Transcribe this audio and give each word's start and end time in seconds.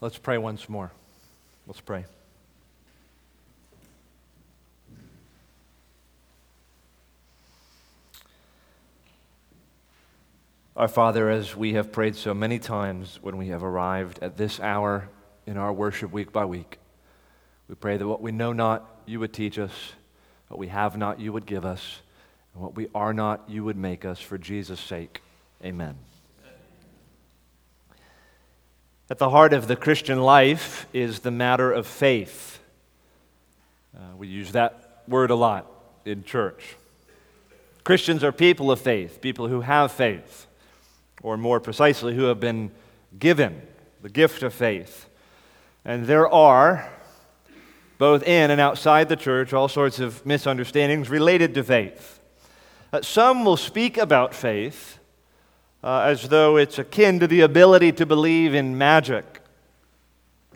Let's 0.00 0.18
pray 0.18 0.38
once 0.38 0.68
more. 0.68 0.92
Let's 1.66 1.80
pray. 1.80 2.04
Our 10.76 10.86
Father, 10.86 11.28
as 11.28 11.56
we 11.56 11.72
have 11.72 11.90
prayed 11.90 12.14
so 12.14 12.32
many 12.32 12.60
times 12.60 13.18
when 13.20 13.36
we 13.36 13.48
have 13.48 13.64
arrived 13.64 14.20
at 14.22 14.36
this 14.36 14.60
hour 14.60 15.08
in 15.44 15.56
our 15.56 15.72
worship 15.72 16.12
week 16.12 16.32
by 16.32 16.44
week, 16.44 16.78
we 17.68 17.74
pray 17.74 17.96
that 17.96 18.06
what 18.06 18.22
we 18.22 18.30
know 18.30 18.52
not, 18.52 19.02
you 19.04 19.18
would 19.18 19.32
teach 19.32 19.58
us, 19.58 19.72
what 20.46 20.60
we 20.60 20.68
have 20.68 20.96
not, 20.96 21.18
you 21.18 21.32
would 21.32 21.46
give 21.46 21.64
us, 21.64 22.00
and 22.54 22.62
what 22.62 22.76
we 22.76 22.86
are 22.94 23.12
not, 23.12 23.42
you 23.48 23.64
would 23.64 23.76
make 23.76 24.04
us 24.04 24.20
for 24.20 24.38
Jesus' 24.38 24.78
sake. 24.78 25.20
Amen. 25.64 25.96
At 29.10 29.16
the 29.16 29.30
heart 29.30 29.54
of 29.54 29.68
the 29.68 29.76
Christian 29.76 30.20
life 30.20 30.86
is 30.92 31.20
the 31.20 31.30
matter 31.30 31.72
of 31.72 31.86
faith. 31.86 32.58
Uh, 33.96 34.00
we 34.18 34.28
use 34.28 34.52
that 34.52 35.02
word 35.08 35.30
a 35.30 35.34
lot 35.34 35.66
in 36.04 36.24
church. 36.24 36.76
Christians 37.84 38.22
are 38.22 38.32
people 38.32 38.70
of 38.70 38.82
faith, 38.82 39.22
people 39.22 39.48
who 39.48 39.62
have 39.62 39.92
faith, 39.92 40.46
or 41.22 41.38
more 41.38 41.58
precisely, 41.58 42.14
who 42.14 42.24
have 42.24 42.38
been 42.38 42.70
given 43.18 43.62
the 44.02 44.10
gift 44.10 44.42
of 44.42 44.52
faith. 44.52 45.08
And 45.86 46.04
there 46.04 46.28
are, 46.28 46.92
both 47.96 48.22
in 48.24 48.50
and 48.50 48.60
outside 48.60 49.08
the 49.08 49.16
church, 49.16 49.54
all 49.54 49.68
sorts 49.68 50.00
of 50.00 50.26
misunderstandings 50.26 51.08
related 51.08 51.54
to 51.54 51.64
faith. 51.64 52.20
Uh, 52.92 53.00
some 53.00 53.46
will 53.46 53.56
speak 53.56 53.96
about 53.96 54.34
faith 54.34 54.97
uh, 55.82 56.00
as 56.00 56.28
though 56.28 56.56
it's 56.56 56.78
akin 56.78 57.20
to 57.20 57.26
the 57.26 57.40
ability 57.40 57.92
to 57.92 58.06
believe 58.06 58.54
in 58.54 58.76
magic. 58.76 59.40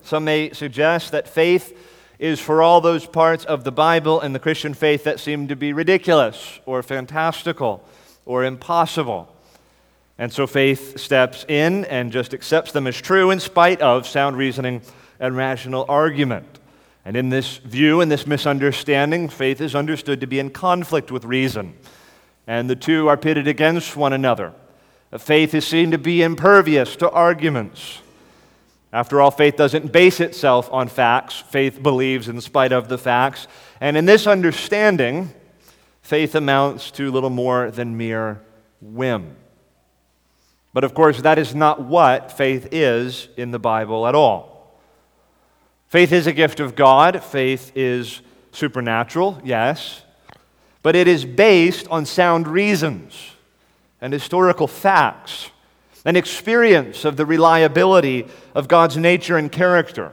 Some 0.03 0.25
may 0.25 0.53
suggest 0.53 1.13
that 1.13 1.29
faith 1.29 1.79
is 2.19 2.41
for 2.41 2.63
all 2.63 2.81
those 2.81 3.07
parts 3.07 3.45
of 3.45 3.65
the 3.65 3.73
Bible 3.73 4.21
and 4.21 4.35
the 4.35 4.39
Christian 4.39 4.75
faith 4.75 5.05
that 5.05 5.21
seem 5.21 5.49
to 5.49 5.57
be 5.57 5.73
ridiculous 5.73 6.61
or 6.67 6.83
fantastical 6.83 7.85
or 8.25 8.45
impossible. 8.45 9.35
And 10.19 10.33
so 10.33 10.47
faith 10.47 10.99
steps 11.01 11.45
in 11.49 11.85
and 11.87 12.13
just 12.13 12.35
accepts 12.35 12.73
them 12.73 12.87
as 12.87 13.01
true 13.01 13.31
in 13.31 13.41
spite 13.41 13.81
of 13.81 14.07
sound 14.07 14.37
reasoning 14.37 14.83
and 15.19 15.37
rational 15.37 15.85
argument. 15.89 16.61
And 17.05 17.17
in 17.17 17.31
this 17.31 17.57
view 17.57 18.01
and 18.01 18.11
this 18.11 18.27
misunderstanding, 18.27 19.29
faith 19.29 19.61
is 19.61 19.75
understood 19.75 20.21
to 20.21 20.27
be 20.27 20.39
in 20.39 20.51
conflict 20.51 21.11
with 21.11 21.25
reason. 21.25 21.75
And 22.47 22.71
the 22.71 22.77
two 22.77 23.09
are 23.09 23.17
pitted 23.17 23.49
against 23.49 23.97
one 23.97 24.13
another. 24.13 24.53
Faith 25.19 25.55
is 25.55 25.67
seen 25.67 25.91
to 25.91 25.99
be 25.99 26.23
impervious 26.23 26.97
to 26.97 27.11
arguments. 27.11 28.01
After 28.93 29.21
all, 29.21 29.31
faith 29.31 29.57
doesn't 29.57 29.93
base 29.93 30.21
itself 30.21 30.71
on 30.73 30.89
facts. 30.89 31.43
Faith 31.51 31.83
believes 31.83 32.29
in 32.29 32.41
spite 32.41 32.73
of 32.73 32.89
the 32.89 32.99
facts. 32.99 33.47
And 33.81 33.97
in 33.97 34.07
this 34.07 34.27
understanding, 34.27 35.31
faith 36.03 36.35
amounts 36.35 36.91
to 36.93 37.11
little 37.11 37.31
more 37.31 37.71
than 37.71 37.97
mere 37.97 38.43
whim. 38.81 39.37
But 40.73 40.85
of 40.85 40.95
course, 40.95 41.21
that 41.21 41.39
is 41.39 41.55
not 41.55 41.83
what 41.83 42.33
faith 42.33 42.69
is 42.73 43.29
in 43.37 43.51
the 43.51 43.59
Bible 43.59 44.07
at 44.07 44.15
all. 44.15 44.81
Faith 45.89 46.13
is 46.13 46.27
a 46.27 46.33
gift 46.33 46.59
of 46.59 46.75
God, 46.75 47.23
faith 47.23 47.73
is 47.75 48.23
supernatural, 48.51 49.39
yes, 49.45 50.03
but 50.83 50.97
it 50.97 51.07
is 51.07 51.27
based 51.27 51.87
on 51.89 52.07
sound 52.07 52.49
reasons 52.49 53.32
and 54.03 54.13
historical 54.13 54.67
facts, 54.67 55.51
an 56.05 56.17
experience 56.17 57.07
of 57.07 57.17
the 57.17 57.25
reliability 57.25 58.27
of 58.55 58.69
God's 58.69 58.99
nature 58.99 59.39
and 59.39 59.51
character. 59.51 60.13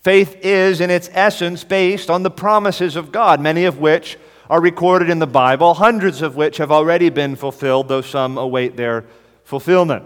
Faith 0.00 0.38
is, 0.42 0.80
in 0.80 0.88
its 0.88 1.10
essence, 1.12 1.64
based 1.64 2.08
on 2.08 2.22
the 2.22 2.30
promises 2.30 2.94
of 2.94 3.10
God, 3.10 3.40
many 3.40 3.64
of 3.64 3.78
which 3.78 4.16
are 4.48 4.60
recorded 4.60 5.10
in 5.10 5.18
the 5.18 5.26
Bible, 5.26 5.74
hundreds 5.74 6.22
of 6.22 6.36
which 6.36 6.58
have 6.58 6.70
already 6.70 7.10
been 7.10 7.34
fulfilled, 7.34 7.88
though 7.88 8.00
some 8.00 8.38
await 8.38 8.76
their 8.76 9.04
fulfillment. 9.42 10.04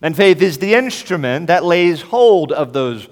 And 0.00 0.16
faith 0.16 0.40
is 0.40 0.56
the 0.56 0.74
instrument 0.74 1.48
that 1.48 1.64
lays 1.64 2.00
hold 2.00 2.52
of 2.52 2.72
those 2.72 3.06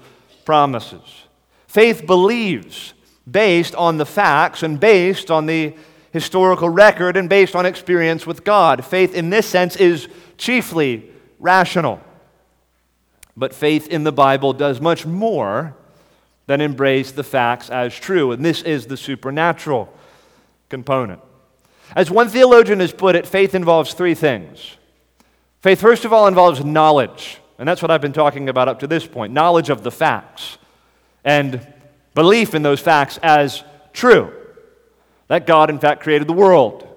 promises. 0.45 1.25
Faith 1.67 2.07
believes 2.07 2.95
based 3.29 3.75
on 3.75 3.97
the 3.97 4.05
facts 4.05 4.63
and 4.63 4.79
based 4.79 5.29
on 5.29 5.45
the 5.45 5.75
historical 6.11 6.69
record 6.69 7.17
and 7.17 7.29
based 7.29 7.55
on 7.55 7.65
experience 7.65 8.25
with 8.25 8.43
God. 8.43 8.85
Faith, 8.85 9.13
in 9.13 9.29
this 9.29 9.45
sense, 9.45 9.75
is 9.75 10.07
chiefly 10.37 11.09
rational. 11.39 12.01
But 13.35 13.53
faith 13.53 13.87
in 13.87 14.03
the 14.03 14.11
Bible 14.11 14.53
does 14.53 14.81
much 14.81 15.05
more 15.05 15.75
than 16.47 16.61
embrace 16.61 17.11
the 17.11 17.23
facts 17.23 17.69
as 17.69 17.93
true, 17.93 18.31
and 18.31 18.43
this 18.43 18.61
is 18.61 18.87
the 18.87 18.97
supernatural 18.97 19.93
component. 20.69 21.21
As 21.95 22.09
one 22.09 22.29
theologian 22.29 22.79
has 22.79 22.93
put 22.93 23.15
it, 23.15 23.27
faith 23.27 23.53
involves 23.53 23.93
three 23.93 24.15
things. 24.15 24.77
Faith, 25.61 25.79
first 25.79 26.05
of 26.05 26.13
all, 26.13 26.27
involves 26.27 26.63
knowledge, 26.63 27.39
and 27.57 27.67
that's 27.67 27.81
what 27.81 27.91
I've 27.91 28.01
been 28.01 28.13
talking 28.13 28.49
about 28.49 28.67
up 28.67 28.79
to 28.79 28.87
this 28.87 29.05
point 29.05 29.33
knowledge 29.33 29.69
of 29.69 29.83
the 29.83 29.91
facts 29.91 30.57
and 31.23 31.65
belief 32.15 32.55
in 32.55 32.63
those 32.63 32.79
facts 32.79 33.19
as 33.21 33.63
true 33.93 34.33
that 35.27 35.47
God, 35.47 35.69
in 35.69 35.79
fact, 35.79 36.03
created 36.03 36.27
the 36.27 36.33
world, 36.33 36.87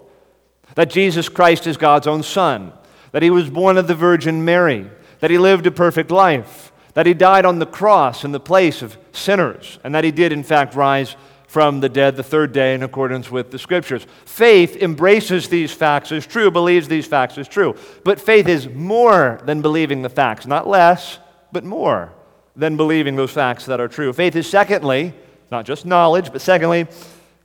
that 0.75 0.91
Jesus 0.91 1.29
Christ 1.29 1.67
is 1.67 1.77
God's 1.77 2.07
own 2.07 2.23
Son, 2.23 2.73
that 3.13 3.23
He 3.23 3.31
was 3.31 3.51
born 3.51 3.77
of 3.77 3.87
the 3.87 3.95
Virgin 3.95 4.45
Mary, 4.45 4.91
that 5.21 5.31
He 5.31 5.39
lived 5.39 5.67
a 5.67 5.71
perfect 5.71 6.11
life, 6.11 6.73
that 6.95 7.07
He 7.07 7.15
died 7.15 7.45
on 7.45 7.59
the 7.59 7.67
cross 7.67 8.25
in 8.25 8.33
the 8.33 8.41
place 8.41 8.83
of 8.83 8.97
sinners, 9.13 9.79
and 9.85 9.95
that 9.95 10.05
He 10.05 10.11
did, 10.11 10.33
in 10.33 10.43
fact, 10.43 10.75
rise 10.75 11.17
from 11.49 11.81
the 11.81 11.89
dead 11.89 12.15
the 12.15 12.23
third 12.23 12.53
day 12.53 12.75
in 12.75 12.83
accordance 12.85 13.29
with 13.29 13.51
the 13.51 13.59
Scriptures. 13.59 14.07
Faith 14.25 14.77
embraces 14.77 15.49
these 15.49 15.73
facts 15.73 16.13
as 16.13 16.25
true, 16.25 16.49
believes 16.49 16.87
these 16.87 17.09
facts 17.09 17.37
as 17.39 17.49
true. 17.49 17.75
But 18.05 18.21
faith 18.21 18.47
is 18.47 18.69
more 18.69 19.41
than 19.45 19.61
believing 19.61 20.03
the 20.03 20.09
facts, 20.09 20.47
not 20.47 20.69
less, 20.69 21.19
but 21.51 21.65
more 21.65 22.13
than 22.55 22.77
believing 22.77 23.17
those 23.17 23.33
facts 23.33 23.67
that 23.67 23.81
are 23.81 23.89
true. 23.89 24.13
Faith 24.13 24.37
is, 24.37 24.49
secondly, 24.49 25.13
not 25.51 25.65
just 25.65 25.85
knowledge, 25.85 26.31
but 26.31 26.41
secondly, 26.41 26.87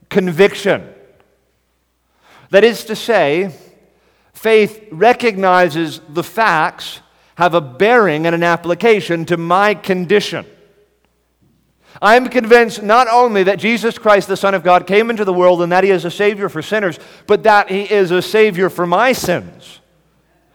conviction. 0.09 0.93
That 2.49 2.63
is 2.63 2.85
to 2.85 2.95
say, 2.95 3.51
faith 4.33 4.88
recognizes 4.91 5.99
the 6.09 6.23
facts 6.23 7.01
have 7.35 7.53
a 7.53 7.61
bearing 7.61 8.25
and 8.25 8.33
an 8.33 8.44
application 8.44 9.25
to 9.25 9.38
my 9.38 9.73
condition. 9.73 10.45
I 12.01 12.15
am 12.15 12.27
convinced 12.27 12.83
not 12.83 13.07
only 13.09 13.44
that 13.44 13.59
Jesus 13.59 13.97
Christ, 13.97 14.27
the 14.27 14.38
Son 14.38 14.53
of 14.53 14.63
God, 14.63 14.85
came 14.85 15.09
into 15.09 15.23
the 15.23 15.33
world 15.33 15.61
and 15.61 15.71
that 15.71 15.83
He 15.83 15.91
is 15.91 16.05
a 16.05 16.11
Savior 16.11 16.49
for 16.49 16.61
sinners, 16.61 16.99
but 17.25 17.44
that 17.44 17.69
He 17.69 17.83
is 17.83 18.11
a 18.11 18.21
Savior 18.21 18.69
for 18.69 18.85
my 18.85 19.13
sins. 19.13 19.79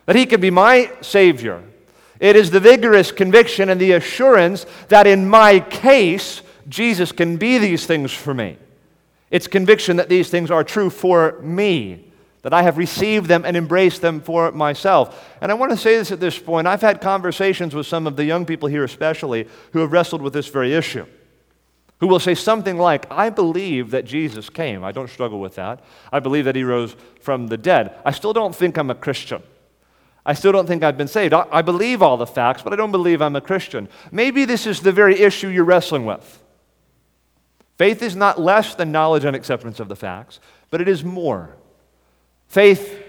That 0.06 0.16
He 0.16 0.26
can 0.26 0.40
be 0.40 0.50
my 0.50 0.90
Savior. 1.00 1.62
It 2.18 2.36
is 2.36 2.50
the 2.50 2.60
vigorous 2.60 3.10
conviction 3.10 3.70
and 3.70 3.80
the 3.80 3.92
assurance 3.92 4.66
that 4.88 5.06
in 5.06 5.28
my 5.28 5.60
case, 5.60 6.42
Jesus 6.68 7.12
can 7.12 7.38
be 7.38 7.56
these 7.56 7.86
things 7.86 8.12
for 8.12 8.34
me. 8.34 8.58
It's 9.30 9.46
conviction 9.46 9.96
that 9.96 10.08
these 10.08 10.28
things 10.28 10.50
are 10.50 10.64
true 10.64 10.90
for 10.90 11.40
me, 11.40 12.12
that 12.42 12.52
I 12.52 12.62
have 12.62 12.78
received 12.78 13.26
them 13.26 13.44
and 13.44 13.56
embraced 13.56 14.00
them 14.00 14.20
for 14.20 14.50
myself. 14.50 15.28
And 15.40 15.52
I 15.52 15.54
want 15.54 15.70
to 15.70 15.76
say 15.76 15.96
this 15.96 16.10
at 16.10 16.20
this 16.20 16.38
point. 16.38 16.66
I've 16.66 16.80
had 16.80 17.00
conversations 17.00 17.74
with 17.74 17.86
some 17.86 18.06
of 18.06 18.16
the 18.16 18.24
young 18.24 18.44
people 18.44 18.68
here, 18.68 18.82
especially, 18.82 19.46
who 19.72 19.80
have 19.80 19.92
wrestled 19.92 20.22
with 20.22 20.32
this 20.32 20.48
very 20.48 20.74
issue, 20.74 21.06
who 22.00 22.08
will 22.08 22.18
say 22.18 22.34
something 22.34 22.76
like, 22.76 23.06
I 23.10 23.30
believe 23.30 23.90
that 23.90 24.04
Jesus 24.04 24.50
came. 24.50 24.82
I 24.82 24.90
don't 24.90 25.10
struggle 25.10 25.38
with 25.38 25.54
that. 25.56 25.84
I 26.10 26.18
believe 26.18 26.46
that 26.46 26.56
he 26.56 26.64
rose 26.64 26.96
from 27.20 27.46
the 27.46 27.58
dead. 27.58 27.94
I 28.04 28.10
still 28.10 28.32
don't 28.32 28.56
think 28.56 28.78
I'm 28.78 28.90
a 28.90 28.94
Christian. 28.94 29.42
I 30.26 30.34
still 30.34 30.52
don't 30.52 30.66
think 30.66 30.82
I've 30.82 30.98
been 30.98 31.08
saved. 31.08 31.34
I 31.34 31.62
believe 31.62 32.02
all 32.02 32.16
the 32.16 32.26
facts, 32.26 32.62
but 32.62 32.72
I 32.72 32.76
don't 32.76 32.90
believe 32.90 33.22
I'm 33.22 33.36
a 33.36 33.40
Christian. 33.40 33.88
Maybe 34.10 34.44
this 34.44 34.66
is 34.66 34.80
the 34.80 34.92
very 34.92 35.20
issue 35.20 35.48
you're 35.48 35.64
wrestling 35.64 36.04
with. 36.04 36.39
Faith 37.80 38.02
is 38.02 38.14
not 38.14 38.38
less 38.38 38.74
than 38.74 38.92
knowledge 38.92 39.24
and 39.24 39.34
acceptance 39.34 39.80
of 39.80 39.88
the 39.88 39.96
facts, 39.96 40.38
but 40.68 40.82
it 40.82 40.86
is 40.86 41.02
more. 41.02 41.56
Faith 42.46 43.02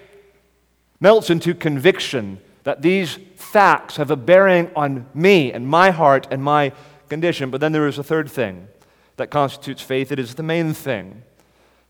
melts 1.01 1.29
into 1.29 1.53
conviction 1.53 2.39
that 2.63 2.81
these 2.81 3.19
facts 3.35 3.97
have 3.97 4.09
a 4.09 4.15
bearing 4.15 4.71
on 4.73 5.07
me 5.13 5.51
and 5.51 5.67
my 5.67 5.91
heart 5.91 6.25
and 6.31 6.41
my 6.41 6.71
condition. 7.09 7.51
But 7.51 7.59
then 7.59 7.73
there 7.73 7.85
is 7.85 7.97
a 7.97 8.03
third 8.03 8.31
thing 8.31 8.69
that 9.17 9.29
constitutes 9.29 9.81
faith. 9.81 10.09
It 10.09 10.19
is 10.19 10.35
the 10.35 10.41
main 10.43 10.73
thing. 10.73 11.21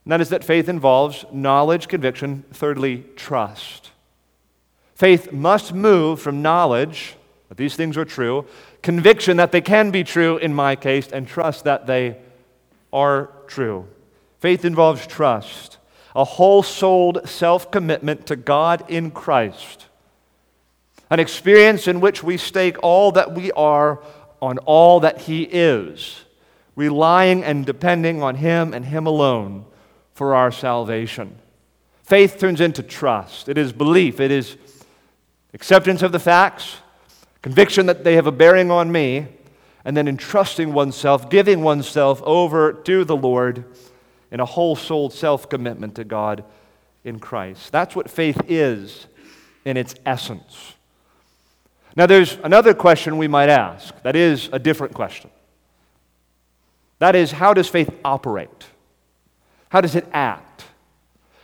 And 0.03 0.11
that 0.11 0.19
is 0.19 0.29
that 0.29 0.43
faith 0.43 0.67
involves 0.67 1.23
knowledge, 1.31 1.87
conviction, 1.87 2.45
thirdly, 2.51 3.05
trust. 3.15 3.91
Faith 4.95 5.31
must 5.31 5.71
move 5.71 6.19
from 6.19 6.41
knowledge 6.41 7.13
that 7.49 7.59
these 7.59 7.75
things 7.75 7.95
are 7.95 8.05
true, 8.05 8.47
conviction 8.81 9.37
that 9.37 9.51
they 9.51 9.61
can 9.61 9.91
be 9.91 10.03
true 10.03 10.37
in 10.37 10.51
my 10.51 10.75
case, 10.75 11.09
and 11.09 11.27
trust 11.27 11.65
that 11.65 11.85
they 11.85 12.17
are 12.91 13.31
true. 13.47 13.88
Faith 14.39 14.65
involves 14.65 15.05
trust, 15.05 15.77
a 16.15 16.23
whole 16.23 16.63
souled 16.63 17.27
self 17.29 17.71
commitment 17.71 18.25
to 18.27 18.35
God 18.35 18.83
in 18.89 19.11
Christ, 19.11 19.85
an 21.09 21.19
experience 21.19 21.88
in 21.88 22.01
which 22.01 22.23
we 22.23 22.38
stake 22.38 22.77
all 22.81 23.11
that 23.11 23.33
we 23.33 23.51
are 23.51 24.01
on 24.41 24.57
all 24.59 24.99
that 25.01 25.21
He 25.21 25.43
is, 25.43 26.21
relying 26.75 27.43
and 27.43 27.65
depending 27.65 28.23
on 28.23 28.35
Him 28.35 28.73
and 28.73 28.85
Him 28.85 29.05
alone 29.05 29.65
for 30.13 30.33
our 30.33 30.51
salvation. 30.51 31.38
Faith 32.03 32.38
turns 32.39 32.59
into 32.59 32.83
trust. 32.83 33.47
It 33.47 33.57
is 33.57 33.71
belief. 33.71 34.19
It 34.19 34.31
is 34.31 34.57
acceptance 35.53 36.01
of 36.01 36.11
the 36.11 36.19
facts, 36.19 36.77
conviction 37.41 37.85
that 37.85 38.03
they 38.03 38.15
have 38.15 38.27
a 38.27 38.31
bearing 38.31 38.71
on 38.71 38.91
me, 38.91 39.27
and 39.83 39.97
then 39.97 40.07
entrusting 40.07 40.73
oneself, 40.73 41.29
giving 41.29 41.61
oneself 41.61 42.21
over 42.23 42.73
to 42.73 43.03
the 43.03 43.15
Lord 43.15 43.65
in 44.31 44.39
a 44.39 44.45
whole 44.45 44.75
souled 44.75 45.13
self 45.13 45.49
commitment 45.49 45.95
to 45.95 46.03
God 46.03 46.43
in 47.03 47.19
Christ. 47.19 47.71
That's 47.71 47.95
what 47.95 48.09
faith 48.09 48.41
is 48.47 49.07
in 49.65 49.77
its 49.77 49.95
essence. 50.05 50.73
Now, 51.95 52.05
there's 52.05 52.37
another 52.43 52.73
question 52.73 53.17
we 53.17 53.27
might 53.27 53.49
ask 53.49 53.93
that 54.03 54.15
is 54.15 54.49
a 54.53 54.59
different 54.59 54.93
question. 54.93 55.29
That 56.99 57.15
is, 57.15 57.31
how 57.31 57.53
does 57.53 57.67
faith 57.67 57.89
operate? 58.05 58.65
How 59.69 59.81
does 59.81 59.95
it 59.95 60.07
act? 60.13 60.65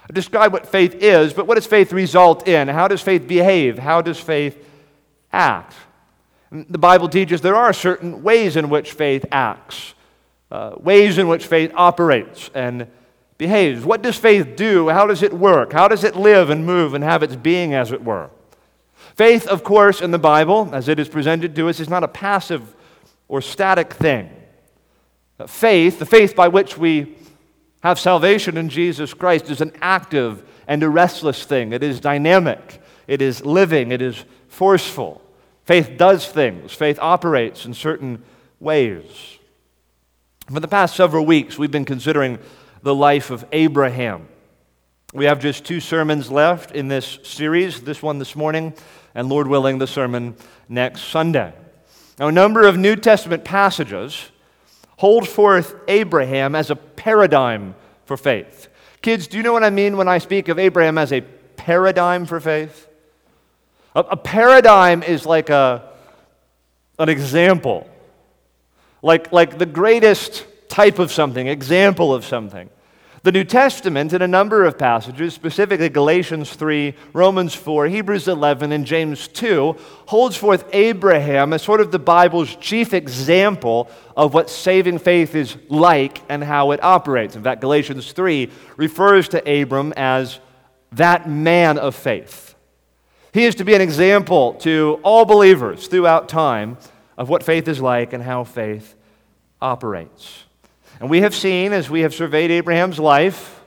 I 0.10 0.14
describe 0.14 0.54
what 0.54 0.68
faith 0.68 0.96
is, 0.96 1.34
but 1.34 1.48
what 1.48 1.56
does 1.56 1.66
faith 1.66 1.92
result 1.92 2.48
in? 2.48 2.68
How 2.70 2.88
does 2.88 3.02
faith 3.02 3.28
behave? 3.28 3.78
How 3.78 4.02
does 4.02 4.20
faith 4.20 4.64
act? 5.34 5.74
The 6.52 6.78
Bible 6.78 7.10
teaches 7.10 7.42
there 7.42 7.56
are 7.56 7.74
certain 7.74 8.24
ways 8.24 8.56
in 8.56 8.70
which 8.70 8.94
faith 8.94 9.26
acts, 9.32 9.94
uh, 10.50 10.76
ways 10.78 11.18
in 11.18 11.28
which 11.28 11.46
faith 11.46 11.72
operates 11.76 12.50
and 12.54 12.88
behaves. 13.38 13.84
What 13.84 14.02
does 14.02 14.16
faith 14.16 14.56
do? 14.56 14.90
How 14.90 15.06
does 15.06 15.24
it 15.24 15.34
work? 15.34 15.74
How 15.74 15.88
does 15.88 16.04
it 16.04 16.16
live 16.16 16.50
and 16.50 16.66
move 16.66 16.94
and 16.94 17.04
have 17.04 17.22
its 17.22 17.36
being, 17.36 17.74
as 17.74 17.92
it 17.92 18.04
were? 18.04 18.30
Faith, 19.16 19.48
of 19.48 19.64
course, 19.64 20.02
in 20.02 20.12
the 20.12 20.20
Bible, 20.20 20.70
as 20.74 20.88
it 20.88 21.00
is 21.00 21.10
presented 21.10 21.56
to 21.56 21.70
us, 21.70 21.80
is 21.80 21.90
not 21.90 22.04
a 22.04 22.08
passive 22.08 22.76
or 23.28 23.42
static 23.42 23.94
thing. 23.94 24.30
Faith, 25.48 26.00
the 26.00 26.06
faith 26.06 26.36
by 26.36 26.48
which 26.48 26.78
we 26.78 27.16
have 27.82 28.00
salvation 28.00 28.58
in 28.58 28.70
Jesus 28.70 29.14
Christ 29.14 29.50
is 29.50 29.62
an 29.62 29.72
active 29.82 30.44
and 30.68 30.82
a 30.82 30.90
restless 30.90 31.44
thing. 31.46 31.74
It 31.74 31.84
is 31.84 32.00
dynamic, 32.00 32.82
it 33.08 33.22
is 33.22 33.46
living, 33.46 33.92
it 33.92 34.02
is 34.02 34.24
forceful. 34.48 35.22
Faith 35.68 35.98
does 35.98 36.26
things, 36.26 36.72
faith 36.72 36.98
operates 37.02 37.66
in 37.66 37.74
certain 37.74 38.24
ways. 38.62 39.38
For 40.50 40.62
the 40.62 40.68
past 40.68 40.96
several 40.96 41.26
weeks, 41.26 41.60
we've 41.60 41.70
been 41.70 41.84
considering 41.84 42.40
the 42.84 42.96
life 42.96 43.32
of 43.32 43.44
Abraham. 43.52 44.30
We 45.14 45.26
have 45.26 45.42
just 45.42 45.66
two 45.66 45.82
sermons 45.82 46.32
left 46.32 46.72
in 46.72 46.88
this 46.88 47.20
series, 47.24 47.82
this 47.82 48.02
one 48.02 48.18
this 48.18 48.34
morning, 48.34 48.76
and 49.14 49.28
Lord 49.28 49.48
willing, 49.48 49.78
the 49.78 49.88
sermon 49.88 50.38
next 50.70 51.02
Sunday. 51.02 51.54
Now, 52.18 52.30
a 52.30 52.32
number 52.32 52.66
of 52.66 52.78
New 52.78 52.96
Testament 52.96 53.44
passages 53.44 54.32
hold 54.98 55.28
forth 55.28 55.76
Abraham 55.90 56.56
as 56.56 56.70
a 56.70 56.78
paradigm 56.78 57.76
for 58.06 58.16
faith. 58.16 58.70
Kids, 59.02 59.28
do 59.28 59.36
you 59.36 59.44
know 59.44 59.52
what 59.52 59.66
I 59.66 59.70
mean 59.70 59.98
when 59.98 60.08
I 60.08 60.20
speak 60.20 60.48
of 60.48 60.60
Abraham 60.60 60.98
as 60.98 61.12
a 61.12 61.20
paradigm 61.58 62.26
for 62.26 62.40
faith? 62.40 62.87
A, 63.98 64.02
a 64.12 64.18
paradigm 64.18 65.02
is 65.02 65.26
like 65.26 65.50
a, 65.50 65.90
an 67.00 67.10
example, 67.10 67.90
like, 69.02 69.32
like 69.32 69.58
the 69.58 69.66
greatest 69.66 70.46
type 70.70 71.00
of 71.00 71.12
something, 71.12 71.48
example 71.48 72.14
of 72.14 72.24
something. 72.24 72.70
The 73.24 73.32
New 73.32 73.44
Testament, 73.44 74.14
in 74.14 74.22
a 74.22 74.28
number 74.28 74.66
of 74.66 74.78
passages, 74.78 75.34
specifically 75.34 75.90
Galatians 75.90 76.54
3, 76.54 76.94
Romans 77.14 77.56
4, 77.56 77.88
Hebrews 77.88 78.28
11, 78.28 78.72
and 78.72 78.86
James 78.86 79.28
2, 79.30 79.76
holds 80.06 80.38
forth 80.38 80.66
Abraham 80.74 81.52
as 81.52 81.64
sort 81.64 81.82
of 81.82 81.92
the 81.92 81.98
Bible's 81.98 82.56
chief 82.58 82.94
example 82.94 83.90
of 84.16 84.36
what 84.36 84.52
saving 84.52 85.00
faith 85.00 85.34
is 85.34 85.58
like 85.70 86.22
and 86.30 86.44
how 86.44 86.70
it 86.70 86.84
operates. 86.84 87.36
In 87.36 87.42
fact, 87.42 87.62
Galatians 87.62 88.12
3 88.12 88.52
refers 88.78 89.28
to 89.30 89.62
Abram 89.62 89.92
as 89.98 90.40
that 90.92 91.28
man 91.28 91.80
of 91.80 91.96
faith. 91.96 92.47
He 93.38 93.46
is 93.46 93.54
to 93.54 93.64
be 93.64 93.76
an 93.76 93.82
example 93.82 94.56
to 94.62 95.00
all 95.04 95.24
believers 95.24 95.86
throughout 95.86 96.28
time 96.28 96.76
of 97.20 97.30
what 97.30 97.44
faith 97.44 97.68
is 97.68 97.80
like 97.80 98.12
and 98.12 98.24
how 98.24 98.44
faith 98.44 98.96
operates. 99.62 100.46
And 101.00 101.08
we 101.08 101.22
have 101.22 101.36
seen, 101.36 101.72
as 101.72 101.88
we 101.88 102.00
have 102.00 102.16
surveyed 102.16 102.50
Abraham's 102.50 102.98
life, 102.98 103.62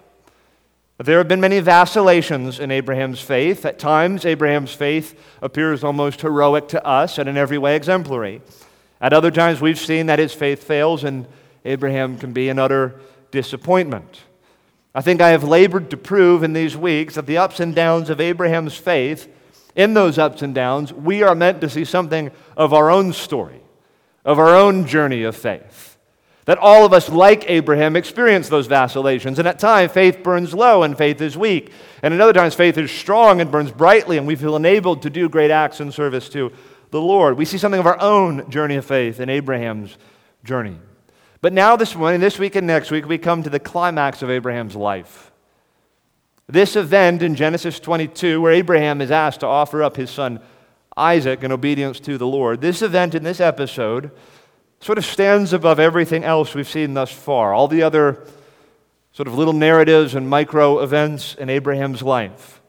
that 0.97 1.05
there 1.05 1.19
have 1.19 1.29
been 1.29 1.41
many 1.41 1.61
vacillations 1.61 2.59
in 2.59 2.73
Abraham's 2.73 3.21
faith. 3.21 3.65
At 3.65 3.79
times, 3.79 4.25
Abraham's 4.25 4.73
faith 4.73 5.17
appears 5.41 5.85
almost 5.85 6.23
heroic 6.23 6.67
to 6.71 6.85
us 6.85 7.17
and 7.17 7.29
in 7.29 7.37
every 7.37 7.57
way 7.57 7.77
exemplary. 7.77 8.43
At 9.01 9.13
other 9.13 9.31
times, 9.31 9.61
we've 9.61 9.79
seen 9.79 10.07
that 10.07 10.19
his 10.19 10.35
faith 10.35 10.65
fails 10.65 11.05
and 11.05 11.29
Abraham 11.65 12.19
can 12.19 12.33
be 12.33 12.49
an 12.49 12.59
utter 12.59 13.01
disappointment. 13.31 14.23
I 14.97 15.01
think 15.01 15.21
I 15.21 15.29
have 15.29 15.45
labored 15.45 15.91
to 15.91 15.97
prove 15.97 16.43
in 16.43 16.55
these 16.55 16.77
weeks 16.77 17.15
that 17.15 17.27
the 17.27 17.39
ups 17.39 17.61
and 17.61 17.73
downs 17.73 18.11
of 18.11 18.21
Abraham's 18.21 18.75
faith, 18.75 19.33
in 19.75 19.95
those 19.95 20.19
ups 20.19 20.43
and 20.43 20.55
downs, 20.55 20.93
we 20.93 21.23
are 21.23 21.35
meant 21.35 21.61
to 21.61 21.71
see 21.71 21.85
something 21.85 22.31
of 22.57 22.73
our 22.73 22.91
own 22.91 23.13
story, 23.13 23.61
of 24.25 24.39
our 24.39 24.55
own 24.55 24.87
journey 24.87 25.23
of 25.23 25.37
faith. 25.37 25.97
That 26.47 26.59
all 26.59 26.85
of 26.85 26.93
us, 26.93 27.09
like 27.09 27.49
Abraham, 27.49 27.95
experience 27.95 28.49
those 28.49 28.67
vacillations. 28.67 29.39
And 29.39 29.47
at 29.47 29.59
times, 29.59 29.93
faith 29.93 30.23
burns 30.23 30.53
low 30.53 30.83
and 30.83 30.97
faith 30.99 31.21
is 31.21 31.37
weak. 31.37 31.71
And 32.03 32.13
at 32.13 32.21
other 32.21 32.33
times, 32.33 32.55
faith 32.55 32.77
is 32.77 32.91
strong 32.91 33.41
and 33.41 33.53
burns 33.53 33.71
brightly, 33.71 34.19
and 34.19 34.27
we 34.27 34.37
feel 34.37 34.57
enabled 34.57 35.03
to 35.03 35.11
do 35.11 35.29
great 35.29 35.51
acts 35.51 35.81
in 35.81 35.93
service 35.93 36.29
to 36.31 36.51
the 36.91 37.01
Lord. 37.01 37.37
We 37.37 37.45
see 37.45 37.59
something 37.59 37.79
of 37.79 37.87
our 37.87 38.01
own 38.01 38.51
journey 38.51 38.77
of 38.77 38.85
faith 38.85 39.21
in 39.21 39.29
Abraham's 39.29 39.97
journey. 40.43 40.79
But 41.41 41.53
now, 41.53 41.77
this 41.77 41.95
morning, 41.95 42.21
this 42.21 42.39
week, 42.39 42.57
and 42.57 42.67
next 42.67 42.91
week, 42.91 43.07
we 43.07 43.17
come 43.17 43.43
to 43.43 43.51
the 43.51 43.61
climax 43.61 44.23
of 44.23 44.31
Abraham's 44.31 44.77
life. 44.77 45.30
This 46.51 46.75
event 46.75 47.23
in 47.23 47.37
Genesis 47.37 47.79
22, 47.79 48.41
where 48.41 48.53
Abraham 48.53 49.01
is 49.01 49.13
asked 49.13 49.41
to 49.41 49.47
offer 49.47 49.85
up 49.85 49.97
his 49.97 50.11
son 50.11 50.41
Isaac 50.97 51.45
in 51.45 51.53
obedience 51.53 52.01
to 52.01 52.19
the 52.19 52.27
Lord. 52.27 52.61
This 52.61 52.83
event 52.83 53.15
in 53.15 53.23
this 53.23 53.39
episode 53.39 54.11
sort 54.81 54.99
of 54.99 55.05
stands 55.05 55.53
above 55.53 55.79
everything 55.79 56.25
else 56.25 56.53
we've 56.53 56.69
seen 56.69 56.95
thus 56.95 57.13
far, 57.13 57.55
all 57.55 57.69
the 57.69 57.85
other 57.85 58.27
sort 59.13 59.29
of 59.29 59.39
little 59.39 59.53
narratives 59.53 60.17
and 60.17 60.29
micro 60.29 60.81
events 60.81 61.37
in 61.37 61.49
Abraham's 61.49 62.03
life. 62.03 62.61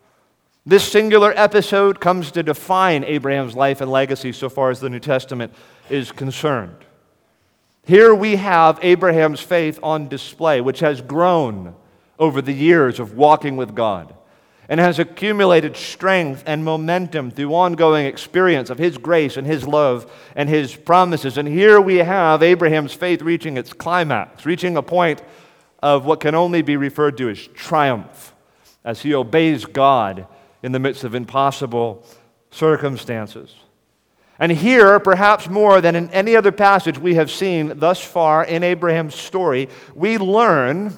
This 0.64 0.88
singular 0.88 1.34
episode 1.36 2.00
comes 2.00 2.30
to 2.32 2.44
define 2.44 3.04
Abraham's 3.04 3.56
life 3.56 3.82
and 3.82 3.90
legacy 3.90 4.32
so 4.32 4.48
far 4.48 4.70
as 4.70 4.80
the 4.80 4.92
New 4.92 5.00
Testament 5.00 5.54
is 5.90 6.12
concerned. 6.12 6.76
Here 7.84 8.14
we 8.14 8.36
have 8.36 8.78
Abraham's 8.84 9.40
faith 9.40 9.80
on 9.82 10.08
display, 10.08 10.62
which 10.62 10.82
has 10.82 11.02
grown 11.02 11.74
over 12.22 12.42
the 12.42 12.54
years 12.54 13.00
of 13.00 13.18
walking 13.18 13.58
with 13.58 13.76
God 13.76 14.14
and 14.70 14.80
has 14.80 15.00
accumulated 15.00 15.76
strength 15.76 16.44
and 16.46 16.64
momentum 16.64 17.32
through 17.32 17.54
ongoing 17.54 18.06
experience 18.06 18.70
of 18.70 18.78
His 18.78 18.98
grace 18.98 19.36
and 19.36 19.46
His 19.46 19.68
love 19.68 20.10
and 20.36 20.48
His 20.48 20.74
promises. 20.74 21.38
And 21.38 21.48
here 21.48 21.82
we 21.82 21.98
have 21.98 22.42
Abraham's 22.42 22.94
faith 22.94 23.22
reaching 23.22 23.58
its 23.58 23.74
climax, 23.74 24.46
reaching 24.46 24.78
a 24.78 24.84
point 24.84 25.22
of 25.82 26.06
what 26.06 26.20
can 26.20 26.36
only 26.36 26.62
be 26.62 26.78
referred 26.78 27.18
to 27.18 27.30
as 27.30 27.48
triumph 27.48 28.34
as 28.86 29.02
he 29.02 29.14
obeys 29.14 29.66
God 29.66 30.28
in 30.64 30.72
the 30.72 30.80
midst 30.80 31.04
of 31.04 31.16
impossible 31.16 32.06
circumstances. 32.52 33.56
And 34.40 34.52
here, 34.52 35.00
perhaps 35.00 35.50
more 35.50 35.82
than 35.82 35.96
in 35.96 36.10
any 36.12 36.36
other 36.36 36.52
passage 36.52 36.98
we 36.98 37.16
have 37.16 37.30
seen 37.30 37.80
thus 37.80 38.04
far 38.04 38.44
in 38.44 38.64
Abraham's 38.64 39.16
story, 39.16 39.70
we 39.94 40.18
learn 40.18 40.98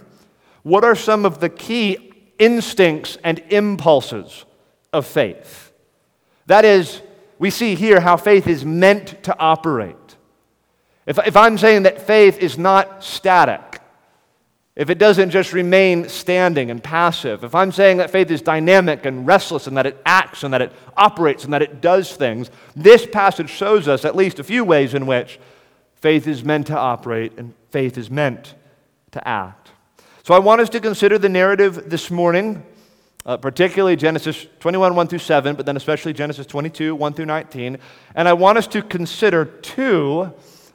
what 0.64 0.84
are 0.84 0.96
some 0.96 1.26
of 1.26 1.40
the 1.40 1.50
key 1.50 2.14
instincts 2.40 3.18
and 3.24 3.40
impulses 3.50 4.46
of 4.92 5.06
faith. 5.06 5.72
That 6.48 6.66
is, 6.66 7.02
we 7.40 7.50
see 7.50 7.76
here 7.76 8.00
how 8.00 8.18
faith 8.18 8.48
is 8.48 8.66
meant 8.66 9.24
to 9.24 9.38
operate. 9.40 9.96
If, 11.06 11.20
if 11.26 11.36
I'm 11.36 11.58
saying 11.58 11.84
that 11.84 12.06
faith 12.06 12.38
is 12.38 12.58
not 12.58 13.04
static, 13.04 13.82
if 14.76 14.90
it 14.90 14.98
doesn't 14.98 15.30
just 15.30 15.54
remain 15.54 16.10
standing 16.10 16.72
and 16.72 16.84
passive, 16.84 17.44
if 17.44 17.54
I'm 17.54 17.72
saying 17.72 17.98
that 17.98 18.10
faith 18.10 18.32
is 18.32 18.42
dynamic 18.42 19.06
and 19.06 19.28
restless 19.28 19.68
and 19.68 19.78
that 19.78 19.86
it 19.86 20.02
acts 20.06 20.44
and 20.44 20.54
that 20.54 20.62
it 20.62 20.72
operates 20.98 21.44
and 21.44 21.54
that 21.54 21.62
it 21.62 21.80
does 21.80 22.16
things, 22.16 22.50
this 22.76 23.06
passage 23.06 23.50
shows 23.50 23.88
us 23.88 24.04
at 24.04 24.16
least 24.16 24.40
a 24.40 24.44
few 24.44 24.64
ways 24.64 24.94
in 24.94 25.06
which 25.06 25.40
faith 25.96 26.28
is 26.28 26.44
meant 26.44 26.68
to 26.68 26.78
operate 26.78 27.34
and 27.38 27.54
faith 27.70 27.98
is 27.98 28.10
meant 28.10 28.56
to 29.12 29.26
act. 29.28 29.63
So 30.26 30.34
I 30.34 30.40
want 30.40 30.62
us 30.62 30.70
to 30.70 30.80
consider 30.80 31.18
the 31.18 31.28
narrative 31.28 31.90
this 31.90 32.10
morning, 32.10 32.64
uh, 33.26 33.36
particularly 33.36 33.98
Genesis 33.98 34.48
21, 34.62 34.96
1 34.96 35.08
through 35.10 35.20
7, 35.20 35.54
but 35.54 35.66
then 35.66 35.76
especially 35.76 36.14
Genesis 36.14 36.48
22, 36.48 36.96
1 36.96 37.14
through 37.14 37.26
19. 37.26 37.78
And 38.16 38.30
I 38.30 38.32
want 38.32 38.58
us 38.58 38.66
to 38.68 38.82
consider 38.82 39.44
two 39.44 40.32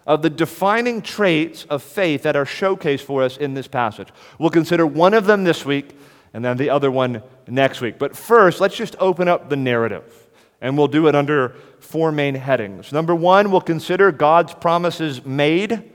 of 0.06 0.20
the 0.20 0.28
defining 0.28 1.00
traits 1.00 1.64
of 1.70 1.82
faith 1.82 2.24
that 2.24 2.36
are 2.36 2.44
showcased 2.44 3.00
for 3.00 3.22
us 3.22 3.38
in 3.38 3.54
this 3.54 3.66
passage. 3.66 4.08
We'll 4.38 4.50
consider 4.50 4.86
one 4.86 5.14
of 5.14 5.24
them 5.24 5.44
this 5.44 5.64
week 5.64 5.96
and 6.34 6.44
then 6.44 6.58
the 6.58 6.68
other 6.68 6.90
one 6.90 7.22
next 7.46 7.80
week. 7.80 7.98
But 7.98 8.14
first, 8.14 8.60
let's 8.60 8.76
just 8.76 8.96
open 9.00 9.28
up 9.28 9.48
the 9.48 9.56
narrative 9.56 10.26
And 10.60 10.76
we'll 10.76 10.88
do 10.88 11.08
it 11.08 11.14
under 11.14 11.54
four 11.80 12.12
main 12.12 12.34
headings. 12.34 12.92
Number 12.92 13.14
one, 13.14 13.50
we'll 13.50 13.62
consider 13.62 14.12
God's 14.12 14.52
promises 14.52 15.24
made. 15.24 15.90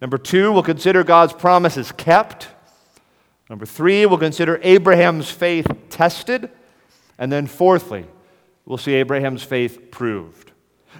Number 0.00 0.18
two, 0.18 0.52
we'll 0.52 0.62
consider 0.62 1.04
God's 1.04 1.32
promises 1.32 1.92
kept. 1.92 2.48
Number 3.48 3.66
three, 3.66 4.06
we'll 4.06 4.18
consider 4.18 4.58
Abraham's 4.62 5.30
faith 5.30 5.66
tested. 5.90 6.50
And 7.18 7.30
then 7.30 7.46
fourthly, 7.46 8.06
we'll 8.64 8.78
see 8.78 8.94
Abraham's 8.94 9.42
faith 9.42 9.90
proved. 9.90 10.52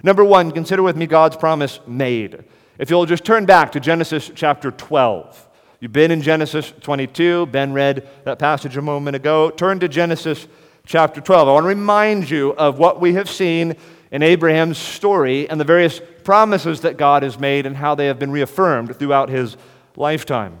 Number 0.03 0.23
one, 0.23 0.51
consider 0.51 0.83
with 0.83 0.95
me 0.95 1.07
God's 1.07 1.35
promise 1.35 1.79
made. 1.87 2.43
If 2.77 2.89
you'll 2.89 3.05
just 3.05 3.25
turn 3.25 3.45
back 3.45 3.71
to 3.73 3.79
Genesis 3.79 4.31
chapter 4.33 4.71
12. 4.71 5.49
You've 5.79 5.91
been 5.91 6.11
in 6.11 6.21
Genesis 6.21 6.73
22. 6.81 7.47
Ben 7.47 7.73
read 7.73 8.07
that 8.23 8.39
passage 8.39 8.77
a 8.77 8.81
moment 8.81 9.15
ago. 9.15 9.49
Turn 9.49 9.79
to 9.79 9.89
Genesis 9.89 10.47
chapter 10.85 11.19
12. 11.19 11.47
I 11.47 11.51
want 11.51 11.65
to 11.65 11.67
remind 11.67 12.29
you 12.29 12.53
of 12.53 12.79
what 12.79 13.01
we 13.01 13.15
have 13.15 13.29
seen 13.29 13.75
in 14.13 14.21
Abraham's 14.21 14.77
story 14.77 15.49
and 15.49 15.59
the 15.59 15.65
various 15.65 15.99
promises 16.23 16.81
that 16.81 16.97
God 16.97 17.23
has 17.23 17.39
made 17.39 17.65
and 17.65 17.75
how 17.75 17.95
they 17.95 18.05
have 18.05 18.19
been 18.19 18.31
reaffirmed 18.31 18.95
throughout 18.95 19.27
his 19.27 19.57
lifetime. 19.95 20.59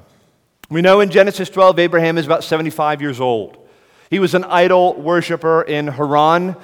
We 0.71 0.81
know 0.81 1.01
in 1.01 1.11
Genesis 1.11 1.51
12, 1.51 1.77
Abraham 1.77 2.17
is 2.17 2.25
about 2.25 2.43
75 2.43 2.99
years 2.99 3.21
old. 3.21 3.57
He 4.09 4.17
was 4.17 4.33
an 4.33 4.43
idol 4.45 4.95
worshiper 4.95 5.61
in 5.61 5.87
Haran. 5.87 6.55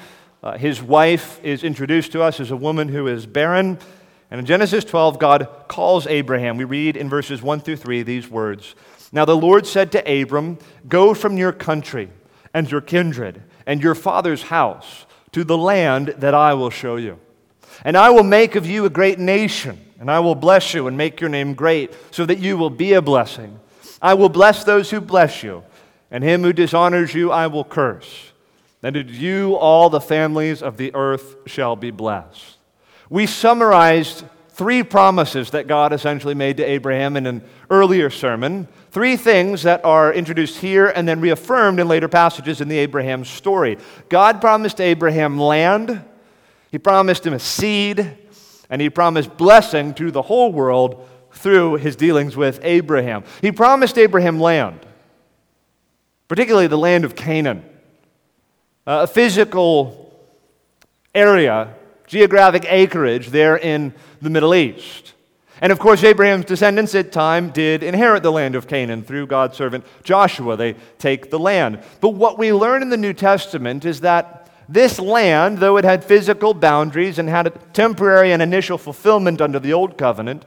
Uh, 0.42 0.58
his 0.58 0.82
wife 0.82 1.40
is 1.44 1.64
introduced 1.64 2.12
to 2.14 2.24
us 2.24 2.40
as 2.40 2.50
a 2.50 2.58
woman 2.58 2.90
who 2.90 3.06
is 3.06 3.28
barren. 3.28 3.78
And 4.32 4.40
in 4.40 4.48
Genesis 4.48 4.84
12, 4.84 5.20
God 5.20 5.48
calls 5.68 6.08
Abraham. 6.08 6.58
We 6.58 6.64
read 6.64 6.98
in 6.98 7.08
verses 7.08 7.44
1 7.44 7.60
through 7.60 7.78
3 7.78 8.02
these 8.02 8.30
words 8.30 8.74
Now 9.12 9.26
the 9.26 9.38
Lord 9.38 9.68
said 9.68 9.92
to 9.92 10.22
Abram, 10.22 10.58
Go 10.88 11.14
from 11.14 11.38
your 11.38 11.52
country 11.52 12.10
and 12.52 12.70
your 12.72 12.82
kindred 12.82 13.44
and 13.68 13.84
your 13.84 13.94
father's 13.94 14.44
house 14.44 15.06
to 15.32 15.44
the 15.44 15.58
land 15.58 16.16
that 16.18 16.34
I 16.34 16.54
will 16.54 16.70
show 16.70 16.96
you. 16.96 17.20
And 17.84 17.96
I 17.98 18.10
will 18.10 18.24
make 18.24 18.56
of 18.56 18.66
you 18.66 18.86
a 18.86 18.90
great 18.90 19.20
nation, 19.20 19.80
and 20.00 20.12
I 20.12 20.20
will 20.20 20.36
bless 20.36 20.74
you 20.74 20.88
and 20.88 20.98
make 20.98 21.22
your 21.22 21.30
name 21.30 21.54
great, 21.54 21.94
so 22.12 22.26
that 22.26 22.40
you 22.40 22.58
will 22.58 22.70
be 22.70 22.94
a 22.94 23.02
blessing. 23.02 23.60
I 24.02 24.14
will 24.14 24.30
bless 24.30 24.64
those 24.64 24.90
who 24.90 25.02
bless 25.02 25.44
you, 25.44 25.64
and 26.12 26.24
him 26.24 26.42
who 26.42 26.54
dishonors 26.54 27.14
you 27.14 27.32
I 27.32 27.48
will 27.48 27.64
curse. 27.64 28.32
And 28.82 28.94
to 28.94 29.04
you 29.04 29.56
all 29.56 29.90
the 29.90 30.00
families 30.00 30.64
of 30.64 30.78
the 30.78 30.94
earth 30.96 31.36
shall 31.46 31.76
be 31.76 31.92
blessed. 31.92 32.58
We 33.10 33.26
summarized 33.26 34.24
three 34.50 34.84
promises 34.84 35.52
that 35.52 35.68
God 35.68 35.94
essentially 35.94 36.36
made 36.36 36.58
to 36.58 36.64
Abraham 36.64 37.18
in 37.18 37.26
an 37.26 37.44
earlier 37.70 38.10
sermon. 38.10 38.68
Three 38.92 39.18
things 39.18 39.64
that 39.64 39.86
are 39.86 40.12
introduced 40.12 40.58
here 40.58 40.88
and 40.88 41.08
then 41.08 41.22
reaffirmed 41.22 41.80
in 41.80 41.88
later 41.88 42.08
passages 42.08 42.60
in 42.60 42.68
the 42.68 42.78
Abraham 42.80 43.24
story. 43.24 43.78
God 44.10 44.42
promised 44.42 44.82
Abraham 44.82 45.40
land, 45.40 46.04
He 46.72 46.80
promised 46.80 47.26
him 47.26 47.34
a 47.34 47.40
seed, 47.40 48.18
and 48.70 48.82
He 48.82 48.90
promised 48.90 49.38
blessing 49.38 49.94
to 49.96 50.10
the 50.10 50.24
whole 50.24 50.52
world 50.52 51.08
through 51.32 51.76
His 51.76 51.96
dealings 51.96 52.36
with 52.36 52.60
Abraham. 52.64 53.24
He 53.42 53.52
promised 53.52 53.98
Abraham 53.98 54.40
land, 54.40 54.80
particularly 56.28 56.68
the 56.68 56.78
land 56.78 57.06
of 57.06 57.16
Canaan, 57.16 57.64
a 58.88 59.06
physical 59.06 60.14
area 61.14 61.76
geographic 62.10 62.66
acreage 62.68 63.28
there 63.28 63.56
in 63.56 63.94
the 64.20 64.32
Middle 64.32 64.56
East. 64.56 65.14
And 65.62 65.72
of 65.72 65.80
course, 65.80 66.04
Abraham's 66.04 66.46
descendants 66.46 66.96
at 66.96 67.12
time 67.12 67.50
did 67.50 67.84
inherit 67.84 68.24
the 68.24 68.32
land 68.32 68.56
of 68.56 68.68
Canaan 68.68 69.04
through 69.04 69.28
God's 69.28 69.58
servant 69.58 69.86
Joshua. 70.04 70.56
They 70.56 70.76
take 70.98 71.30
the 71.30 71.40
land. 71.40 71.84
But 72.00 72.10
what 72.10 72.38
we 72.38 72.54
learn 72.54 72.82
in 72.82 72.90
the 72.90 72.98
New 72.98 73.14
Testament 73.14 73.84
is 73.86 74.02
that 74.02 74.50
this 74.70 75.00
land, 75.00 75.58
though 75.58 75.78
it 75.78 75.84
had 75.84 76.06
physical 76.06 76.54
boundaries 76.54 77.18
and 77.18 77.28
had 77.28 77.48
a 77.48 77.50
temporary 77.74 78.32
and 78.32 78.42
initial 78.42 78.78
fulfillment 78.78 79.42
under 79.42 79.60
the 79.60 79.74
Old 79.74 79.98
Covenant, 79.98 80.46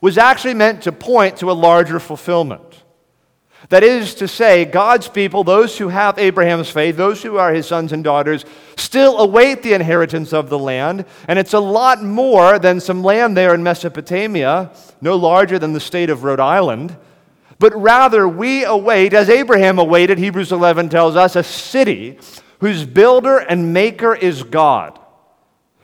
was 0.00 0.18
actually 0.18 0.54
meant 0.54 0.82
to 0.82 0.92
point 0.92 1.36
to 1.38 1.50
a 1.50 1.52
larger 1.52 2.00
fulfillment. 2.00 2.79
That 3.70 3.84
is 3.84 4.14
to 4.16 4.28
say, 4.28 4.64
God's 4.64 5.08
people, 5.08 5.44
those 5.44 5.78
who 5.78 5.88
have 5.88 6.18
Abraham's 6.18 6.68
faith, 6.68 6.96
those 6.96 7.22
who 7.22 7.38
are 7.38 7.52
his 7.52 7.66
sons 7.66 7.92
and 7.92 8.02
daughters, 8.02 8.44
still 8.76 9.18
await 9.18 9.62
the 9.62 9.74
inheritance 9.74 10.32
of 10.32 10.50
the 10.50 10.58
land. 10.58 11.04
And 11.28 11.38
it's 11.38 11.54
a 11.54 11.60
lot 11.60 12.02
more 12.02 12.58
than 12.58 12.80
some 12.80 13.02
land 13.04 13.36
there 13.36 13.54
in 13.54 13.62
Mesopotamia, 13.62 14.72
no 15.00 15.16
larger 15.16 15.58
than 15.58 15.72
the 15.72 15.80
state 15.80 16.10
of 16.10 16.24
Rhode 16.24 16.40
Island. 16.40 16.96
But 17.60 17.74
rather, 17.74 18.26
we 18.26 18.64
await, 18.64 19.12
as 19.12 19.28
Abraham 19.28 19.78
awaited, 19.78 20.18
Hebrews 20.18 20.50
11 20.50 20.88
tells 20.88 21.14
us, 21.14 21.36
a 21.36 21.44
city 21.44 22.18
whose 22.58 22.84
builder 22.84 23.38
and 23.38 23.72
maker 23.72 24.14
is 24.14 24.42
God. 24.42 24.99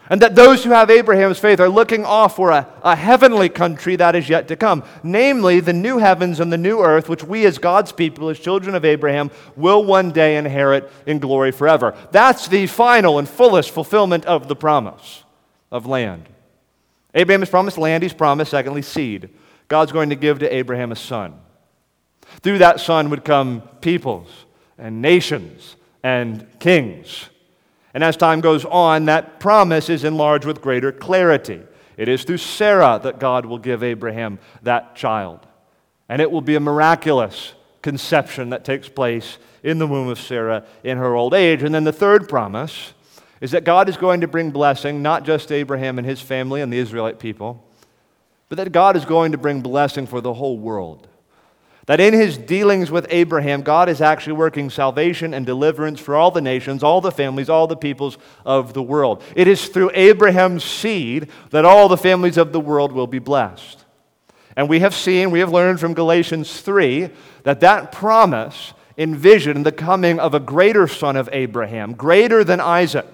And 0.09 0.23
that 0.23 0.37
those 0.37 0.63
who 0.63 0.71
have 0.71 0.89
Abraham's 0.89 1.39
faith 1.39 1.59
are 1.59 1.69
looking 1.69 2.05
off 2.05 2.37
for 2.37 2.51
a, 2.51 2.69
a 2.83 2.95
heavenly 2.95 3.49
country 3.49 3.97
that 3.97 4.15
is 4.15 4.29
yet 4.29 4.47
to 4.49 4.57
come, 4.57 4.85
namely 5.03 5.59
the 5.59 5.73
new 5.73 5.99
heavens 5.99 6.39
and 6.39 6.53
the 6.53 6.59
new 6.59 6.81
earth, 6.81 7.09
which 7.09 7.25
we 7.25 7.45
as 7.45 7.59
God's 7.59 7.91
people, 7.91 8.29
as 8.29 8.39
children 8.39 8.77
of 8.77 8.85
Abraham, 8.85 9.33
will 9.57 9.85
one 9.85 10.13
day 10.13 10.37
inherit 10.37 10.91
in 11.07 11.19
glory 11.19 11.51
forever. 11.51 11.97
That's 12.13 12.47
the 12.47 12.69
final 12.69 13.19
and 13.19 13.29
fullest 13.29 13.71
fulfillment 13.71 14.25
of 14.27 14.47
the 14.47 14.57
promise 14.57 15.25
of 15.73 15.87
land. 15.87 16.29
Abraham 17.15 17.41
has 17.41 17.51
promised 17.51 17.79
land, 17.79 18.03
he's 18.03 18.13
promised, 18.13 18.53
secondly, 18.53 18.83
seed. 18.83 19.31
God's 19.69 19.91
going 19.91 20.11
to 20.11 20.17
give 20.17 20.39
to 20.39 20.55
Abraham 20.55 20.93
a 20.93 20.97
son. 20.97 21.35
Through 22.43 22.59
that 22.59 22.81
son 22.81 23.11
would 23.11 23.25
come 23.25 23.63
peoples 23.81 24.29
and 24.79 25.03
nations 25.03 25.77
and 26.03 26.47
kings. 26.61 27.29
And 27.97 28.05
as 28.05 28.15
time 28.15 28.43
goes 28.43 28.67
on, 28.67 29.07
that 29.07 29.41
promise 29.41 29.89
is 29.89 30.05
enlarged 30.05 30.45
with 30.45 30.61
greater 30.61 30.93
clarity. 30.93 31.63
It 31.97 32.09
is 32.09 32.25
through 32.25 32.37
Sarah 32.37 33.01
that 33.03 33.19
God 33.19 33.47
will 33.47 33.57
give 33.57 33.83
Abraham 33.83 34.39
that 34.65 34.95
child. 34.97 35.47
And 36.07 36.21
it 36.21 36.31
will 36.31 36.43
be 36.43 36.57
a 36.57 36.61
miraculous 36.61 37.55
conception 37.81 38.51
that 38.51 38.67
takes 38.67 38.87
place 38.87 39.39
in 39.63 39.79
the 39.79 39.87
womb 39.87 40.09
of 40.09 40.21
Sarah 40.21 40.67
in 40.85 40.99
her 40.99 41.15
old 41.15 41.33
age. 41.33 41.63
And 41.63 41.75
then 41.75 41.85
the 41.85 41.91
third 41.91 42.29
promise 42.29 42.93
is 43.41 43.53
that 43.53 43.65
God 43.65 43.89
is 43.89 43.97
going 43.97 44.21
to 44.21 44.29
bring 44.29 44.51
blessing, 44.51 45.01
not 45.01 45.25
just 45.25 45.49
to 45.49 45.55
Abraham 45.55 45.97
and 45.97 46.07
his 46.07 46.21
family 46.21 46.61
and 46.61 46.71
the 46.71 46.77
Israelite 46.77 47.19
people, 47.19 47.67
but 48.51 48.57
that 48.57 48.73
God 48.73 48.97
is 48.97 49.07
going 49.07 49.33
to 49.33 49.39
bring 49.39 49.63
blessing 49.63 50.07
for 50.07 50.21
the 50.21 50.35
whole 50.35 50.59
world. 50.59 51.09
That 51.87 52.01
in 52.01 52.15
his 52.15 52.37
dealings 52.37 52.91
with 52.91 53.07
Abraham, 53.11 53.63
God 53.63 53.89
is 53.89 54.01
actually 54.01 54.33
working 54.33 54.71
salvation 54.71 55.33
and 55.33 55.47
deliverance 55.47 56.01
for 56.01 56.17
all 56.17 56.33
the 56.33 56.41
nations, 56.41 56.83
all 56.83 57.01
the 57.01 57.13
families, 57.13 57.49
all 57.49 57.69
the 57.69 57.77
peoples 57.77 58.19
of 58.45 58.75
the 58.75 58.83
world. 58.83 59.23
It 59.37 59.47
is 59.47 59.69
through 59.69 59.93
Abraham's 59.95 60.65
seed 60.65 61.29
that 61.51 61.65
all 61.65 61.89
the 61.89 61.97
families 61.97 62.37
of 62.37 62.53
the 62.53 62.61
world 62.61 62.91
will 62.91 63.07
be 63.07 63.21
blessed. 63.21 63.85
And 64.57 64.69
we 64.69 64.81
have 64.81 64.97
seen, 64.97 65.31
we 65.31 65.39
have 65.39 65.53
learned 65.53 65.79
from 65.79 65.95
Galatians 65.95 66.61
3 66.61 67.11
that 67.45 67.61
that 67.61 67.93
promise 67.93 68.73
envisioned 68.99 69.65
the 69.65 69.71
coming 69.71 70.19
of 70.19 70.35
a 70.35 70.41
greater 70.41 70.89
son 70.89 71.15
of 71.15 71.29
Abraham, 71.31 71.93
greater 71.93 72.43
than 72.43 72.61
Isaac. 72.61 73.07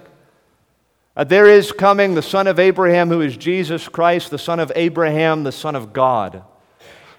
Uh, 1.15 1.23
there 1.23 1.45
is 1.45 1.71
coming 1.71 2.15
the 2.15 2.23
son 2.23 2.47
of 2.47 2.57
Abraham 2.57 3.09
who 3.09 3.21
is 3.21 3.37
Jesus 3.37 3.87
Christ, 3.87 4.31
the 4.31 4.39
son 4.39 4.59
of 4.59 4.71
Abraham, 4.75 5.43
the 5.43 5.51
son 5.51 5.75
of 5.75 5.93
God 5.93 6.43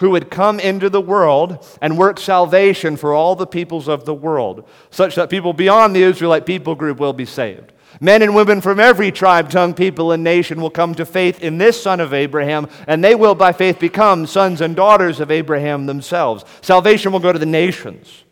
who 0.00 0.10
would 0.10 0.30
come 0.30 0.60
into 0.60 0.90
the 0.90 1.00
world 1.00 1.64
and 1.80 1.98
work 1.98 2.18
salvation 2.18 2.96
for 2.96 3.12
all 3.12 3.36
the 3.36 3.46
peoples 3.46 3.88
of 3.88 4.04
the 4.04 4.14
world, 4.14 4.68
such 4.90 5.14
that 5.14 5.30
people 5.30 5.52
beyond 5.52 5.94
the 5.94 6.02
Israelite 6.02 6.46
people 6.46 6.74
group 6.74 6.98
will 6.98 7.12
be 7.12 7.24
saved. 7.24 7.72
Men 8.00 8.22
and 8.22 8.34
women 8.34 8.60
from 8.60 8.80
every 8.80 9.12
tribe, 9.12 9.50
tongue, 9.50 9.74
people, 9.74 10.10
and 10.10 10.24
nation 10.24 10.60
will 10.60 10.70
come 10.70 10.94
to 10.96 11.06
faith 11.06 11.40
in 11.40 11.58
this 11.58 11.80
son 11.80 12.00
of 12.00 12.12
Abraham, 12.12 12.68
and 12.86 13.04
they 13.04 13.14
will 13.14 13.34
by 13.34 13.52
faith 13.52 13.78
become 13.78 14.26
sons 14.26 14.60
and 14.60 14.74
daughters 14.74 15.20
of 15.20 15.30
Abraham 15.30 15.86
themselves. 15.86 16.44
Salvation 16.60 17.12
will 17.12 17.20
go 17.20 17.32
to 17.32 17.38
the 17.38 17.46
nations. 17.46 18.24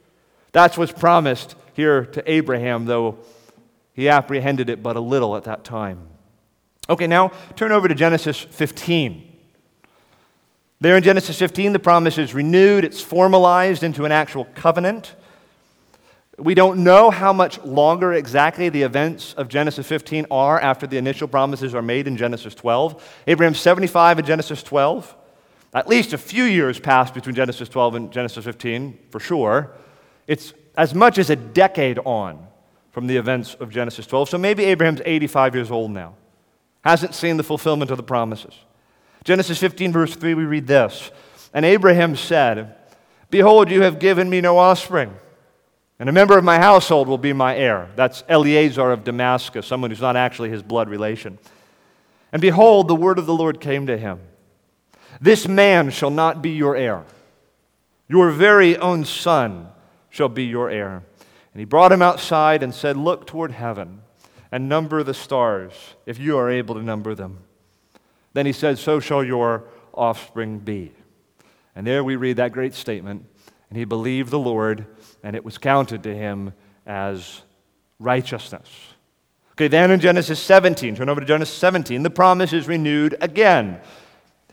That's 0.50 0.76
what's 0.76 0.92
promised 0.92 1.54
here 1.75 2.07
to 2.07 2.31
Abraham, 2.31 2.87
though 2.87 3.19
he 3.95 4.09
apprehended 4.09 4.69
it 4.69 4.83
but 4.83 4.97
a 4.97 5.00
little 5.00 5.37
at 5.37 5.45
that 5.45 5.64
time. 5.64 6.09
Okay, 6.90 7.07
now 7.07 7.28
turn 7.54 7.73
over 7.73 7.87
to 7.87 7.95
Genesis 7.95 8.38
15. 8.38 9.31
There 10.82 10.96
in 10.96 11.04
Genesis 11.04 11.38
15, 11.38 11.74
the 11.74 11.78
promise 11.78 12.18
is 12.18 12.34
renewed, 12.34 12.84
it's 12.84 13.00
formalized 13.00 13.84
into 13.84 14.04
an 14.04 14.10
actual 14.10 14.46
covenant. 14.56 15.14
We 16.36 16.54
don't 16.54 16.82
know 16.82 17.12
how 17.12 17.32
much 17.32 17.62
longer 17.62 18.12
exactly 18.12 18.68
the 18.68 18.82
events 18.82 19.32
of 19.34 19.46
Genesis 19.46 19.86
15 19.86 20.26
are 20.28 20.60
after 20.60 20.88
the 20.88 20.96
initial 20.96 21.28
promises 21.28 21.72
are 21.72 21.82
made 21.82 22.08
in 22.08 22.16
Genesis 22.16 22.52
12. 22.56 23.22
Abraham's 23.28 23.60
75 23.60 24.18
in 24.18 24.24
Genesis 24.24 24.60
12. 24.64 25.14
At 25.72 25.86
least 25.86 26.14
a 26.14 26.18
few 26.18 26.42
years 26.42 26.80
passed 26.80 27.14
between 27.14 27.36
Genesis 27.36 27.68
12 27.68 27.94
and 27.94 28.12
Genesis 28.12 28.44
15, 28.44 28.98
for 29.10 29.20
sure. 29.20 29.70
It's 30.26 30.52
as 30.76 30.96
much 30.96 31.18
as 31.18 31.30
a 31.30 31.36
decade 31.36 32.00
on 32.00 32.44
from 32.90 33.06
the 33.06 33.18
events 33.18 33.54
of 33.54 33.70
Genesis 33.70 34.04
12. 34.08 34.30
So 34.30 34.36
maybe 34.36 34.64
Abraham's 34.64 35.00
85 35.04 35.54
years 35.54 35.70
old 35.70 35.92
now, 35.92 36.16
hasn't 36.84 37.14
seen 37.14 37.36
the 37.36 37.44
fulfillment 37.44 37.92
of 37.92 37.98
the 37.98 38.02
promises. 38.02 38.54
Genesis 39.25 39.59
15, 39.59 39.93
verse 39.93 40.17
3, 40.17 40.35
we 40.35 40.45
read 40.45 40.67
this 40.67 41.11
And 41.55 41.64
Abraham 41.64 42.17
said, 42.17 42.76
Behold, 43.31 43.71
you 43.71 43.83
have 43.83 43.99
given 43.99 44.29
me 44.29 44.41
no 44.41 44.59
offspring, 44.59 45.14
and 45.99 46.09
a 46.09 46.12
member 46.12 46.37
of 46.37 46.45
my 46.45 46.59
household 46.59 47.09
will 47.09 47.19
be 47.19 47.33
my 47.33 47.57
heir. 47.57 47.88
That's 47.95 48.25
Eliezer 48.29 48.91
of 48.91 49.05
Damascus, 49.05 49.67
someone 49.67 49.91
who's 49.91 50.00
not 50.00 50.17
actually 50.17 50.50
his 50.50 50.62
blood 50.62 50.88
relation. 50.88 51.38
And 52.33 52.43
behold, 52.43 52.88
the 52.88 52.95
word 52.95 53.19
of 53.19 53.26
the 53.26 53.35
Lord 53.35 53.61
came 53.61 53.87
to 53.87 53.97
him 53.97 54.21
This 55.21 55.47
man 55.47 55.91
shall 55.91 56.11
not 56.11 56.43
be 56.43 56.50
your 56.50 56.76
heir, 56.76 57.05
your 58.09 58.31
very 58.31 58.76
own 58.76 59.05
son 59.05 59.69
shall 60.11 60.29
be 60.29 60.45
your 60.45 60.69
heir. 60.69 61.02
And 61.55 61.61
he 61.61 61.67
brought 61.67 61.93
him 61.93 62.02
outside 62.02 62.62
and 62.62 62.75
said, 62.75 62.97
Look 62.97 63.26
toward 63.26 63.52
heaven 63.52 64.02
and 64.50 64.69
number 64.69 65.02
the 65.02 65.14
stars, 65.14 65.73
if 66.05 66.19
you 66.19 66.37
are 66.37 66.50
able 66.50 66.75
to 66.75 66.83
number 66.83 67.14
them. 67.14 67.38
Then 68.32 68.46
he 68.46 68.52
said, 68.52 68.78
So 68.78 69.00
shall 69.00 69.24
your 69.24 69.64
offspring 69.94 70.58
be. 70.58 70.92
And 71.74 71.86
there 71.86 72.04
we 72.04 72.16
read 72.16 72.36
that 72.36 72.52
great 72.52 72.74
statement. 72.74 73.26
And 73.70 73.78
he 73.78 73.84
believed 73.84 74.30
the 74.30 74.38
Lord, 74.38 74.86
and 75.22 75.34
it 75.34 75.44
was 75.44 75.56
counted 75.56 76.02
to 76.02 76.14
him 76.14 76.52
as 76.86 77.42
righteousness. 77.98 78.68
Okay, 79.52 79.68
then 79.68 79.90
in 79.90 80.00
Genesis 80.00 80.40
17, 80.40 80.96
turn 80.96 81.08
over 81.08 81.20
to 81.20 81.26
Genesis 81.26 81.56
17, 81.56 82.02
the 82.02 82.10
promise 82.10 82.52
is 82.52 82.68
renewed 82.68 83.16
again. 83.20 83.80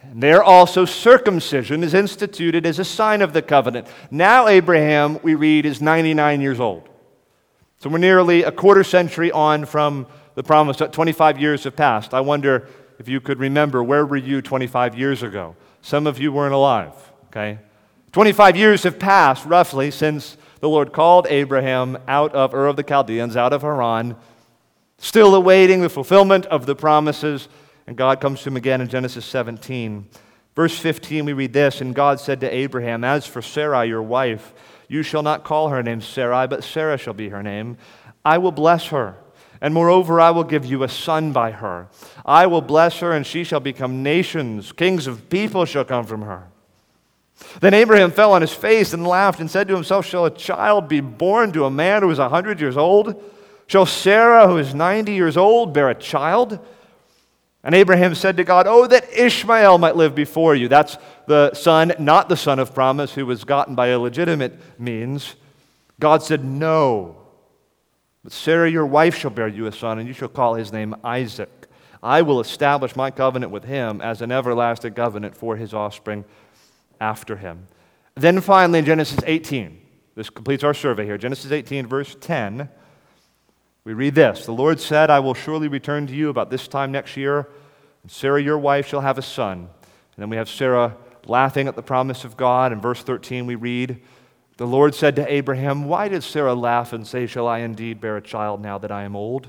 And 0.01 0.23
there 0.23 0.43
also 0.43 0.85
circumcision 0.85 1.83
is 1.83 1.93
instituted 1.93 2.65
as 2.65 2.79
a 2.79 2.85
sign 2.85 3.21
of 3.21 3.33
the 3.33 3.41
covenant. 3.41 3.87
Now, 4.11 4.47
Abraham, 4.47 5.19
we 5.21 5.35
read, 5.35 5.65
is 5.65 5.81
99 5.81 6.41
years 6.41 6.59
old. 6.59 6.87
So 7.79 7.89
we're 7.89 7.97
nearly 7.97 8.43
a 8.43 8.51
quarter 8.51 8.83
century 8.83 9.31
on 9.31 9.65
from 9.65 10.07
the 10.35 10.43
promise 10.43 10.77
that 10.77 10.93
25 10.93 11.39
years 11.39 11.63
have 11.63 11.75
passed. 11.75 12.13
I 12.13 12.21
wonder 12.21 12.67
if 12.99 13.07
you 13.07 13.21
could 13.21 13.39
remember 13.39 13.81
where 13.81 14.05
were 14.05 14.17
you 14.17 14.41
25 14.41 14.97
years 14.97 15.23
ago? 15.23 15.55
Some 15.81 16.05
of 16.05 16.19
you 16.19 16.31
weren't 16.31 16.53
alive, 16.53 16.93
okay? 17.27 17.59
25 18.11 18.57
years 18.57 18.83
have 18.83 18.99
passed 18.99 19.45
roughly 19.45 19.89
since 19.89 20.37
the 20.59 20.69
Lord 20.69 20.91
called 20.91 21.25
Abraham 21.29 21.97
out 22.07 22.33
of 22.33 22.53
Ur 22.53 22.67
of 22.67 22.75
the 22.75 22.83
Chaldeans, 22.83 23.37
out 23.37 23.53
of 23.53 23.61
Haran, 23.61 24.15
still 24.97 25.33
awaiting 25.33 25.81
the 25.81 25.89
fulfillment 25.89 26.45
of 26.47 26.65
the 26.65 26.75
promises, 26.75 27.47
and 27.87 27.95
God 27.95 28.19
comes 28.19 28.41
to 28.41 28.49
him 28.49 28.57
again 28.57 28.81
in 28.81 28.89
Genesis 28.89 29.25
17. 29.25 30.05
Verse 30.55 30.77
15, 30.77 31.23
we 31.23 31.33
read 31.33 31.53
this 31.53 31.79
And 31.79 31.95
God 31.95 32.19
said 32.19 32.41
to 32.41 32.53
Abraham, 32.53 33.05
As 33.05 33.25
for 33.25 33.41
Sarai, 33.41 33.87
your 33.87 34.03
wife, 34.03 34.53
you 34.89 35.03
shall 35.03 35.23
not 35.23 35.45
call 35.45 35.69
her 35.69 35.81
name 35.81 36.01
Sarai, 36.01 36.47
but 36.47 36.63
Sarah 36.63 36.97
shall 36.97 37.13
be 37.13 37.29
her 37.29 37.41
name. 37.41 37.77
I 38.25 38.39
will 38.39 38.51
bless 38.51 38.87
her. 38.87 39.15
And 39.61 39.73
moreover, 39.73 40.21
I 40.21 40.31
will 40.31 40.43
give 40.45 40.65
you 40.65 40.83
a 40.83 40.89
son 40.89 41.33
by 41.33 41.51
her. 41.51 41.87
I 42.25 42.47
will 42.47 42.61
bless 42.61 42.99
her, 42.99 43.11
and 43.11 43.25
she 43.25 43.43
shall 43.43 43.59
become 43.59 44.03
nations. 44.03 44.71
Kings 44.71 45.05
of 45.05 45.29
people 45.29 45.65
shall 45.65 45.83
come 45.83 46.05
from 46.05 46.21
her. 46.21 46.47
Then 47.61 47.73
Abraham 47.73 48.11
fell 48.11 48.33
on 48.33 48.41
his 48.41 48.53
face 48.53 48.93
and 48.93 49.05
laughed 49.05 49.39
and 49.39 49.49
said 49.49 49.67
to 49.67 49.75
himself, 49.75 50.05
Shall 50.05 50.25
a 50.25 50.31
child 50.31 50.87
be 50.87 51.01
born 51.01 51.51
to 51.53 51.65
a 51.65 51.71
man 51.71 52.03
who 52.03 52.09
is 52.09 52.19
a 52.19 52.29
hundred 52.29 52.59
years 52.59 52.77
old? 52.77 53.21
Shall 53.67 53.85
Sarah, 53.85 54.47
who 54.47 54.57
is 54.57 54.73
ninety 54.73 55.13
years 55.13 55.37
old, 55.37 55.73
bear 55.73 55.89
a 55.89 55.95
child? 55.95 56.59
And 57.63 57.75
Abraham 57.75 58.15
said 58.15 58.37
to 58.37 58.43
God, 58.43 58.67
Oh, 58.67 58.87
that 58.87 59.11
Ishmael 59.13 59.77
might 59.77 59.95
live 59.95 60.15
before 60.15 60.55
you. 60.55 60.67
That's 60.67 60.97
the 61.27 61.53
son, 61.53 61.93
not 61.99 62.29
the 62.29 62.37
son 62.37 62.59
of 62.59 62.73
promise, 62.73 63.13
who 63.13 63.25
was 63.25 63.43
gotten 63.43 63.75
by 63.75 63.91
illegitimate 63.91 64.57
means. 64.79 65.35
God 65.99 66.23
said, 66.23 66.43
No. 66.43 67.18
But 68.23 68.33
Sarah, 68.33 68.69
your 68.69 68.85
wife, 68.85 69.15
shall 69.15 69.31
bear 69.31 69.47
you 69.47 69.65
a 69.65 69.71
son, 69.71 69.99
and 69.99 70.07
you 70.07 70.13
shall 70.13 70.27
call 70.27 70.55
his 70.55 70.73
name 70.73 70.95
Isaac. 71.03 71.67
I 72.01 72.21
will 72.21 72.39
establish 72.39 72.95
my 72.95 73.11
covenant 73.11 73.51
with 73.51 73.65
him 73.65 74.01
as 74.01 74.21
an 74.21 74.31
everlasting 74.31 74.93
covenant 74.93 75.35
for 75.35 75.55
his 75.55 75.73
offspring 75.73 76.25
after 76.99 77.37
him. 77.37 77.67
Then 78.15 78.41
finally, 78.41 78.79
in 78.79 78.85
Genesis 78.85 79.19
18, 79.25 79.79
this 80.15 80.29
completes 80.29 80.63
our 80.63 80.73
survey 80.73 81.05
here. 81.05 81.17
Genesis 81.17 81.51
18, 81.51 81.87
verse 81.87 82.15
10 82.19 82.69
we 83.89 83.93
read 83.93 84.13
this 84.13 84.45
The 84.45 84.51
Lord 84.51 84.79
said, 84.79 85.09
I 85.09 85.19
will 85.19 85.33
surely 85.33 85.67
return 85.67 86.05
to 86.05 86.13
you 86.13 86.29
about 86.29 86.51
this 86.51 86.67
time 86.67 86.91
next 86.91 87.17
year, 87.17 87.49
and 88.03 88.11
Sarah, 88.11 88.41
your 88.41 88.59
wife, 88.59 88.87
shall 88.87 89.01
have 89.01 89.17
a 89.17 89.23
son. 89.23 89.61
And 89.61 89.69
then 90.17 90.29
we 90.29 90.37
have 90.37 90.47
Sarah 90.47 90.95
laughing 91.25 91.67
at 91.67 91.75
the 91.75 91.81
promise 91.81 92.23
of 92.23 92.37
God. 92.37 92.71
In 92.71 92.81
verse 92.81 93.01
13, 93.01 93.45
we 93.45 93.55
read, 93.55 94.01
The 94.59 94.67
Lord 94.67 94.93
said 94.93 95.15
to 95.15 95.33
Abraham, 95.33 95.85
Why 95.85 96.09
did 96.09 96.21
Sarah 96.21 96.53
laugh 96.53 96.91
and 96.91 97.07
say, 97.07 97.27
Shall 97.27 97.47
I 97.47 97.59
indeed 97.59 98.01
bear 98.01 98.17
a 98.17 98.21
child 98.21 98.61
now 98.61 98.77
that 98.77 98.91
I 98.91 99.03
am 99.03 99.15
old? 99.15 99.47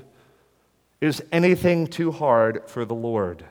Is 1.01 1.21
anything 1.33 1.87
too 1.87 2.13
hard 2.13 2.63
for 2.69 2.85
the 2.85 2.95
Lord? 2.95 3.43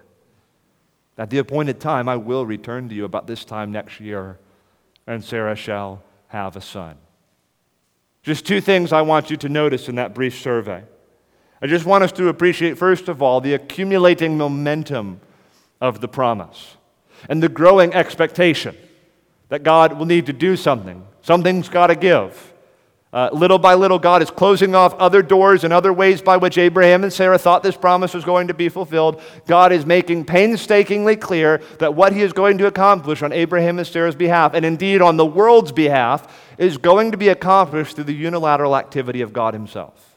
At 1.19 1.29
the 1.29 1.37
appointed 1.37 1.79
time, 1.79 2.09
I 2.09 2.17
will 2.17 2.47
return 2.47 2.89
to 2.89 2.95
you 2.95 3.05
about 3.05 3.27
this 3.27 3.45
time 3.45 3.71
next 3.73 4.01
year, 4.01 4.39
and 5.07 5.23
Sarah 5.23 5.55
shall 5.55 6.03
have 6.29 6.57
a 6.57 6.63
son. 6.63 6.97
Just 8.23 8.47
two 8.47 8.63
things 8.63 8.91
I 8.91 9.03
want 9.03 9.29
you 9.29 9.37
to 9.37 9.49
notice 9.51 9.87
in 9.87 9.97
that 9.97 10.15
brief 10.15 10.41
survey. 10.41 10.83
I 11.61 11.67
just 11.67 11.85
want 11.85 12.03
us 12.03 12.13
to 12.13 12.29
appreciate, 12.29 12.79
first 12.79 13.07
of 13.07 13.21
all, 13.21 13.43
the 13.43 13.53
accumulating 13.53 14.39
momentum 14.39 15.21
of 15.79 16.01
the 16.01 16.09
promise 16.09 16.79
and 17.29 17.43
the 17.43 17.51
growing 17.51 17.93
expectation 17.93 18.75
that 19.51 19.63
God 19.63 19.99
will 19.99 20.07
need 20.07 20.27
to 20.27 20.33
do 20.33 20.57
something. 20.57 21.07
Something's 21.23 21.69
got 21.69 21.89
to 21.89 21.95
give. 21.95 22.47
Uh, 23.13 23.29
little 23.33 23.59
by 23.59 23.75
little, 23.75 23.99
God 23.99 24.23
is 24.23 24.31
closing 24.31 24.77
off 24.77 24.95
other 24.95 25.21
doors 25.21 25.65
and 25.65 25.73
other 25.73 25.93
ways 25.93 26.23
by 26.23 26.37
which 26.37 26.57
Abraham 26.57 27.03
and 27.03 27.13
Sarah 27.13 27.39
thought 27.39 27.65
this 27.65 27.77
promise 27.77 28.15
was 28.15 28.25
going 28.25 28.47
to 28.47 28.55
be 28.55 28.69
fulfilled. 28.69 29.21
God 29.49 29.73
is 29.73 29.85
making 29.85 30.27
painstakingly 30.27 31.17
clear 31.17 31.61
that 31.81 31.95
what 31.95 32.13
he 32.13 32.23
is 32.23 32.33
going 32.33 32.59
to 32.59 32.69
accomplish 32.69 33.21
on 33.23 33.33
Abraham 33.33 33.79
and 33.79 33.87
Sarah's 33.87 34.15
behalf, 34.15 34.55
and 34.55 34.65
indeed 34.65 35.03
on 35.03 35.17
the 35.17 35.27
world's 35.27 35.73
behalf, 35.73 36.41
is 36.57 36.79
going 36.79 37.11
to 37.11 37.17
be 37.17 37.29
accomplished 37.29 37.97
through 37.97 38.05
the 38.05 38.15
unilateral 38.15 38.77
activity 38.77 39.23
of 39.23 39.33
God 39.33 39.55
himself. 39.55 40.17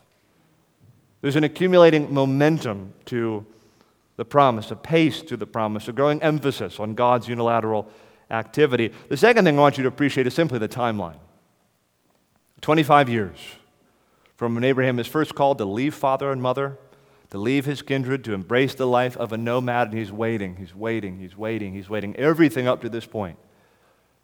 There's 1.22 1.36
an 1.36 1.44
accumulating 1.44 2.14
momentum 2.14 2.94
to 3.06 3.44
the 4.18 4.26
promise, 4.26 4.70
a 4.70 4.76
pace 4.76 5.24
to 5.24 5.36
the 5.36 5.48
promise, 5.48 5.88
a 5.88 5.94
growing 5.94 6.22
emphasis 6.22 6.80
on 6.80 6.94
God's 6.94 7.28
unilateral 7.28 7.90
activity. 8.34 8.92
The 9.08 9.18
second 9.18 9.46
thing 9.46 9.58
I 9.58 9.62
want 9.62 9.78
you 9.78 9.84
to 9.84 9.88
appreciate 9.88 10.28
is 10.28 10.34
simply 10.34 10.60
the 10.60 10.68
timeline. 10.68 11.18
25 12.62 13.10
years 13.10 13.38
from 14.36 14.56
when 14.56 14.64
Abraham 14.64 15.00
is 15.00 15.08
first 15.08 15.36
called 15.36 15.58
to 15.60 15.66
leave 15.66 15.94
father 15.94 16.32
and 16.32 16.42
mother, 16.42 16.78
to 17.30 17.38
leave 17.38 17.66
his 17.66 17.82
kindred, 17.82 18.24
to 18.24 18.34
embrace 18.34 18.74
the 18.76 18.88
life 18.88 19.16
of 19.18 19.32
a 19.32 19.38
nomad, 19.38 19.90
and 19.90 19.98
he's 19.98 20.12
waiting, 20.12 20.56
he's 20.56 20.76
waiting, 20.76 21.20
he's 21.20 21.38
waiting, 21.38 21.74
he's 21.74 21.90
waiting. 21.90 22.16
Everything 22.16 22.68
up 22.68 22.82
to 22.82 22.90
this 22.90 23.06
point 23.06 23.38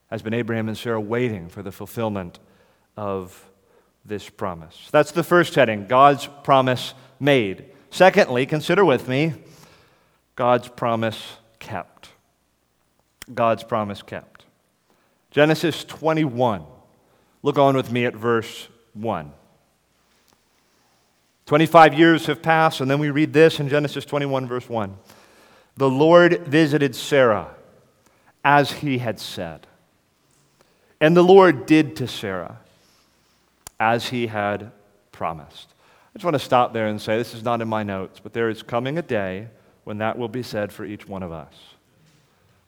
has 0.09 0.21
been 0.21 0.33
Abraham 0.33 0.67
and 0.67 0.77
Sarah 0.77 0.99
waiting 0.99 1.49
for 1.49 1.61
the 1.61 1.71
fulfillment 1.71 2.39
of 2.97 3.49
this 4.05 4.29
promise. 4.29 4.87
That's 4.91 5.11
the 5.11 5.23
first 5.23 5.55
heading 5.55 5.85
God's 5.87 6.27
promise 6.43 6.93
made. 7.19 7.65
Secondly, 7.91 8.45
consider 8.45 8.85
with 8.85 9.07
me 9.07 9.33
God's 10.35 10.67
promise 10.69 11.37
kept. 11.59 11.98
God's 13.33 13.63
promise 13.63 14.01
kept. 14.01 14.45
Genesis 15.31 15.83
21 15.83 16.65
Look 17.41 17.57
on 17.57 17.75
with 17.75 17.91
me 17.91 18.05
at 18.05 18.15
verse 18.15 18.67
1. 18.93 19.31
25 21.45 21.93
years 21.93 22.25
have 22.25 22.41
passed, 22.41 22.81
and 22.81 22.91
then 22.91 22.99
we 22.99 23.09
read 23.09 23.33
this 23.33 23.59
in 23.59 23.69
Genesis 23.69 24.05
21, 24.05 24.47
verse 24.47 24.67
1. 24.69 24.95
The 25.77 25.89
Lord 25.89 26.45
visited 26.45 26.95
Sarah 26.95 27.55
as 28.43 28.71
he 28.71 28.97
had 28.97 29.19
said. 29.19 29.67
And 31.01 31.15
the 31.15 31.23
Lord 31.23 31.65
did 31.65 31.95
to 31.97 32.07
Sarah 32.07 32.59
as 33.79 34.09
he 34.09 34.27
had 34.27 34.71
promised. 35.11 35.73
I 36.13 36.17
just 36.17 36.25
want 36.25 36.35
to 36.35 36.39
stop 36.39 36.73
there 36.73 36.87
and 36.87 37.01
say 37.01 37.17
this 37.17 37.33
is 37.33 37.43
not 37.43 37.61
in 37.61 37.69
my 37.69 37.83
notes, 37.83 38.19
but 38.19 38.33
there 38.33 38.49
is 38.49 38.61
coming 38.61 38.97
a 38.97 39.01
day 39.01 39.47
when 39.85 39.99
that 39.99 40.17
will 40.17 40.27
be 40.27 40.43
said 40.43 40.73
for 40.73 40.83
each 40.83 41.07
one 41.07 41.23
of 41.23 41.31
us. 41.31 41.53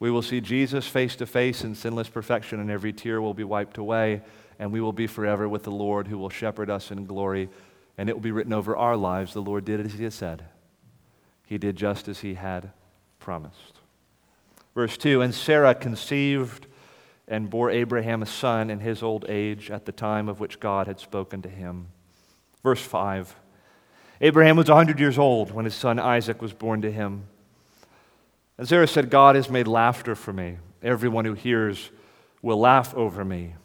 We 0.02 0.12
will 0.12 0.22
see 0.22 0.42
Jesus 0.42 0.86
face 0.86 1.16
to 1.16 1.26
face 1.26 1.64
in 1.64 1.76
sinless 1.76 2.10
perfection, 2.10 2.60
and 2.60 2.70
every 2.70 2.92
tear 2.92 3.22
will 3.22 3.34
be 3.34 3.46
wiped 3.46 3.78
away 3.78 4.22
and 4.62 4.72
we 4.72 4.80
will 4.80 4.94
be 4.94 5.08
forever 5.08 5.50
with 5.50 5.64
the 5.64 5.72
Lord 5.72 6.08
who 6.08 6.20
will 6.20 6.30
shepherd 6.30 6.70
us 6.70 6.92
in 6.92 7.08
glory, 7.08 7.50
and 7.98 8.08
it 8.08 8.14
will 8.14 8.22
be 8.22 8.32
written 8.32 8.54
over 8.54 8.78
our 8.78 8.96
lives 8.96 9.34
the 9.34 9.42
Lord 9.42 9.66
did 9.66 9.84
as 9.84 9.94
he 9.94 10.04
had 10.04 10.14
said. 10.14 10.46
He 11.48 11.58
did 11.58 11.76
just 11.76 12.08
as 12.08 12.20
he 12.20 12.36
had 12.36 12.70
promised. 13.18 13.80
Verse 14.76 14.98
2 14.98 15.24
And 15.24 15.34
Sarah 15.34 15.74
conceived 15.74 16.68
and 17.28 17.50
bore 17.50 17.72
Abraham 17.72 18.22
a 18.22 18.28
son 18.28 18.70
in 18.70 18.82
his 18.82 19.02
old 19.02 19.26
age 19.28 19.72
at 19.72 19.86
the 19.86 19.92
time 19.92 20.30
of 20.30 20.40
which 20.40 20.60
God 20.60 20.86
had 20.86 21.00
spoken 21.00 21.42
to 21.42 21.50
him. 21.50 21.88
Verse 22.62 22.82
5 22.82 23.36
Abraham 24.24 24.58
was 24.58 24.70
a 24.70 24.74
100 24.74 25.00
years 25.00 25.18
old 25.18 25.50
when 25.50 25.66
his 25.66 25.74
son 25.74 25.98
Isaac 25.98 26.40
was 26.40 26.54
born 26.54 26.84
to 26.84 26.92
him. 26.92 27.24
Sarah 28.68 28.88
said, 28.88 29.10
God 29.10 29.36
has 29.36 29.50
made 29.50 29.68
laughter 29.68 30.16
for 30.16 30.34
me. 30.34 30.58
Everyone 30.84 31.26
who 31.26 31.34
hears 31.34 31.90
will 32.42 32.60
laugh 32.60 32.94
over 32.96 33.24
me. 33.24 33.56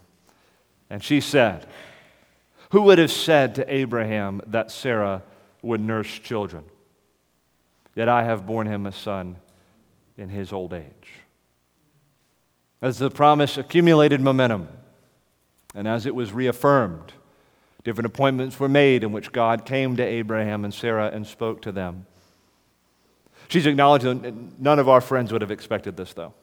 And 0.88 1.02
she 1.02 1.20
said, 1.20 1.66
Who 2.70 2.82
would 2.82 2.98
have 2.98 3.12
said 3.12 3.54
to 3.56 3.74
Abraham 3.74 4.40
that 4.46 4.70
Sarah 4.70 5.22
would 5.62 5.80
nurse 5.80 6.18
children? 6.18 6.64
Yet 7.94 8.08
I 8.08 8.24
have 8.24 8.46
borne 8.46 8.66
him 8.66 8.86
a 8.86 8.92
son 8.92 9.36
in 10.16 10.28
his 10.28 10.52
old 10.52 10.72
age. 10.72 11.12
As 12.82 12.98
the 12.98 13.10
promise 13.10 13.56
accumulated 13.56 14.20
momentum, 14.20 14.68
and 15.74 15.88
as 15.88 16.06
it 16.06 16.14
was 16.14 16.32
reaffirmed 16.32 17.12
Different 17.86 18.06
appointments 18.06 18.58
were 18.58 18.68
made 18.68 19.04
in 19.04 19.12
which 19.12 19.30
God 19.30 19.64
came 19.64 19.94
to 19.94 20.02
Abraham 20.02 20.64
and 20.64 20.74
Sarah 20.74 21.08
and 21.14 21.24
spoke 21.24 21.62
to 21.62 21.70
them. 21.70 22.06
She's 23.48 23.66
acknowledging 23.66 24.22
that 24.22 24.60
none 24.60 24.78
of 24.78 24.88
our 24.88 25.00
friends 25.00 25.32
would 25.32 25.42
have 25.42 25.50
expected 25.50 25.96
this, 25.96 26.12
though. 26.12 26.34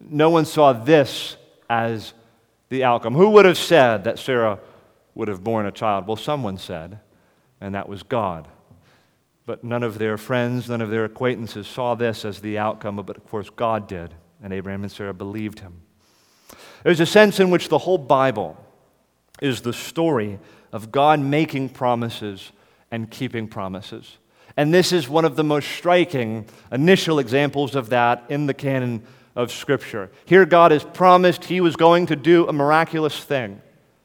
No 0.00 0.30
one 0.30 0.44
saw 0.44 0.72
this 0.72 1.36
as 1.68 2.14
the 2.68 2.84
outcome. 2.84 3.14
Who 3.14 3.30
would 3.30 3.44
have 3.44 3.58
said 3.58 4.04
that 4.04 4.18
Sarah 4.18 4.58
would 5.14 5.28
have 5.28 5.44
borne 5.44 5.66
a 5.66 5.72
child? 5.72 6.06
Well, 6.06 6.16
someone 6.16 6.56
said, 6.56 7.00
and 7.60 7.74
that 7.74 7.88
was 7.88 8.02
God. 8.02 8.48
But 9.44 9.64
none 9.64 9.82
of 9.82 9.98
their 9.98 10.16
friends, 10.16 10.68
none 10.68 10.80
of 10.80 10.90
their 10.90 11.04
acquaintances 11.04 11.66
saw 11.66 11.94
this 11.94 12.24
as 12.24 12.40
the 12.40 12.58
outcome, 12.58 12.96
but 12.96 13.16
of 13.16 13.26
course 13.26 13.50
God 13.50 13.88
did, 13.88 14.14
and 14.42 14.52
Abraham 14.52 14.82
and 14.82 14.92
Sarah 14.92 15.12
believed 15.12 15.60
him. 15.60 15.82
There's 16.84 17.00
a 17.00 17.06
sense 17.06 17.40
in 17.40 17.50
which 17.50 17.68
the 17.68 17.78
whole 17.78 17.98
Bible 17.98 18.56
is 19.42 19.62
the 19.62 19.72
story 19.72 20.38
of 20.72 20.92
God 20.92 21.20
making 21.20 21.70
promises 21.70 22.52
and 22.90 23.10
keeping 23.10 23.48
promises. 23.48 24.18
And 24.56 24.74
this 24.74 24.92
is 24.92 25.08
one 25.08 25.24
of 25.24 25.36
the 25.36 25.44
most 25.44 25.68
striking 25.68 26.46
initial 26.72 27.18
examples 27.18 27.74
of 27.74 27.90
that 27.90 28.24
in 28.28 28.46
the 28.46 28.54
canon 28.54 29.02
of 29.36 29.52
Scripture. 29.52 30.10
Here, 30.24 30.44
God 30.44 30.72
has 30.72 30.84
promised 30.84 31.44
He 31.44 31.60
was 31.60 31.76
going 31.76 32.06
to 32.06 32.16
do 32.16 32.46
a 32.48 32.52
miraculous 32.52 33.22
thing 33.22 33.60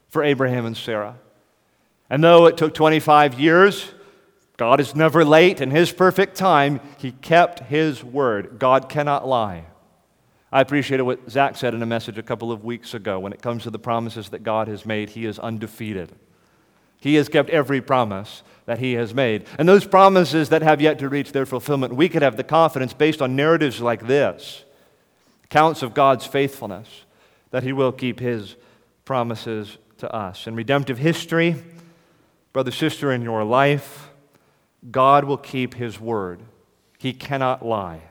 for 0.08 0.22
Abraham 0.22 0.66
and 0.66 0.76
Sarah. 0.76 1.16
And 2.08 2.22
though 2.22 2.46
it 2.46 2.56
took 2.56 2.74
25 2.74 3.38
years, 3.38 3.92
God 4.56 4.80
is 4.80 4.94
never 4.94 5.24
late. 5.24 5.60
In 5.60 5.70
His 5.70 5.92
perfect 5.92 6.36
time, 6.36 6.80
He 6.98 7.12
kept 7.12 7.60
His 7.60 8.02
word. 8.02 8.58
God 8.58 8.88
cannot 8.88 9.26
lie. 9.26 9.64
I 10.52 10.60
appreciated 10.60 11.02
what 11.02 11.28
Zach 11.28 11.56
said 11.56 11.74
in 11.74 11.82
a 11.82 11.86
message 11.86 12.16
a 12.16 12.22
couple 12.22 12.52
of 12.52 12.64
weeks 12.64 12.94
ago. 12.94 13.18
When 13.18 13.32
it 13.32 13.42
comes 13.42 13.64
to 13.64 13.70
the 13.70 13.78
promises 13.78 14.28
that 14.30 14.44
God 14.44 14.68
has 14.68 14.86
made, 14.86 15.10
He 15.10 15.26
is 15.26 15.38
undefeated. 15.38 16.12
He 16.98 17.16
has 17.16 17.28
kept 17.28 17.50
every 17.50 17.80
promise 17.80 18.42
that 18.66 18.78
He 18.78 18.92
has 18.94 19.14
made. 19.14 19.46
And 19.58 19.68
those 19.68 19.86
promises 19.86 20.50
that 20.50 20.62
have 20.62 20.80
yet 20.80 20.98
to 20.98 21.08
reach 21.08 21.32
their 21.32 21.46
fulfillment, 21.46 21.94
we 21.94 22.08
could 22.08 22.22
have 22.22 22.36
the 22.36 22.44
confidence 22.44 22.92
based 22.92 23.22
on 23.22 23.34
narratives 23.34 23.80
like 23.80 24.06
this 24.06 24.64
accounts 25.44 25.82
of 25.82 25.94
God's 25.94 26.26
faithfulness, 26.26 27.04
that 27.52 27.62
He 27.62 27.72
will 27.72 27.92
keep 27.92 28.18
His 28.18 28.56
promises 29.04 29.78
to 29.98 30.12
us. 30.12 30.48
In 30.48 30.56
redemptive 30.56 30.98
history, 30.98 31.54
brother, 32.52 32.72
sister, 32.72 33.12
in 33.12 33.22
your 33.22 33.44
life, 33.44 34.10
God 34.90 35.24
will 35.24 35.38
keep 35.38 35.74
His 35.74 36.00
word. 36.00 36.40
He 36.98 37.12
cannot 37.12 37.64
lie. 37.64 38.02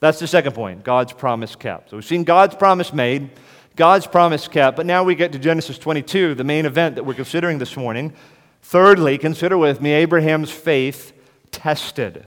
That's 0.00 0.18
the 0.18 0.26
second 0.26 0.52
point 0.52 0.84
God's 0.84 1.14
promise 1.14 1.56
kept. 1.56 1.90
So 1.90 1.96
we've 1.96 2.04
seen 2.04 2.24
God's 2.24 2.54
promise 2.54 2.92
made, 2.92 3.30
God's 3.74 4.06
promise 4.06 4.46
kept, 4.46 4.76
but 4.76 4.84
now 4.84 5.04
we 5.04 5.14
get 5.14 5.32
to 5.32 5.38
Genesis 5.38 5.78
22, 5.78 6.34
the 6.34 6.44
main 6.44 6.66
event 6.66 6.96
that 6.96 7.04
we're 7.04 7.14
considering 7.14 7.58
this 7.58 7.76
morning. 7.76 8.12
Thirdly, 8.68 9.16
consider 9.16 9.56
with 9.56 9.80
me 9.80 9.92
Abraham's 9.92 10.50
faith 10.50 11.12
tested. 11.52 12.26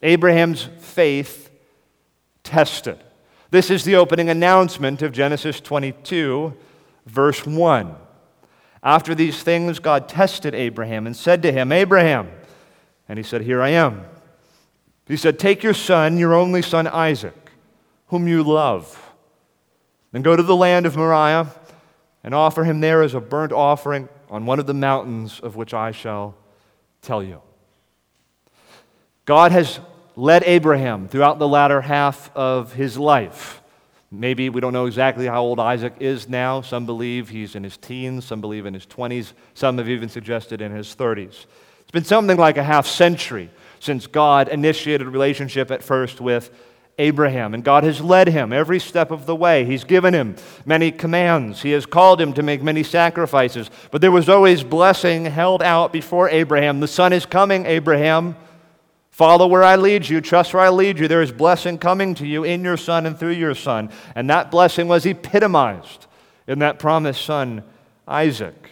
Abraham's 0.00 0.70
faith 0.78 1.50
tested. 2.42 2.98
This 3.50 3.70
is 3.70 3.84
the 3.84 3.94
opening 3.94 4.30
announcement 4.30 5.02
of 5.02 5.12
Genesis 5.12 5.60
22, 5.60 6.54
verse 7.04 7.44
1. 7.44 7.94
After 8.82 9.14
these 9.14 9.42
things, 9.42 9.80
God 9.80 10.08
tested 10.08 10.54
Abraham 10.54 11.06
and 11.06 11.14
said 11.14 11.42
to 11.42 11.52
him, 11.52 11.72
Abraham. 11.72 12.30
And 13.06 13.18
he 13.18 13.22
said, 13.22 13.42
Here 13.42 13.60
I 13.60 13.68
am. 13.68 14.06
He 15.06 15.18
said, 15.18 15.38
Take 15.38 15.62
your 15.62 15.74
son, 15.74 16.16
your 16.16 16.32
only 16.32 16.62
son 16.62 16.86
Isaac, 16.86 17.50
whom 18.06 18.28
you 18.28 18.42
love, 18.42 19.12
and 20.10 20.24
go 20.24 20.36
to 20.36 20.42
the 20.42 20.56
land 20.56 20.86
of 20.86 20.96
Moriah 20.96 21.48
and 22.24 22.34
offer 22.34 22.64
him 22.64 22.80
there 22.80 23.02
as 23.02 23.12
a 23.12 23.20
burnt 23.20 23.52
offering 23.52 24.08
on 24.30 24.46
one 24.46 24.58
of 24.58 24.66
the 24.66 24.74
mountains 24.74 25.40
of 25.40 25.56
which 25.56 25.74
I 25.74 25.90
shall 25.90 26.34
tell 27.02 27.22
you. 27.22 27.40
God 29.24 29.52
has 29.52 29.80
led 30.16 30.42
Abraham 30.44 31.08
throughout 31.08 31.38
the 31.38 31.48
latter 31.48 31.80
half 31.80 32.34
of 32.34 32.72
his 32.72 32.98
life. 32.98 33.62
Maybe 34.10 34.48
we 34.48 34.60
don't 34.60 34.72
know 34.72 34.86
exactly 34.86 35.26
how 35.26 35.42
old 35.42 35.60
Isaac 35.60 35.94
is 36.00 36.28
now. 36.28 36.62
Some 36.62 36.86
believe 36.86 37.28
he's 37.28 37.54
in 37.54 37.62
his 37.62 37.76
teens, 37.76 38.24
some 38.24 38.40
believe 38.40 38.64
in 38.64 38.72
his 38.72 38.86
20s, 38.86 39.34
some 39.52 39.76
have 39.78 39.88
even 39.88 40.08
suggested 40.08 40.62
in 40.62 40.72
his 40.72 40.94
30s. 40.96 41.44
It's 41.80 41.90
been 41.92 42.04
something 42.04 42.36
like 42.36 42.56
a 42.56 42.62
half 42.62 42.86
century 42.86 43.50
since 43.80 44.06
God 44.06 44.48
initiated 44.48 45.06
a 45.06 45.10
relationship 45.10 45.70
at 45.70 45.82
first 45.82 46.20
with 46.20 46.50
Abraham, 46.98 47.54
and 47.54 47.62
God 47.62 47.84
has 47.84 48.00
led 48.00 48.28
him 48.28 48.52
every 48.52 48.80
step 48.80 49.10
of 49.10 49.26
the 49.26 49.36
way. 49.36 49.64
He's 49.64 49.84
given 49.84 50.12
him 50.12 50.36
many 50.66 50.90
commands. 50.90 51.62
He 51.62 51.70
has 51.70 51.86
called 51.86 52.20
him 52.20 52.32
to 52.34 52.42
make 52.42 52.62
many 52.62 52.82
sacrifices, 52.82 53.70
but 53.90 54.00
there 54.00 54.10
was 54.10 54.28
always 54.28 54.64
blessing 54.64 55.24
held 55.26 55.62
out 55.62 55.92
before 55.92 56.28
Abraham. 56.28 56.80
The 56.80 56.88
son 56.88 57.12
is 57.12 57.24
coming, 57.24 57.66
Abraham. 57.66 58.36
Follow 59.10 59.46
where 59.46 59.64
I 59.64 59.76
lead 59.76 60.08
you, 60.08 60.20
trust 60.20 60.54
where 60.54 60.62
I 60.62 60.68
lead 60.68 60.98
you. 60.98 61.08
There 61.08 61.22
is 61.22 61.32
blessing 61.32 61.78
coming 61.78 62.14
to 62.16 62.26
you 62.26 62.44
in 62.44 62.62
your 62.62 62.76
son 62.76 63.06
and 63.06 63.18
through 63.18 63.32
your 63.32 63.54
son. 63.54 63.90
And 64.14 64.30
that 64.30 64.50
blessing 64.50 64.86
was 64.86 65.06
epitomized 65.06 66.06
in 66.46 66.60
that 66.60 66.78
promised 66.78 67.24
son, 67.24 67.64
Isaac. 68.06 68.70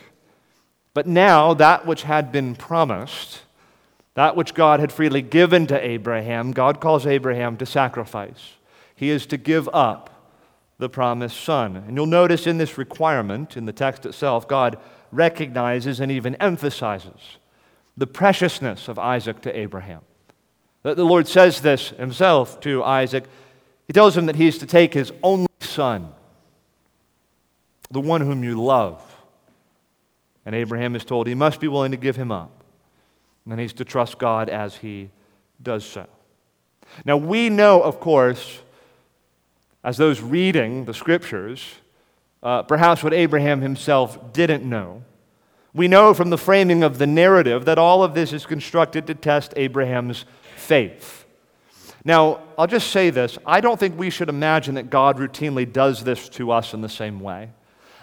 But 0.95 1.07
now, 1.07 1.53
that 1.55 1.85
which 1.85 2.05
had 2.05 2.33
been 2.33 2.55
promised, 2.55 3.43
that 4.17 4.35
which 4.35 4.55
God 4.55 4.81
had 4.81 4.93
freely 4.93 5.21
given 5.21 5.67
to 5.67 5.79
Abraham, 5.79 6.53
God 6.53 6.81
calls 6.81 7.07
Abraham 7.07 7.59
to 7.59 7.67
sacrifice. 7.67 8.55
He 8.95 9.11
is 9.11 9.27
to 9.27 9.37
give 9.37 9.69
up 9.75 10.35
the 10.79 10.89
promised 10.89 11.39
son. 11.39 11.77
And 11.77 11.95
you'll 11.97 12.07
notice 12.07 12.47
in 12.47 12.57
this 12.57 12.79
requirement, 12.79 13.59
in 13.59 13.67
the 13.67 13.75
text 13.75 14.07
itself, 14.07 14.49
God 14.49 14.79
recognizes 15.13 16.01
and 16.01 16.11
even 16.11 16.35
emphasizes 16.37 17.37
the 17.95 18.07
preciousness 18.07 18.89
of 18.89 18.99
Isaac 18.99 19.43
to 19.43 19.55
Abraham. 19.55 20.01
The 20.83 21.05
Lord 21.05 21.29
says 21.29 21.61
this 21.61 21.91
himself 21.91 22.59
to 22.61 22.83
Isaac. 22.85 23.25
He 23.87 23.93
tells 23.93 24.17
him 24.17 24.27
that 24.27 24.37
he 24.37 24.47
is 24.47 24.57
to 24.59 24.67
take 24.67 24.95
his 24.95 25.13
only 25.23 25.49
son, 25.61 26.09
the 27.91 28.01
one 28.01 28.23
whom 28.23 28.43
you 28.43 28.63
love. 28.63 29.03
And 30.47 30.55
Abraham 30.55 30.97
is 30.97 31.05
told 31.05 31.27
he 31.27 31.35
must 31.35 31.61
be 31.61 31.69
willing 31.69 31.91
to 31.91 31.99
give 31.99 32.17
him 32.17 32.33
up. 32.33 32.56
And 33.47 33.53
then 33.53 33.61
he's 33.61 33.73
to 33.75 33.85
trust 33.85 34.19
God 34.19 34.49
as 34.49 34.75
he 34.75 35.09
does 35.63 35.87
so. 35.87 36.07
Now, 37.05 37.17
we 37.17 37.49
know, 37.49 37.81
of 37.81 38.01
course, 38.01 38.61
as 39.85 39.97
those 39.97 40.21
reading 40.21 40.85
the 40.85 40.93
scriptures, 40.93 41.65
uh, 42.43 42.65
perhaps 42.65 43.05
what 43.05 43.15
Abraham 43.15 43.61
himself 43.61 44.33
didn't 44.33 44.69
know. 44.69 45.05
We 45.73 45.87
know 45.87 46.13
from 46.13 46.31
the 46.31 46.39
framing 46.39 46.83
of 46.83 46.99
the 46.99 47.07
narrative 47.07 47.67
that 47.67 47.79
all 47.79 48.03
of 48.03 48.15
this 48.15 48.33
is 48.33 48.47
constructed 48.47 49.07
to 49.07 49.15
test 49.15 49.55
Abraham's 49.57 50.25
faith. 50.57 51.25
Now, 52.05 52.41
I'll 52.59 52.67
just 52.67 52.91
say 52.91 53.11
this 53.11 53.39
I 53.47 53.61
don't 53.61 53.79
think 53.79 53.97
we 53.97 54.11
should 54.11 54.29
imagine 54.29 54.75
that 54.75 54.91
God 54.91 55.19
routinely 55.19 55.71
does 55.71 56.03
this 56.03 56.29
to 56.31 56.51
us 56.51 56.75
in 56.75 56.81
the 56.81 56.89
same 56.89 57.21
way. 57.21 57.51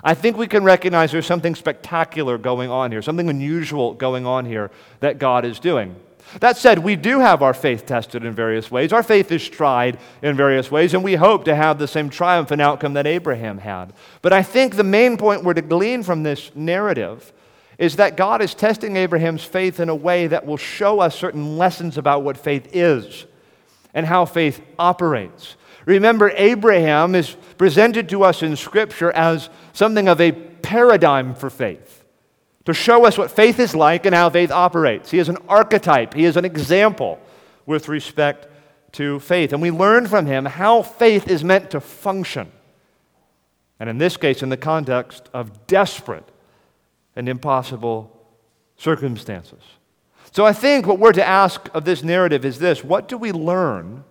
I 0.04 0.14
think 0.14 0.38
we 0.38 0.48
can 0.48 0.64
recognize 0.64 1.12
there's 1.12 1.26
something 1.26 1.56
spectacular 1.56 2.38
going 2.38 2.70
on 2.70 2.92
here, 2.92 3.02
something 3.02 3.30
unusual 3.30 3.94
going 3.94 4.26
on 4.26 4.46
here 4.46 4.70
that 5.00 5.18
God 5.18 5.46
is 5.46 5.60
doing. 5.60 5.96
That 6.40 6.58
said, 6.58 6.80
we 6.80 6.96
do 6.96 7.20
have 7.20 7.42
our 7.42 7.54
faith 7.54 7.86
tested 7.86 8.26
in 8.26 8.34
various 8.34 8.72
ways. 8.72 8.92
Our 8.92 9.04
faith 9.04 9.32
is 9.32 9.48
tried 9.48 10.00
in 10.22 10.36
various 10.36 10.72
ways, 10.72 10.94
and 10.94 11.04
we 11.04 11.16
hope 11.16 11.46
to 11.46 11.56
have 11.56 11.78
the 11.78 11.88
same 11.88 12.10
triumphant 12.10 12.62
outcome 12.62 12.94
that 12.94 13.06
Abraham 13.06 13.60
had. 13.60 13.94
But 14.22 14.34
I 14.34 14.42
think 14.42 14.76
the 14.76 14.84
main 14.84 15.18
point 15.18 15.44
we're 15.44 15.54
to 15.54 15.62
glean 15.62 16.02
from 16.04 16.24
this 16.24 16.52
narrative 16.56 17.32
is 17.78 17.98
that 17.98 18.18
God 18.18 18.42
is 18.42 18.56
testing 18.56 18.98
Abraham's 18.98 19.44
faith 19.44 19.80
in 19.80 19.90
a 19.90 19.96
way 19.96 20.28
that 20.28 20.46
will 20.46 20.58
show 20.58 21.00
us 21.00 21.16
certain 21.16 21.58
lessons 21.58 21.98
about 21.98 22.24
what 22.24 22.38
faith 22.38 22.70
is 22.74 23.26
and 23.94 24.06
how 24.06 24.26
faith 24.26 24.62
operates. 24.80 25.56
Remember, 25.86 26.32
Abraham 26.36 27.16
is 27.16 27.36
presented 27.58 28.10
to 28.10 28.24
us 28.24 28.42
in 28.42 28.56
Scripture 28.56 29.12
as 29.12 29.50
something 29.74 30.08
of 30.08 30.22
a 30.22 30.32
paradigm 30.32 31.36
for 31.36 31.50
faith, 31.50 32.06
to 32.66 32.74
show 32.74 33.06
us 33.06 33.18
what 33.18 33.32
faith 33.32 33.60
is 33.60 33.76
like 33.76 34.06
and 34.06 34.16
how 34.16 34.30
faith 34.30 34.52
operates. 34.52 35.12
He 35.12 35.20
is 35.20 35.30
an 35.30 35.38
archetype, 35.50 36.14
he 36.14 36.26
is 36.26 36.38
an 36.38 36.46
example 36.46 37.20
with 37.66 37.90
respect 37.90 38.48
to 38.94 39.20
faith. 39.20 39.54
And 39.54 39.62
we 39.62 39.72
learn 39.72 40.08
from 40.08 40.26
him 40.26 40.46
how 40.46 40.82
faith 40.82 41.28
is 41.28 41.44
meant 41.44 41.72
to 41.72 41.82
function. 41.82 42.52
And 43.80 43.90
in 43.90 43.98
this 43.98 44.16
case, 44.18 44.44
in 44.44 44.50
the 44.50 44.58
context 44.58 45.30
of 45.34 45.68
desperate 45.68 46.30
and 47.16 47.28
impossible 47.28 48.10
circumstances. 48.78 49.62
So 50.32 50.46
I 50.46 50.54
think 50.54 50.88
what 50.88 51.00
we're 51.00 51.14
to 51.14 51.26
ask 51.26 51.70
of 51.74 51.86
this 51.86 52.04
narrative 52.04 52.46
is 52.46 52.60
this 52.60 52.84
what 52.84 53.08
do 53.08 53.18
we 53.18 53.32
learn 53.32 54.04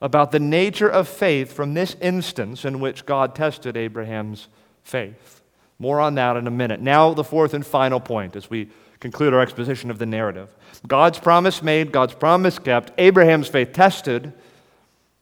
about 0.00 0.30
the 0.30 0.40
nature 0.40 0.88
of 0.88 1.08
faith 1.08 1.52
from 1.52 1.74
this 1.74 1.96
instance 2.00 2.64
in 2.64 2.80
which 2.80 3.06
God 3.06 3.34
tested 3.34 3.76
Abraham's 3.76 4.48
faith? 4.82 5.42
More 5.78 6.00
on 6.00 6.14
that 6.16 6.36
in 6.36 6.46
a 6.46 6.50
minute. 6.50 6.80
Now, 6.80 7.14
the 7.14 7.24
fourth 7.24 7.54
and 7.54 7.64
final 7.64 8.00
point 8.00 8.36
as 8.36 8.50
we 8.50 8.68
conclude 9.00 9.32
our 9.32 9.40
exposition 9.40 9.90
of 9.90 9.98
the 9.98 10.06
narrative 10.06 10.54
God's 10.86 11.18
promise 11.18 11.62
made, 11.62 11.92
God's 11.92 12.14
promise 12.14 12.58
kept, 12.58 12.92
Abraham's 12.98 13.48
faith 13.48 13.72
tested. 13.72 14.32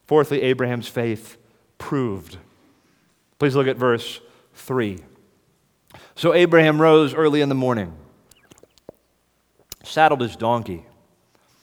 Fourthly, 0.06 0.42
Abraham's 0.42 0.86
faith 0.86 1.36
proved. 1.78 2.36
Please 3.38 3.56
look 3.56 3.66
at 3.66 3.76
verse 3.76 4.20
3. 4.54 4.98
So 6.14 6.32
Abraham 6.32 6.80
rose 6.80 7.12
early 7.14 7.40
in 7.40 7.48
the 7.48 7.54
morning, 7.54 7.92
saddled 9.82 10.20
his 10.20 10.36
donkey, 10.36 10.86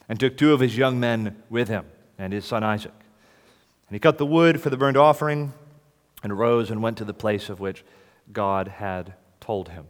and 0.09 0.19
took 0.19 0.37
two 0.37 0.53
of 0.53 0.59
his 0.59 0.77
young 0.77 0.99
men 0.99 1.41
with 1.49 1.69
him 1.69 1.85
and 2.17 2.33
his 2.33 2.45
son 2.45 2.63
Isaac. 2.63 2.93
And 3.87 3.95
he 3.95 3.99
cut 3.99 4.17
the 4.17 4.25
wood 4.25 4.61
for 4.61 4.69
the 4.69 4.77
burnt 4.77 4.97
offering 4.97 5.53
and 6.23 6.31
arose 6.31 6.71
and 6.71 6.81
went 6.81 6.97
to 6.97 7.05
the 7.05 7.13
place 7.13 7.49
of 7.49 7.59
which 7.59 7.83
God 8.31 8.67
had 8.67 9.13
told 9.39 9.69
him. 9.69 9.87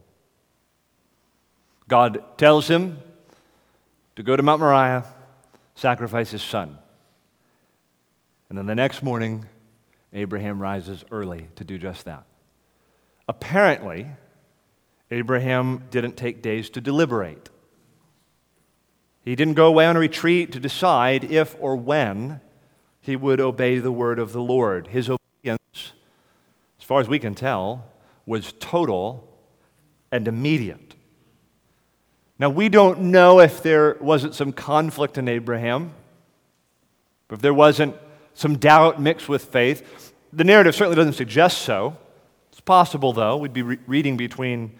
God 1.88 2.22
tells 2.36 2.68
him 2.68 2.98
to 4.16 4.22
go 4.22 4.36
to 4.36 4.42
Mount 4.42 4.60
Moriah, 4.60 5.04
sacrifice 5.74 6.30
his 6.30 6.42
son. 6.42 6.78
And 8.48 8.58
then 8.58 8.66
the 8.66 8.74
next 8.74 9.02
morning, 9.02 9.46
Abraham 10.12 10.60
rises 10.60 11.04
early 11.10 11.48
to 11.56 11.64
do 11.64 11.78
just 11.78 12.04
that. 12.04 12.24
Apparently, 13.28 14.06
Abraham 15.10 15.84
didn't 15.90 16.16
take 16.16 16.42
days 16.42 16.70
to 16.70 16.80
deliberate. 16.80 17.48
He 19.22 19.34
didn't 19.34 19.54
go 19.54 19.66
away 19.66 19.86
on 19.86 19.96
a 19.96 20.00
retreat 20.00 20.52
to 20.52 20.60
decide 20.60 21.24
if 21.24 21.56
or 21.58 21.76
when 21.76 22.40
he 23.04 23.16
would 23.16 23.38
obey 23.38 23.78
the 23.78 23.92
word 23.92 24.18
of 24.18 24.32
the 24.32 24.40
Lord. 24.40 24.86
His 24.86 25.10
obedience, 25.10 25.92
as 26.78 26.84
far 26.84 27.00
as 27.00 27.08
we 27.08 27.18
can 27.18 27.34
tell, 27.34 27.84
was 28.24 28.54
total 28.60 29.28
and 30.10 30.26
immediate. 30.26 30.94
Now, 32.38 32.48
we 32.48 32.70
don't 32.70 33.00
know 33.00 33.40
if 33.40 33.62
there 33.62 33.98
wasn't 34.00 34.34
some 34.34 34.52
conflict 34.52 35.18
in 35.18 35.28
Abraham, 35.28 35.92
if 37.28 37.42
there 37.42 37.52
wasn't 37.52 37.94
some 38.32 38.56
doubt 38.56 39.02
mixed 39.02 39.28
with 39.28 39.44
faith. 39.44 40.14
The 40.32 40.44
narrative 40.44 40.74
certainly 40.74 40.96
doesn't 40.96 41.12
suggest 41.12 41.58
so. 41.58 41.98
It's 42.52 42.60
possible, 42.60 43.12
though. 43.12 43.36
We'd 43.36 43.52
be 43.52 43.62
re- 43.62 43.78
reading 43.86 44.16
between 44.16 44.78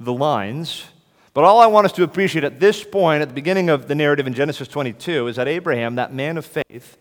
the 0.00 0.12
lines. 0.12 0.84
But 1.32 1.44
all 1.44 1.60
I 1.60 1.68
want 1.68 1.84
us 1.84 1.92
to 1.92 2.02
appreciate 2.02 2.42
at 2.42 2.58
this 2.58 2.82
point, 2.82 3.22
at 3.22 3.28
the 3.28 3.34
beginning 3.34 3.70
of 3.70 3.86
the 3.86 3.94
narrative 3.94 4.26
in 4.26 4.34
Genesis 4.34 4.66
22, 4.66 5.28
is 5.28 5.36
that 5.36 5.46
Abraham, 5.46 5.94
that 5.94 6.12
man 6.12 6.36
of 6.36 6.44
faith, 6.44 6.98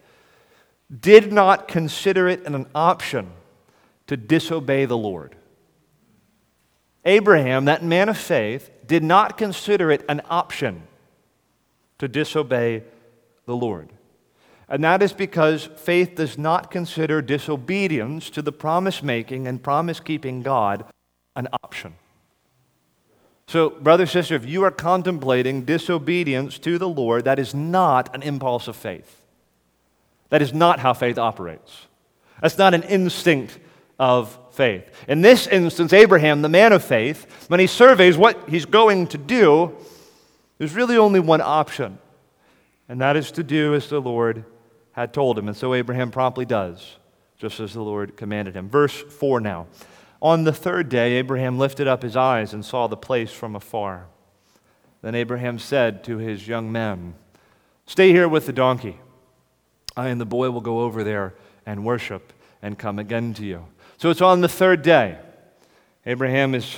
did 1.00 1.32
not 1.32 1.68
consider 1.68 2.28
it 2.28 2.46
an 2.46 2.66
option 2.76 3.32
to 4.08 4.18
disobey 4.18 4.86
the 4.86 4.98
Lord. 4.98 5.36
Abraham, 7.06 7.66
that 7.66 7.84
man 7.84 8.10
of 8.10 8.18
faith, 8.18 8.70
did 8.86 9.04
not 9.04 9.38
consider 9.38 9.90
it 9.90 10.04
an 10.10 10.22
option 10.30 10.84
to 11.98 12.08
disobey 12.08 12.84
the 13.46 13.56
Lord. 13.56 13.90
And 14.68 14.84
that 14.84 15.02
is 15.02 15.14
because 15.14 15.66
faith 15.78 16.16
does 16.16 16.38
not 16.38 16.72
consider 16.72 17.22
disobedience 17.22 18.30
to 18.32 18.42
the 18.42 18.52
promise 18.52 19.02
making 19.02 19.48
and 19.48 19.62
promise 19.62 20.00
keeping 20.00 20.42
God 20.42 20.86
an 21.36 21.48
option. 21.64 21.96
So, 23.48 23.70
brother, 23.70 24.06
sister, 24.06 24.36
if 24.36 24.46
you 24.46 24.64
are 24.64 24.72
contemplating 24.72 25.66
disobedience 25.66 26.58
to 26.60 26.78
the 26.78 26.88
Lord, 26.88 27.26
that 27.26 27.40
is 27.40 27.54
not 27.54 28.14
an 28.16 28.24
impulse 28.24 28.68
of 28.68 28.76
faith. 28.76 29.21
That 30.32 30.42
is 30.42 30.54
not 30.54 30.80
how 30.80 30.94
faith 30.94 31.20
operates. 31.20 31.88
That's 32.42 32.58
not 32.58 32.74
an 32.74 32.84
instinct 32.84 33.60
of 34.00 34.38
faith. 34.52 34.90
In 35.08 35.22
this 35.22 35.46
instance, 35.46 35.94
Abraham, 35.94 36.42
the 36.42 36.50
man 36.50 36.74
of 36.74 36.84
faith, 36.84 37.50
when 37.50 37.60
he 37.60 37.68
surveys 37.68 38.18
what 38.18 38.50
he's 38.50 38.66
going 38.66 39.08
to 39.08 39.18
do, 39.18 39.76
there's 40.58 40.74
really 40.74 40.98
only 40.98 41.20
one 41.20 41.42
option, 41.42 42.00
and 42.90 43.02
that 43.02 43.16
is 43.16 43.32
to 43.34 43.44
do 43.44 43.76
as 43.76 43.90
the 43.90 44.02
Lord 44.02 44.46
had 44.94 45.14
told 45.14 45.38
him. 45.38 45.48
And 45.48 45.58
so 45.58 45.74
Abraham 45.74 46.12
promptly 46.12 46.46
does, 46.46 46.98
just 47.38 47.60
as 47.60 47.74
the 47.74 47.82
Lord 47.82 48.16
commanded 48.18 48.56
him. 48.56 48.70
Verse 48.70 49.00
4 49.02 49.40
now. 49.42 49.68
On 50.22 50.44
the 50.44 50.54
third 50.54 50.88
day, 50.88 51.14
Abraham 51.14 51.60
lifted 51.60 51.88
up 51.88 52.04
his 52.04 52.16
eyes 52.16 52.54
and 52.54 52.64
saw 52.64 52.88
the 52.88 52.98
place 52.98 53.32
from 53.32 53.56
afar. 53.56 54.06
Then 55.02 55.16
Abraham 55.16 55.60
said 55.60 56.04
to 56.06 56.18
his 56.18 56.48
young 56.48 56.72
men, 56.72 57.16
Stay 57.86 58.12
here 58.12 58.30
with 58.30 58.46
the 58.46 58.54
donkey. 58.54 59.00
I 60.02 60.08
and 60.08 60.20
the 60.20 60.26
boy 60.26 60.50
will 60.50 60.62
go 60.62 60.80
over 60.82 61.04
there 61.04 61.36
and 61.64 61.86
worship 61.86 62.34
and 62.62 62.78
come 62.78 62.98
again 62.98 63.36
to 63.36 63.46
you. 63.46 63.66
So 63.98 64.10
it's 64.10 64.22
on 64.22 64.42
the 64.42 64.50
third 64.50 64.82
day. 64.82 65.20
Abraham 66.08 66.56
is 66.56 66.78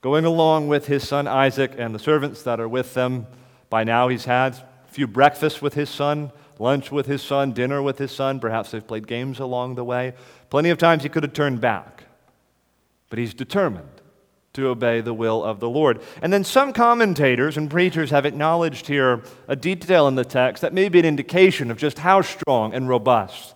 going 0.00 0.24
along 0.24 0.68
with 0.68 0.86
his 0.86 1.06
son 1.06 1.28
Isaac 1.28 1.72
and 1.76 1.94
the 1.94 1.98
servants 1.98 2.42
that 2.44 2.58
are 2.58 2.68
with 2.68 2.94
them. 2.94 3.26
By 3.68 3.84
now, 3.84 4.08
he's 4.08 4.24
had 4.24 4.54
a 4.54 4.64
few 4.88 5.06
breakfasts 5.06 5.60
with 5.60 5.74
his 5.74 5.90
son, 5.90 6.32
lunch 6.58 6.90
with 6.90 7.04
his 7.04 7.20
son, 7.20 7.52
dinner 7.52 7.82
with 7.82 7.98
his 7.98 8.10
son. 8.10 8.40
Perhaps 8.40 8.70
they've 8.70 8.86
played 8.86 9.06
games 9.06 9.38
along 9.38 9.74
the 9.74 9.84
way. 9.84 10.14
Plenty 10.48 10.70
of 10.70 10.78
times 10.78 11.02
he 11.02 11.10
could 11.10 11.24
have 11.24 11.34
turned 11.34 11.60
back. 11.60 12.04
But 13.10 13.18
he's 13.18 13.34
determined 13.34 13.95
to 14.56 14.68
obey 14.68 15.02
the 15.02 15.14
will 15.14 15.44
of 15.44 15.60
the 15.60 15.68
Lord. 15.68 16.00
And 16.20 16.32
then 16.32 16.42
some 16.42 16.72
commentators 16.72 17.56
and 17.56 17.70
preachers 17.70 18.10
have 18.10 18.26
acknowledged 18.26 18.86
here 18.86 19.22
a 19.46 19.54
detail 19.54 20.08
in 20.08 20.14
the 20.14 20.24
text 20.24 20.62
that 20.62 20.72
may 20.72 20.88
be 20.88 20.98
an 20.98 21.04
indication 21.04 21.70
of 21.70 21.76
just 21.76 22.00
how 22.00 22.22
strong 22.22 22.74
and 22.74 22.88
robust 22.88 23.54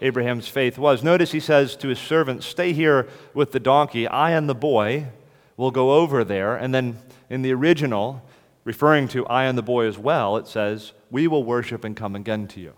Abraham's 0.00 0.48
faith 0.48 0.78
was. 0.78 1.02
Notice 1.02 1.32
he 1.32 1.40
says 1.40 1.76
to 1.76 1.88
his 1.88 1.98
servants, 1.98 2.46
Stay 2.46 2.72
here 2.72 3.08
with 3.34 3.52
the 3.52 3.60
donkey. 3.60 4.08
I 4.08 4.30
and 4.30 4.48
the 4.48 4.54
boy 4.54 5.08
will 5.56 5.70
go 5.70 5.92
over 5.92 6.24
there. 6.24 6.56
And 6.56 6.74
then 6.74 6.98
in 7.28 7.42
the 7.42 7.52
original, 7.52 8.22
referring 8.64 9.06
to 9.08 9.26
I 9.26 9.44
and 9.44 9.58
the 9.58 9.62
boy 9.62 9.86
as 9.86 9.98
well, 9.98 10.38
it 10.38 10.46
says, 10.46 10.92
We 11.10 11.28
will 11.28 11.44
worship 11.44 11.84
and 11.84 11.94
come 11.94 12.16
again 12.16 12.48
to 12.48 12.60
you. 12.60 12.72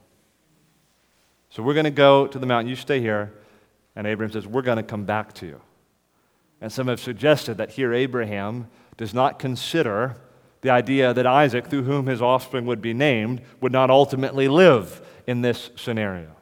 So 1.50 1.62
we're 1.62 1.74
going 1.74 1.84
to 1.84 1.90
go 1.90 2.26
to 2.26 2.38
the 2.38 2.46
mountain. 2.46 2.68
You 2.68 2.76
stay 2.76 3.00
here. 3.00 3.32
And 3.94 4.08
Abraham 4.08 4.32
says, 4.32 4.46
We're 4.46 4.62
going 4.62 4.78
to 4.78 4.82
come 4.82 5.04
back 5.04 5.34
to 5.34 5.46
you. 5.46 5.60
And 6.60 6.72
some 6.72 6.88
have 6.88 7.00
suggested 7.00 7.56
that 7.56 7.70
here 7.72 7.92
Abraham 7.94 8.68
does 8.96 9.14
not 9.14 9.38
consider 9.38 10.16
the 10.60 10.70
idea 10.70 11.14
that 11.14 11.26
Isaac, 11.26 11.68
through 11.68 11.84
whom 11.84 12.06
his 12.06 12.20
offspring 12.20 12.66
would 12.66 12.82
be 12.82 12.92
named, 12.92 13.40
would 13.60 13.72
not 13.72 13.90
ultimately 13.90 14.46
live 14.46 15.00
in 15.26 15.40
this 15.40 15.70
scenario. 15.76 16.36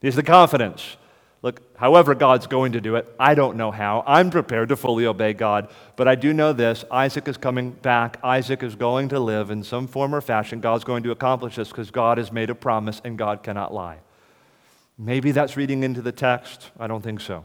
He 0.00 0.08
has 0.08 0.16
the 0.16 0.22
confidence. 0.22 0.96
Look, 1.42 1.60
however 1.76 2.14
God's 2.16 2.48
going 2.48 2.72
to 2.72 2.80
do 2.80 2.96
it, 2.96 3.14
I 3.20 3.34
don't 3.34 3.56
know 3.56 3.70
how. 3.70 4.02
I'm 4.04 4.30
prepared 4.30 4.70
to 4.70 4.76
fully 4.76 5.06
obey 5.06 5.32
God, 5.32 5.70
but 5.94 6.08
I 6.08 6.16
do 6.16 6.32
know 6.32 6.52
this 6.52 6.84
Isaac 6.90 7.28
is 7.28 7.36
coming 7.36 7.70
back. 7.70 8.18
Isaac 8.24 8.64
is 8.64 8.74
going 8.74 9.10
to 9.10 9.20
live 9.20 9.50
in 9.50 9.62
some 9.62 9.86
form 9.86 10.12
or 10.14 10.20
fashion. 10.20 10.60
God's 10.60 10.82
going 10.82 11.04
to 11.04 11.12
accomplish 11.12 11.54
this 11.54 11.68
because 11.68 11.92
God 11.92 12.18
has 12.18 12.32
made 12.32 12.50
a 12.50 12.54
promise 12.54 13.00
and 13.04 13.16
God 13.16 13.44
cannot 13.44 13.72
lie. 13.72 13.98
Maybe 14.98 15.30
that's 15.30 15.56
reading 15.56 15.84
into 15.84 16.02
the 16.02 16.10
text. 16.10 16.70
I 16.80 16.88
don't 16.88 17.02
think 17.02 17.20
so. 17.20 17.44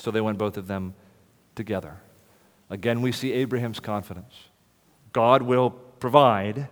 So 0.00 0.10
they 0.10 0.20
went 0.20 0.38
both 0.38 0.56
of 0.56 0.66
them 0.66 0.94
together. 1.54 1.98
Again, 2.70 3.02
we 3.02 3.12
see 3.12 3.32
Abraham's 3.32 3.80
confidence. 3.80 4.34
God 5.12 5.42
will 5.42 5.70
provide. 5.70 6.68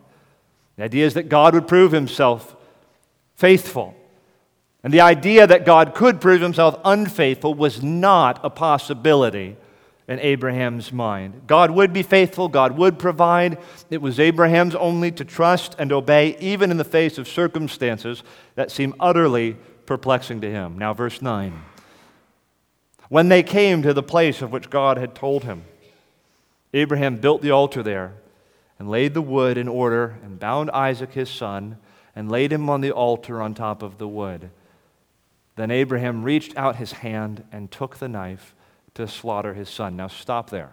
The 0.77 0.85
idea 0.85 1.07
is 1.07 1.15
that 1.15 1.29
God 1.29 1.55
would 1.55 1.69
prove 1.69 1.93
himself 1.93 2.57
faithful. 3.35 3.95
And 4.83 4.95
the 4.95 5.01
idea 5.01 5.47
that 5.47 5.67
God 5.67 5.95
could 5.95 6.21
prove 6.21 6.41
himself 6.41 6.81
unfaithful 6.85 7.55
was 7.55 7.83
not 7.83 8.41
a 8.45 8.51
possibility 8.51 9.57
in 10.07 10.19
Abraham's 10.21 10.91
mind. 10.91 11.43
God 11.47 11.71
would 11.73 11.93
be 11.93 12.03
faithful, 12.03 12.49
God 12.49 12.79
would 12.79 12.99
provide. 12.99 13.59
It 13.91 14.01
was 14.01 14.19
Abraham's 14.19 14.75
only 14.75 15.11
to 15.13 15.25
trust 15.25 15.77
and 15.79 15.93
obey, 15.93 16.37
even 16.39 16.71
in 16.71 16.79
the 16.79 16.85
face 16.85 17.19
of 17.19 17.29
circumstances 17.29 18.23
that 18.55 18.71
seem 18.71 18.95
utterly 18.99 19.57
perplexing 19.85 20.41
to 20.41 20.51
him. 20.51 20.79
Now, 20.79 20.95
verse 20.95 21.21
9. 21.21 21.61
When 23.09 23.29
they 23.29 23.43
came 23.43 23.83
to 23.83 23.95
the 23.95 24.03
place 24.03 24.43
of 24.43 24.53
which 24.53 24.71
God 24.71 24.99
had 24.99 25.15
told 25.15 25.45
him, 25.45 25.65
Abraham 26.75 27.17
built 27.17 27.41
the 27.41 27.51
altar 27.51 27.83
there 27.83 28.15
and 28.79 28.91
laid 28.91 29.15
the 29.15 29.23
wood 29.23 29.57
in 29.57 29.69
order 29.69 30.19
and 30.23 30.39
bound 30.39 30.71
Isaac 30.71 31.13
his 31.13 31.31
son 31.31 31.79
and 32.15 32.31
laid 32.31 32.53
him 32.53 32.69
on 32.69 32.81
the 32.81 32.91
altar 32.91 33.41
on 33.41 33.55
top 33.55 33.83
of 33.83 33.99
the 33.99 34.09
wood. 34.09 34.51
Then 35.57 35.71
Abraham 35.71 36.23
reached 36.23 36.57
out 36.57 36.77
his 36.77 36.93
hand 36.93 37.45
and 37.51 37.71
took 37.71 37.97
the 37.97 38.09
knife 38.09 38.55
to 38.95 39.09
slaughter 39.09 39.55
his 39.55 39.69
son. 39.69 39.97
Now 39.97 40.09
stop 40.09 40.51
there. 40.51 40.73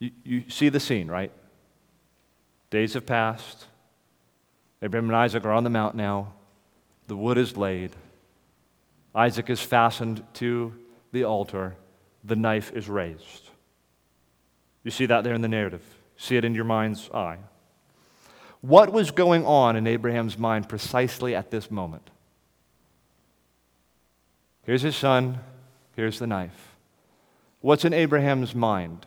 You, 0.00 0.10
you 0.24 0.50
see 0.50 0.68
the 0.68 0.80
scene, 0.80 1.08
right? 1.08 1.30
Days 2.70 2.94
have 2.94 3.06
passed. 3.06 3.66
Abraham 4.82 5.08
and 5.08 5.16
Isaac 5.16 5.44
are 5.44 5.52
on 5.52 5.64
the 5.64 5.70
mount 5.70 5.94
now. 5.94 6.32
The 7.06 7.16
wood 7.16 7.38
is 7.38 7.56
laid. 7.56 7.92
Isaac 9.14 9.50
is 9.50 9.60
fastened 9.60 10.24
to 10.34 10.72
the 11.12 11.24
altar, 11.24 11.76
the 12.24 12.36
knife 12.36 12.72
is 12.72 12.88
raised. 12.88 13.50
You 14.84 14.90
see 14.90 15.06
that 15.06 15.24
there 15.24 15.34
in 15.34 15.42
the 15.42 15.48
narrative. 15.48 15.82
See 16.16 16.36
it 16.36 16.44
in 16.44 16.54
your 16.54 16.64
mind's 16.64 17.10
eye. 17.10 17.38
What 18.60 18.92
was 18.92 19.10
going 19.10 19.44
on 19.44 19.76
in 19.76 19.86
Abraham's 19.86 20.38
mind 20.38 20.68
precisely 20.68 21.34
at 21.34 21.50
this 21.50 21.70
moment? 21.70 22.10
Here's 24.64 24.82
his 24.82 24.96
son, 24.96 25.40
here's 25.96 26.18
the 26.18 26.26
knife. 26.26 26.76
What's 27.60 27.84
in 27.84 27.92
Abraham's 27.92 28.54
mind? 28.54 29.06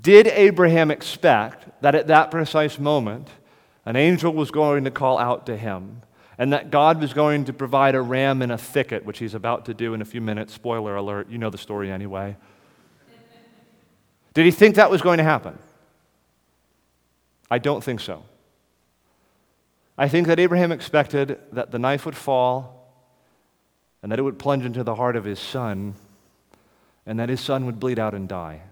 Did 0.00 0.26
Abraham 0.26 0.90
expect 0.90 1.82
that 1.82 1.94
at 1.94 2.08
that 2.08 2.30
precise 2.30 2.78
moment, 2.78 3.28
an 3.86 3.96
angel 3.96 4.32
was 4.32 4.50
going 4.50 4.84
to 4.84 4.90
call 4.90 5.18
out 5.18 5.46
to 5.46 5.56
him 5.56 6.02
and 6.38 6.52
that 6.52 6.70
God 6.70 7.00
was 7.00 7.12
going 7.12 7.44
to 7.46 7.52
provide 7.52 7.94
a 7.94 8.00
ram 8.00 8.40
in 8.42 8.50
a 8.50 8.58
thicket, 8.58 9.04
which 9.04 9.18
he's 9.18 9.34
about 9.34 9.64
to 9.66 9.74
do 9.74 9.92
in 9.92 10.00
a 10.00 10.04
few 10.04 10.20
minutes? 10.20 10.54
Spoiler 10.54 10.94
alert, 10.94 11.28
you 11.28 11.36
know 11.36 11.50
the 11.50 11.58
story 11.58 11.90
anyway. 11.90 12.36
Did 14.34 14.44
he 14.44 14.52
think 14.52 14.76
that 14.76 14.90
was 14.90 15.02
going 15.02 15.18
to 15.18 15.24
happen? 15.24 15.58
I 17.50 17.58
don't 17.58 17.82
think 17.82 17.98
so. 17.98 18.22
I 19.96 20.08
think 20.08 20.28
that 20.28 20.38
Abraham 20.38 20.70
expected 20.70 21.38
that 21.50 21.72
the 21.72 21.78
knife 21.78 22.06
would 22.06 22.16
fall 22.16 22.92
and 24.00 24.12
that 24.12 24.18
it 24.20 24.22
would 24.22 24.38
plunge 24.38 24.64
into 24.64 24.84
the 24.84 24.94
heart 24.94 25.16
of 25.16 25.24
his 25.24 25.40
son 25.40 25.94
and 27.04 27.18
that 27.18 27.28
his 27.28 27.40
son 27.40 27.66
would 27.66 27.80
bleed 27.80 27.98
out 27.98 28.14
and 28.14 28.28
die. 28.28 28.62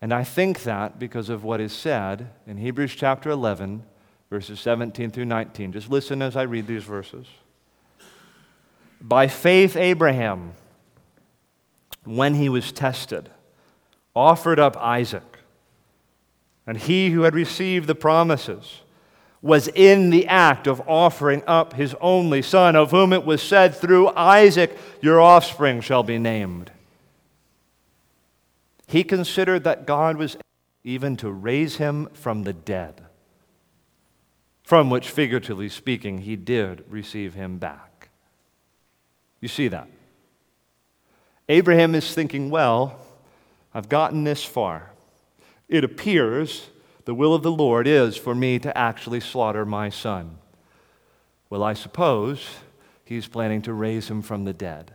And 0.00 0.12
I 0.12 0.22
think 0.22 0.62
that 0.62 0.98
because 0.98 1.28
of 1.28 1.42
what 1.42 1.60
is 1.60 1.72
said 1.72 2.30
in 2.46 2.58
Hebrews 2.58 2.94
chapter 2.94 3.30
11, 3.30 3.84
verses 4.32 4.58
17 4.60 5.10
through 5.10 5.26
19. 5.26 5.72
Just 5.72 5.90
listen 5.90 6.22
as 6.22 6.36
I 6.36 6.42
read 6.44 6.66
these 6.66 6.84
verses. 6.84 7.26
By 8.98 9.28
faith, 9.28 9.76
Abraham, 9.76 10.52
when 12.04 12.32
he 12.36 12.48
was 12.48 12.72
tested, 12.72 13.28
offered 14.16 14.58
up 14.58 14.74
Isaac. 14.78 15.40
And 16.66 16.78
he 16.78 17.10
who 17.10 17.22
had 17.22 17.34
received 17.34 17.86
the 17.86 17.94
promises 17.94 18.80
was 19.42 19.68
in 19.68 20.08
the 20.08 20.26
act 20.28 20.66
of 20.66 20.80
offering 20.86 21.42
up 21.46 21.74
his 21.74 21.94
only 22.00 22.40
son, 22.40 22.74
of 22.74 22.90
whom 22.90 23.12
it 23.12 23.26
was 23.26 23.42
said, 23.42 23.74
Through 23.74 24.08
Isaac 24.16 24.78
your 25.02 25.20
offspring 25.20 25.82
shall 25.82 26.04
be 26.04 26.16
named. 26.16 26.72
He 28.86 29.04
considered 29.04 29.64
that 29.64 29.84
God 29.86 30.16
was 30.16 30.38
even 30.84 31.18
to 31.18 31.30
raise 31.30 31.76
him 31.76 32.08
from 32.14 32.44
the 32.44 32.54
dead, 32.54 33.01
from 34.72 34.88
which, 34.88 35.10
figuratively 35.10 35.68
speaking, 35.68 36.22
he 36.22 36.34
did 36.34 36.82
receive 36.88 37.34
him 37.34 37.58
back. 37.58 38.08
You 39.38 39.46
see 39.46 39.68
that? 39.68 39.86
Abraham 41.46 41.94
is 41.94 42.14
thinking, 42.14 42.48
well, 42.48 42.98
I've 43.74 43.90
gotten 43.90 44.24
this 44.24 44.42
far. 44.42 44.92
It 45.68 45.84
appears 45.84 46.70
the 47.04 47.12
will 47.12 47.34
of 47.34 47.42
the 47.42 47.52
Lord 47.52 47.86
is 47.86 48.16
for 48.16 48.34
me 48.34 48.58
to 48.60 48.74
actually 48.78 49.20
slaughter 49.20 49.66
my 49.66 49.90
son. 49.90 50.38
Well, 51.50 51.62
I 51.62 51.74
suppose 51.74 52.48
he's 53.04 53.28
planning 53.28 53.60
to 53.60 53.74
raise 53.74 54.08
him 54.08 54.22
from 54.22 54.44
the 54.44 54.54
dead. 54.54 54.94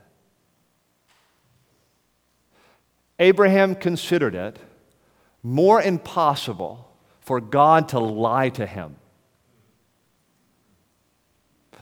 Abraham 3.19 3.75
considered 3.75 4.33
it 4.33 4.57
more 5.43 5.79
impossible 5.79 6.89
for 7.19 7.39
God 7.39 7.89
to 7.89 7.99
lie 7.99 8.49
to 8.49 8.65
him 8.65 8.95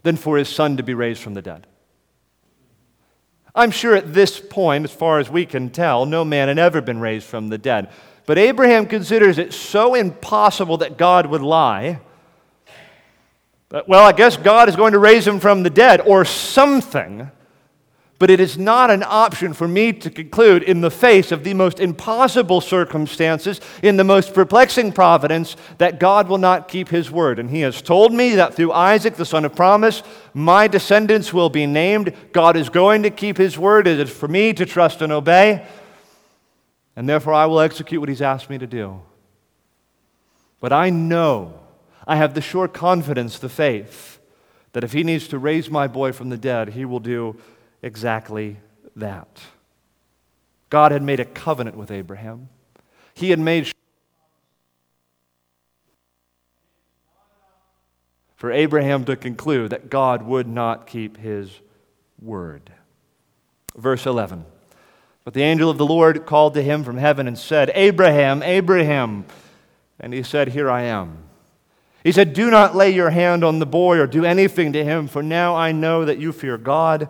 than 0.05 0.15
for 0.15 0.37
his 0.37 0.47
son 0.47 0.77
to 0.77 0.83
be 0.83 0.93
raised 0.93 1.21
from 1.21 1.33
the 1.33 1.41
dead. 1.41 1.65
I'm 3.55 3.71
sure 3.71 3.95
at 3.95 4.13
this 4.13 4.39
point, 4.39 4.85
as 4.85 4.91
far 4.91 5.19
as 5.19 5.31
we 5.31 5.47
can 5.47 5.71
tell, 5.71 6.05
no 6.05 6.23
man 6.23 6.47
had 6.47 6.59
ever 6.59 6.79
been 6.79 6.99
raised 6.99 7.25
from 7.25 7.49
the 7.49 7.57
dead. 7.57 7.89
But 8.27 8.37
Abraham 8.37 8.85
considers 8.85 9.39
it 9.39 9.51
so 9.51 9.95
impossible 9.95 10.77
that 10.77 10.97
God 10.97 11.25
would 11.25 11.41
lie. 11.41 11.99
That, 13.69 13.87
well, 13.87 14.03
I 14.03 14.11
guess 14.11 14.37
God 14.37 14.69
is 14.69 14.75
going 14.75 14.93
to 14.93 14.99
raise 14.99 15.25
him 15.25 15.39
from 15.39 15.63
the 15.63 15.71
dead 15.71 16.01
or 16.01 16.23
something. 16.23 17.31
But 18.17 18.29
it 18.29 18.39
is 18.39 18.57
not 18.57 18.91
an 18.91 19.03
option 19.05 19.51
for 19.51 19.67
me 19.67 19.91
to 19.91 20.09
conclude 20.09 20.63
in 20.63 20.79
the 20.79 20.89
face 20.89 21.33
of 21.33 21.43
the 21.43 21.53
most 21.53 21.81
impossible 21.81 22.61
circumstances, 22.61 23.59
in 23.83 23.97
the 23.97 24.05
most 24.05 24.33
perplexing 24.33 24.93
providence, 24.93 25.57
that 25.79 25.99
God 25.99 26.29
will 26.29 26.37
not 26.37 26.69
keep 26.69 26.87
his 26.87 27.11
word. 27.11 27.39
And 27.39 27.49
he 27.49 27.59
has 27.61 27.81
told 27.81 28.13
me 28.13 28.35
that 28.35 28.53
through 28.53 28.71
Isaac, 28.71 29.15
the 29.15 29.25
son 29.25 29.43
of 29.43 29.53
promise, 29.53 30.01
my 30.33 30.67
descendants 30.67 31.33
will 31.33 31.49
be 31.49 31.65
named. 31.65 32.13
God 32.31 32.55
is 32.55 32.69
going 32.69 33.03
to 33.03 33.09
keep 33.09 33.35
his 33.37 33.57
word. 33.57 33.85
It 33.85 33.99
is 33.99 34.09
for 34.09 34.29
me 34.29 34.53
to 34.53 34.65
trust 34.65 35.01
and 35.01 35.11
obey. 35.11 35.67
And 36.95 37.09
therefore, 37.09 37.33
I 37.33 37.47
will 37.47 37.59
execute 37.59 37.99
what 37.99 38.07
he's 38.07 38.21
asked 38.21 38.49
me 38.49 38.57
to 38.57 38.67
do. 38.67 39.01
But 40.61 40.71
I 40.71 40.89
know, 40.89 41.59
I 42.07 42.15
have 42.15 42.33
the 42.33 42.39
sure 42.39 42.69
confidence, 42.69 43.39
the 43.39 43.49
faith, 43.49 44.19
that 44.71 44.85
if 44.85 44.93
he 44.93 45.03
needs 45.03 45.27
to 45.27 45.37
raise 45.37 45.69
my 45.69 45.87
boy 45.87 46.13
from 46.13 46.29
the 46.29 46.37
dead, 46.37 46.69
he 46.69 46.85
will 46.85 47.01
do 47.01 47.35
exactly 47.85 48.57
that. 48.95 49.39
God 50.69 50.91
had 50.91 51.03
made 51.03 51.19
a 51.21 51.25
covenant 51.25 51.77
with 51.77 51.91
Abraham. 51.91 52.49
He 53.13 53.29
had 53.29 53.39
made 53.39 53.71
for 58.35 58.51
Abraham 58.51 59.05
to 59.05 59.15
conclude 59.15 59.69
that 59.69 59.89
God 59.89 60.23
would 60.23 60.47
not 60.47 60.87
keep 60.87 61.17
his 61.17 61.61
word. 62.19 62.71
Verse 63.77 64.05
11. 64.05 64.45
But 65.23 65.33
the 65.33 65.43
angel 65.43 65.69
of 65.69 65.77
the 65.77 65.85
Lord 65.85 66.25
called 66.25 66.55
to 66.55 66.61
him 66.61 66.83
from 66.83 66.97
heaven 66.97 67.27
and 67.27 67.37
said, 67.37 67.71
Abraham, 67.75 68.43
Abraham. 68.43 69.25
And 69.99 70.13
he 70.13 70.23
said, 70.23 70.49
Here 70.49 70.69
I 70.69 70.83
am. 70.83 71.19
He 72.03 72.11
said, 72.11 72.33
Do 72.33 72.49
not 72.49 72.75
lay 72.75 72.91
your 72.91 73.11
hand 73.11 73.43
on 73.43 73.59
the 73.59 73.65
boy 73.65 73.97
or 73.97 74.07
do 74.07 74.25
anything 74.25 74.73
to 74.73 74.83
him, 74.83 75.07
for 75.07 75.23
now 75.23 75.55
I 75.55 75.71
know 75.71 76.05
that 76.05 76.19
you 76.19 76.31
fear 76.31 76.57
God 76.57 77.09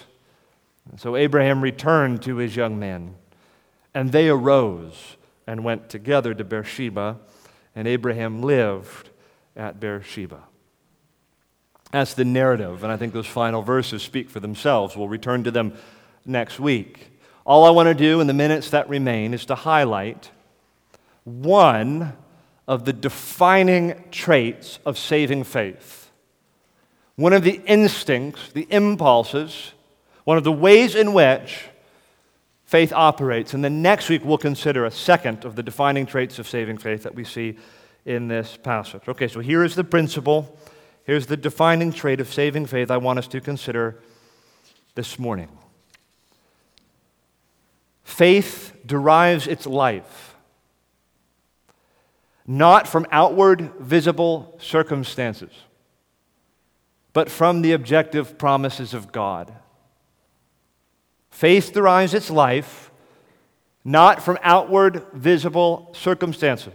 And 0.91 0.99
so 0.99 1.15
Abraham 1.15 1.61
returned 1.61 2.21
to 2.23 2.35
his 2.35 2.55
young 2.55 2.77
men, 2.77 3.15
and 3.93 4.11
they 4.11 4.29
arose 4.29 5.15
and 5.47 5.63
went 5.63 5.89
together 5.89 6.33
to 6.33 6.43
Beersheba, 6.43 7.17
and 7.75 7.87
Abraham 7.87 8.41
lived 8.41 9.09
at 9.55 9.79
Beersheba. 9.79 10.43
That's 11.91 12.13
the 12.13 12.25
narrative, 12.25 12.83
and 12.83 12.91
I 12.91 12.97
think 12.97 13.13
those 13.13 13.27
final 13.27 13.61
verses 13.61 14.03
speak 14.03 14.29
for 14.29 14.39
themselves. 14.39 14.95
We'll 14.95 15.07
return 15.07 15.43
to 15.45 15.51
them 15.51 15.73
next 16.25 16.59
week. 16.59 17.07
All 17.45 17.65
I 17.65 17.69
want 17.69 17.87
to 17.87 17.93
do 17.95 18.19
in 18.19 18.27
the 18.27 18.33
minutes 18.33 18.69
that 18.69 18.87
remain 18.87 19.33
is 19.33 19.45
to 19.45 19.55
highlight 19.55 20.29
one 21.23 22.13
of 22.67 22.85
the 22.85 22.93
defining 22.93 24.03
traits 24.11 24.79
of 24.85 24.97
saving 24.97 25.43
faith. 25.43 26.11
One 27.15 27.33
of 27.33 27.43
the 27.43 27.61
instincts, 27.65 28.51
the 28.53 28.67
impulses, 28.69 29.73
one 30.23 30.37
of 30.37 30.43
the 30.43 30.51
ways 30.51 30.95
in 30.95 31.13
which 31.13 31.65
faith 32.65 32.93
operates. 32.93 33.53
And 33.53 33.63
then 33.63 33.81
next 33.81 34.09
week, 34.09 34.23
we'll 34.23 34.37
consider 34.37 34.85
a 34.85 34.91
second 34.91 35.45
of 35.45 35.55
the 35.55 35.63
defining 35.63 36.05
traits 36.05 36.39
of 36.39 36.47
saving 36.47 36.77
faith 36.77 37.03
that 37.03 37.15
we 37.15 37.23
see 37.23 37.57
in 38.05 38.27
this 38.27 38.57
passage. 38.57 39.03
Okay, 39.07 39.27
so 39.27 39.39
here 39.39 39.63
is 39.63 39.75
the 39.75 39.83
principle. 39.83 40.57
Here's 41.03 41.27
the 41.27 41.37
defining 41.37 41.91
trait 41.91 42.19
of 42.19 42.31
saving 42.31 42.67
faith 42.67 42.89
I 42.91 42.97
want 42.97 43.19
us 43.19 43.27
to 43.29 43.41
consider 43.41 43.99
this 44.95 45.19
morning. 45.19 45.49
Faith 48.03 48.73
derives 48.85 49.47
its 49.47 49.65
life 49.65 50.31
not 52.47 52.87
from 52.87 53.05
outward 53.11 53.71
visible 53.79 54.57
circumstances, 54.59 55.51
but 57.13 57.29
from 57.29 57.61
the 57.61 57.71
objective 57.71 58.37
promises 58.37 58.93
of 58.93 59.11
God. 59.11 59.53
Faith 61.31 61.73
derives 61.73 62.13
its 62.13 62.29
life 62.29 62.91
not 63.83 64.21
from 64.21 64.37
outward 64.43 65.05
visible 65.13 65.89
circumstances, 65.93 66.73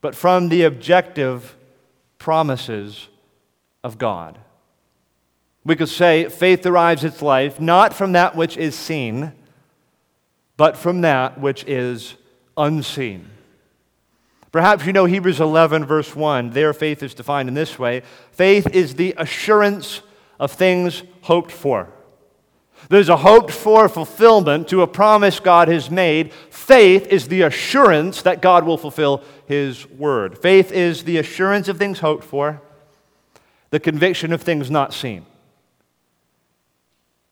but 0.00 0.14
from 0.14 0.48
the 0.48 0.62
objective 0.62 1.56
promises 2.18 3.08
of 3.84 3.98
God. 3.98 4.38
We 5.64 5.76
could 5.76 5.88
say 5.88 6.28
faith 6.28 6.62
derives 6.62 7.04
its 7.04 7.22
life 7.22 7.60
not 7.60 7.92
from 7.92 8.12
that 8.12 8.34
which 8.34 8.56
is 8.56 8.74
seen, 8.74 9.32
but 10.56 10.76
from 10.76 11.02
that 11.02 11.38
which 11.38 11.64
is 11.64 12.14
unseen. 12.56 13.28
Perhaps 14.50 14.84
you 14.84 14.92
know 14.92 15.06
Hebrews 15.06 15.40
11, 15.40 15.84
verse 15.86 16.14
1. 16.14 16.50
Their 16.50 16.74
faith 16.74 17.02
is 17.02 17.14
defined 17.14 17.48
in 17.48 17.54
this 17.54 17.78
way 17.78 18.02
faith 18.32 18.74
is 18.74 18.94
the 18.94 19.14
assurance 19.16 20.02
of 20.38 20.52
things 20.52 21.02
hoped 21.22 21.52
for. 21.52 21.88
There's 22.88 23.08
a 23.08 23.16
hoped 23.16 23.50
for 23.50 23.88
fulfillment 23.88 24.68
to 24.68 24.82
a 24.82 24.86
promise 24.86 25.40
God 25.40 25.68
has 25.68 25.90
made. 25.90 26.32
Faith 26.50 27.06
is 27.06 27.28
the 27.28 27.42
assurance 27.42 28.22
that 28.22 28.42
God 28.42 28.64
will 28.64 28.78
fulfill 28.78 29.22
His 29.46 29.88
word. 29.88 30.38
Faith 30.38 30.72
is 30.72 31.04
the 31.04 31.18
assurance 31.18 31.68
of 31.68 31.78
things 31.78 32.00
hoped 32.00 32.24
for, 32.24 32.60
the 33.70 33.80
conviction 33.80 34.32
of 34.32 34.42
things 34.42 34.70
not 34.70 34.92
seen. 34.92 35.24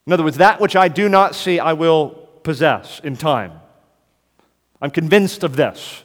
In 0.07 0.13
other 0.13 0.25
words, 0.25 0.39
that 0.39 0.61
which 0.61 0.77
I 0.77 0.89
do 0.89 1.09
not 1.09 1.35
see, 1.35 1.61
I 1.61 1.75
will 1.75 2.11
possess 2.43 3.01
in 3.01 3.17
time. 3.17 3.61
I'm 4.81 4.91
convinced 4.91 5.45
of 5.45 5.57
this. 5.57 6.05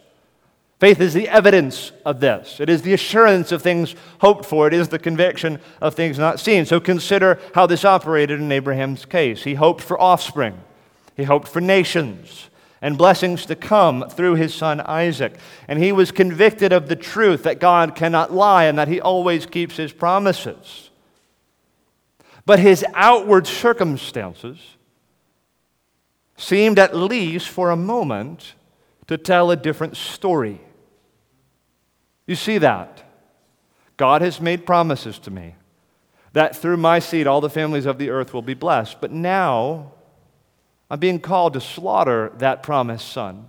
Faith 0.86 1.02
is 1.02 1.16
the 1.16 1.28
evidence 1.30 1.92
of 2.06 2.20
this. 2.20 2.60
It 2.60 2.70
is 2.70 2.84
the 2.84 2.94
assurance 2.94 3.52
of 3.52 3.64
things 3.64 3.96
hoped 4.20 4.46
for. 4.46 4.68
It 4.68 4.74
is 4.76 4.90
the 4.90 5.00
conviction 5.00 5.60
of 5.82 5.96
things 5.96 6.20
not 6.20 6.40
seen. 6.40 6.64
So 6.64 6.80
consider 6.80 7.40
how 7.56 7.66
this 7.66 7.84
operated 7.84 8.40
in 8.40 8.52
Abraham's 8.52 9.04
case. 9.04 9.46
He 9.46 9.56
hoped 9.56 9.82
for 9.82 10.00
offspring, 10.00 10.60
he 11.18 11.24
hoped 11.24 11.48
for 11.48 11.60
nations 11.60 12.52
and 12.84 13.00
blessings 13.00 13.48
to 13.48 13.56
come 13.56 14.08
through 14.12 14.36
his 14.36 14.54
son 14.54 14.80
Isaac. 14.80 15.40
And 15.68 15.80
he 15.80 15.92
was 15.92 16.12
convicted 16.12 16.72
of 16.72 16.88
the 16.88 16.96
truth 16.96 17.42
that 17.42 17.60
God 17.60 17.96
cannot 17.96 18.32
lie 18.32 18.66
and 18.66 18.78
that 18.78 18.88
he 18.88 19.02
always 19.02 19.48
keeps 19.48 19.78
his 19.78 19.92
promises. 19.92 20.92
But 22.46 22.60
his 22.60 22.86
outward 22.94 23.48
circumstances 23.48 24.60
seemed, 26.38 26.78
at 26.78 26.96
least 26.96 27.50
for 27.50 27.72
a 27.72 27.76
moment, 27.76 28.54
to 29.08 29.18
tell 29.18 29.50
a 29.50 29.56
different 29.56 29.98
story. 29.98 30.62
You 32.28 32.36
see 32.36 32.58
that? 32.58 33.04
God 33.98 34.22
has 34.22 34.42
made 34.42 34.66
promises 34.66 35.20
to 35.20 35.32
me 35.32 35.56
that 36.34 36.56
through 36.56 36.78
my 36.78 37.00
seed 37.00 37.28
all 37.28 37.40
the 37.40 37.50
families 37.50 37.86
of 37.86 37.98
the 37.98 38.10
earth 38.10 38.34
will 38.34 38.42
be 38.42 38.54
blessed. 38.54 39.00
But 39.00 39.12
now 39.12 39.94
I'm 40.90 41.00
being 41.00 41.20
called 41.20 41.54
to 41.54 41.62
slaughter 41.62 42.34
that 42.38 42.62
promised 42.62 43.08
son. 43.08 43.48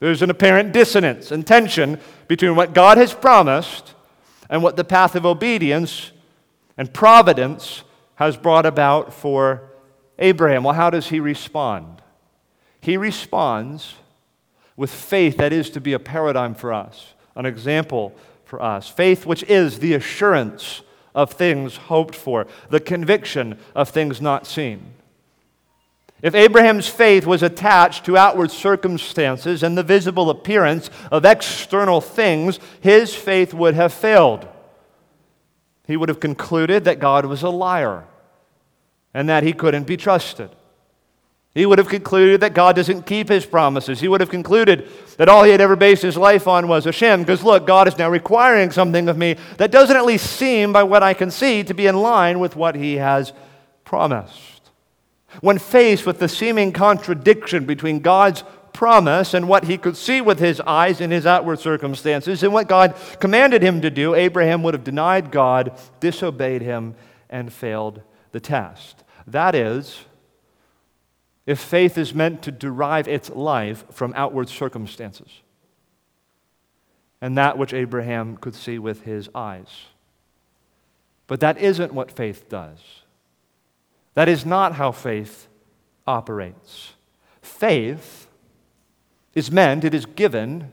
There's 0.00 0.20
an 0.20 0.28
apparent 0.28 0.72
dissonance 0.72 1.30
and 1.30 1.46
tension 1.46 1.98
between 2.28 2.56
what 2.56 2.74
God 2.74 2.98
has 2.98 3.14
promised 3.14 3.94
and 4.50 4.62
what 4.62 4.76
the 4.76 4.84
path 4.84 5.14
of 5.14 5.24
obedience 5.24 6.12
and 6.76 6.92
providence 6.92 7.84
has 8.16 8.36
brought 8.36 8.66
about 8.66 9.14
for 9.14 9.70
Abraham. 10.18 10.64
Well, 10.64 10.74
how 10.74 10.90
does 10.90 11.08
he 11.08 11.20
respond? 11.20 12.02
He 12.80 12.98
responds 12.98 13.94
with 14.76 14.90
faith 14.90 15.36
that 15.36 15.52
is 15.52 15.70
to 15.70 15.80
be 15.80 15.92
a 15.92 15.98
paradigm 15.98 16.54
for 16.54 16.72
us, 16.72 17.14
an 17.36 17.46
example 17.46 18.14
for 18.44 18.60
us. 18.62 18.88
Faith, 18.88 19.26
which 19.26 19.42
is 19.44 19.78
the 19.78 19.94
assurance 19.94 20.82
of 21.14 21.32
things 21.32 21.76
hoped 21.76 22.14
for, 22.14 22.46
the 22.70 22.80
conviction 22.80 23.58
of 23.74 23.88
things 23.88 24.20
not 24.20 24.46
seen. 24.46 24.94
If 26.22 26.34
Abraham's 26.34 26.88
faith 26.88 27.26
was 27.26 27.42
attached 27.42 28.06
to 28.06 28.16
outward 28.16 28.50
circumstances 28.50 29.62
and 29.62 29.76
the 29.76 29.82
visible 29.82 30.30
appearance 30.30 30.88
of 31.10 31.24
external 31.24 32.00
things, 32.00 32.58
his 32.80 33.14
faith 33.14 33.52
would 33.52 33.74
have 33.74 33.92
failed. 33.92 34.48
He 35.86 35.98
would 35.98 36.08
have 36.08 36.20
concluded 36.20 36.84
that 36.84 36.98
God 36.98 37.26
was 37.26 37.42
a 37.42 37.50
liar 37.50 38.04
and 39.12 39.28
that 39.28 39.42
he 39.42 39.52
couldn't 39.52 39.86
be 39.86 39.98
trusted. 39.98 40.48
He 41.54 41.66
would 41.66 41.78
have 41.78 41.88
concluded 41.88 42.40
that 42.40 42.52
God 42.52 42.74
doesn't 42.74 43.06
keep 43.06 43.28
his 43.28 43.46
promises. 43.46 44.00
He 44.00 44.08
would 44.08 44.20
have 44.20 44.30
concluded 44.30 44.90
that 45.18 45.28
all 45.28 45.44
he 45.44 45.52
had 45.52 45.60
ever 45.60 45.76
based 45.76 46.02
his 46.02 46.16
life 46.16 46.48
on 46.48 46.66
was 46.66 46.84
a 46.84 46.92
sham. 46.92 47.20
Because 47.20 47.44
look, 47.44 47.64
God 47.64 47.86
is 47.86 47.96
now 47.96 48.10
requiring 48.10 48.72
something 48.72 49.08
of 49.08 49.16
me 49.16 49.36
that 49.58 49.70
doesn't 49.70 49.96
at 49.96 50.04
least 50.04 50.26
seem, 50.26 50.72
by 50.72 50.82
what 50.82 51.04
I 51.04 51.14
can 51.14 51.30
see, 51.30 51.62
to 51.62 51.72
be 51.72 51.86
in 51.86 51.96
line 51.96 52.40
with 52.40 52.56
what 52.56 52.74
he 52.74 52.96
has 52.96 53.32
promised. 53.84 54.70
When 55.40 55.58
faced 55.58 56.06
with 56.06 56.18
the 56.18 56.28
seeming 56.28 56.72
contradiction 56.72 57.66
between 57.66 58.00
God's 58.00 58.42
promise 58.72 59.32
and 59.32 59.46
what 59.46 59.64
he 59.64 59.78
could 59.78 59.96
see 59.96 60.20
with 60.20 60.40
his 60.40 60.60
eyes 60.60 61.00
in 61.00 61.12
his 61.12 61.24
outward 61.24 61.60
circumstances 61.60 62.42
and 62.42 62.52
what 62.52 62.66
God 62.66 62.96
commanded 63.20 63.62
him 63.62 63.80
to 63.82 63.90
do, 63.90 64.16
Abraham 64.16 64.64
would 64.64 64.74
have 64.74 64.82
denied 64.82 65.30
God, 65.30 65.78
disobeyed 66.00 66.62
him, 66.62 66.96
and 67.30 67.52
failed 67.52 68.02
the 68.32 68.40
test. 68.40 69.04
That 69.28 69.54
is, 69.54 70.00
if 71.46 71.58
faith 71.60 71.98
is 71.98 72.14
meant 72.14 72.42
to 72.42 72.50
derive 72.50 73.06
its 73.06 73.30
life 73.30 73.84
from 73.90 74.12
outward 74.16 74.48
circumstances 74.48 75.42
and 77.20 77.36
that 77.38 77.58
which 77.58 77.72
Abraham 77.72 78.36
could 78.36 78.54
see 78.54 78.78
with 78.78 79.02
his 79.02 79.28
eyes. 79.34 79.86
But 81.26 81.40
that 81.40 81.58
isn't 81.58 81.92
what 81.92 82.10
faith 82.10 82.48
does. 82.48 82.78
That 84.14 84.28
is 84.28 84.44
not 84.44 84.74
how 84.74 84.92
faith 84.92 85.48
operates. 86.06 86.92
Faith 87.40 88.28
is 89.34 89.50
meant, 89.50 89.84
it 89.84 89.94
is 89.94 90.06
given 90.06 90.72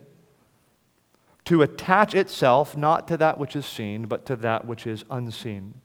to 1.46 1.62
attach 1.62 2.14
itself 2.14 2.78
not 2.78 3.08
to 3.08 3.18
that 3.18 3.38
which 3.38 3.56
is 3.56 3.66
seen, 3.66 4.06
but 4.06 4.26
to 4.26 4.36
that 4.38 4.66
which 4.66 4.86
is 4.86 5.04
unseen 5.10 5.81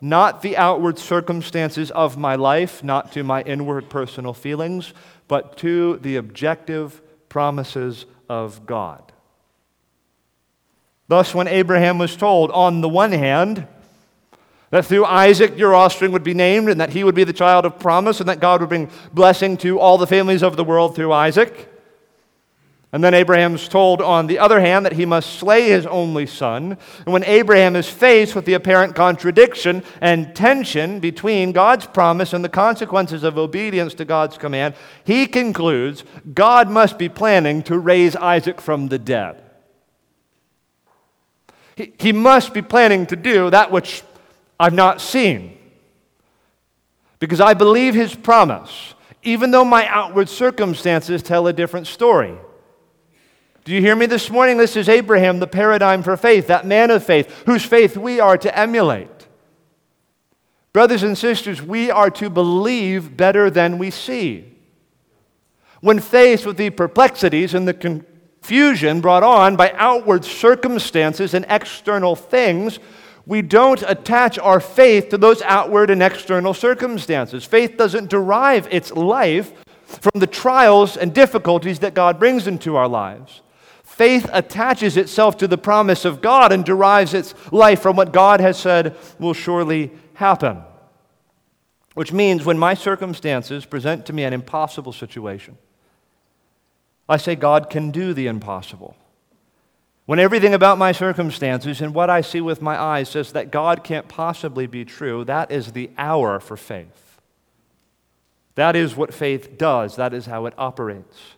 not 0.00 0.42
the 0.42 0.56
outward 0.56 0.98
circumstances 0.98 1.90
of 1.90 2.16
my 2.16 2.34
life, 2.36 2.84
not 2.84 3.12
to 3.12 3.22
my 3.22 3.42
inward 3.42 3.88
personal 3.88 4.32
feelings, 4.32 4.92
but 5.28 5.56
to 5.58 5.96
the 5.98 6.16
objective 6.16 7.00
promises 7.28 8.06
of 8.28 8.66
God. 8.66 9.12
Thus, 11.08 11.34
when 11.34 11.48
Abraham 11.48 11.98
was 11.98 12.16
told, 12.16 12.50
on 12.50 12.80
the 12.80 12.88
one 12.88 13.12
hand, 13.12 13.66
that 14.70 14.84
through 14.84 15.04
Isaac 15.04 15.56
your 15.56 15.74
offspring 15.74 16.12
would 16.12 16.24
be 16.24 16.34
named, 16.34 16.68
and 16.68 16.80
that 16.80 16.90
he 16.90 17.04
would 17.04 17.14
be 17.14 17.24
the 17.24 17.32
child 17.32 17.64
of 17.64 17.78
promise, 17.78 18.20
and 18.20 18.28
that 18.28 18.40
God 18.40 18.60
would 18.60 18.68
bring 18.68 18.90
blessing 19.12 19.56
to 19.58 19.78
all 19.78 19.98
the 19.98 20.06
families 20.06 20.42
of 20.42 20.56
the 20.56 20.64
world 20.64 20.96
through 20.96 21.12
Isaac, 21.12 21.72
and 22.96 23.04
then 23.04 23.12
Abraham's 23.12 23.68
told, 23.68 24.00
on 24.00 24.26
the 24.26 24.38
other 24.38 24.58
hand, 24.58 24.86
that 24.86 24.94
he 24.94 25.04
must 25.04 25.38
slay 25.38 25.68
his 25.68 25.84
only 25.84 26.24
son. 26.24 26.78
And 27.04 27.12
when 27.12 27.24
Abraham 27.24 27.76
is 27.76 27.86
faced 27.86 28.34
with 28.34 28.46
the 28.46 28.54
apparent 28.54 28.94
contradiction 28.94 29.82
and 30.00 30.34
tension 30.34 30.98
between 30.98 31.52
God's 31.52 31.84
promise 31.84 32.32
and 32.32 32.42
the 32.42 32.48
consequences 32.48 33.22
of 33.22 33.36
obedience 33.36 33.92
to 33.96 34.06
God's 34.06 34.38
command, 34.38 34.76
he 35.04 35.26
concludes 35.26 36.04
God 36.32 36.70
must 36.70 36.98
be 36.98 37.10
planning 37.10 37.62
to 37.64 37.78
raise 37.78 38.16
Isaac 38.16 38.62
from 38.62 38.88
the 38.88 38.98
dead. 38.98 39.42
He, 41.74 41.92
he 41.98 42.12
must 42.12 42.54
be 42.54 42.62
planning 42.62 43.04
to 43.08 43.16
do 43.16 43.50
that 43.50 43.70
which 43.70 44.04
I've 44.58 44.72
not 44.72 45.02
seen. 45.02 45.58
Because 47.18 47.42
I 47.42 47.52
believe 47.52 47.94
his 47.94 48.14
promise, 48.14 48.94
even 49.22 49.50
though 49.50 49.66
my 49.66 49.86
outward 49.86 50.30
circumstances 50.30 51.22
tell 51.22 51.46
a 51.46 51.52
different 51.52 51.88
story. 51.88 52.38
Do 53.66 53.74
you 53.74 53.80
hear 53.80 53.96
me 53.96 54.06
this 54.06 54.30
morning? 54.30 54.58
This 54.58 54.76
is 54.76 54.88
Abraham, 54.88 55.40
the 55.40 55.48
paradigm 55.48 56.04
for 56.04 56.16
faith, 56.16 56.46
that 56.46 56.64
man 56.64 56.92
of 56.92 57.04
faith, 57.04 57.28
whose 57.46 57.64
faith 57.64 57.96
we 57.96 58.20
are 58.20 58.38
to 58.38 58.56
emulate. 58.56 59.26
Brothers 60.72 61.02
and 61.02 61.18
sisters, 61.18 61.60
we 61.60 61.90
are 61.90 62.08
to 62.10 62.30
believe 62.30 63.16
better 63.16 63.50
than 63.50 63.78
we 63.78 63.90
see. 63.90 64.54
When 65.80 65.98
faced 65.98 66.46
with 66.46 66.58
the 66.58 66.70
perplexities 66.70 67.54
and 67.54 67.66
the 67.66 67.74
confusion 67.74 69.00
brought 69.00 69.24
on 69.24 69.56
by 69.56 69.72
outward 69.72 70.24
circumstances 70.24 71.34
and 71.34 71.44
external 71.48 72.14
things, 72.14 72.78
we 73.26 73.42
don't 73.42 73.82
attach 73.88 74.38
our 74.38 74.60
faith 74.60 75.08
to 75.08 75.18
those 75.18 75.42
outward 75.42 75.90
and 75.90 76.04
external 76.04 76.54
circumstances. 76.54 77.44
Faith 77.44 77.76
doesn't 77.76 78.10
derive 78.10 78.68
its 78.70 78.92
life 78.92 79.52
from 79.86 80.20
the 80.20 80.28
trials 80.28 80.96
and 80.96 81.12
difficulties 81.12 81.80
that 81.80 81.94
God 81.94 82.20
brings 82.20 82.46
into 82.46 82.76
our 82.76 82.86
lives. 82.86 83.42
Faith 83.96 84.28
attaches 84.30 84.98
itself 84.98 85.38
to 85.38 85.48
the 85.48 85.56
promise 85.56 86.04
of 86.04 86.20
God 86.20 86.52
and 86.52 86.66
derives 86.66 87.14
its 87.14 87.32
life 87.50 87.80
from 87.80 87.96
what 87.96 88.12
God 88.12 88.40
has 88.40 88.58
said 88.58 88.94
will 89.18 89.32
surely 89.32 89.90
happen. 90.12 90.58
Which 91.94 92.12
means 92.12 92.44
when 92.44 92.58
my 92.58 92.74
circumstances 92.74 93.64
present 93.64 94.04
to 94.04 94.12
me 94.12 94.24
an 94.24 94.34
impossible 94.34 94.92
situation, 94.92 95.56
I 97.08 97.16
say 97.16 97.36
God 97.36 97.70
can 97.70 97.90
do 97.90 98.12
the 98.12 98.26
impossible. 98.26 98.98
When 100.04 100.18
everything 100.18 100.52
about 100.52 100.76
my 100.76 100.92
circumstances 100.92 101.80
and 101.80 101.94
what 101.94 102.10
I 102.10 102.20
see 102.20 102.42
with 102.42 102.60
my 102.60 102.78
eyes 102.78 103.08
says 103.08 103.32
that 103.32 103.50
God 103.50 103.82
can't 103.82 104.08
possibly 104.08 104.66
be 104.66 104.84
true, 104.84 105.24
that 105.24 105.50
is 105.50 105.72
the 105.72 105.88
hour 105.96 106.38
for 106.38 106.58
faith. 106.58 107.18
That 108.56 108.76
is 108.76 108.94
what 108.94 109.14
faith 109.14 109.56
does, 109.56 109.96
that 109.96 110.12
is 110.12 110.26
how 110.26 110.44
it 110.44 110.52
operates. 110.58 111.35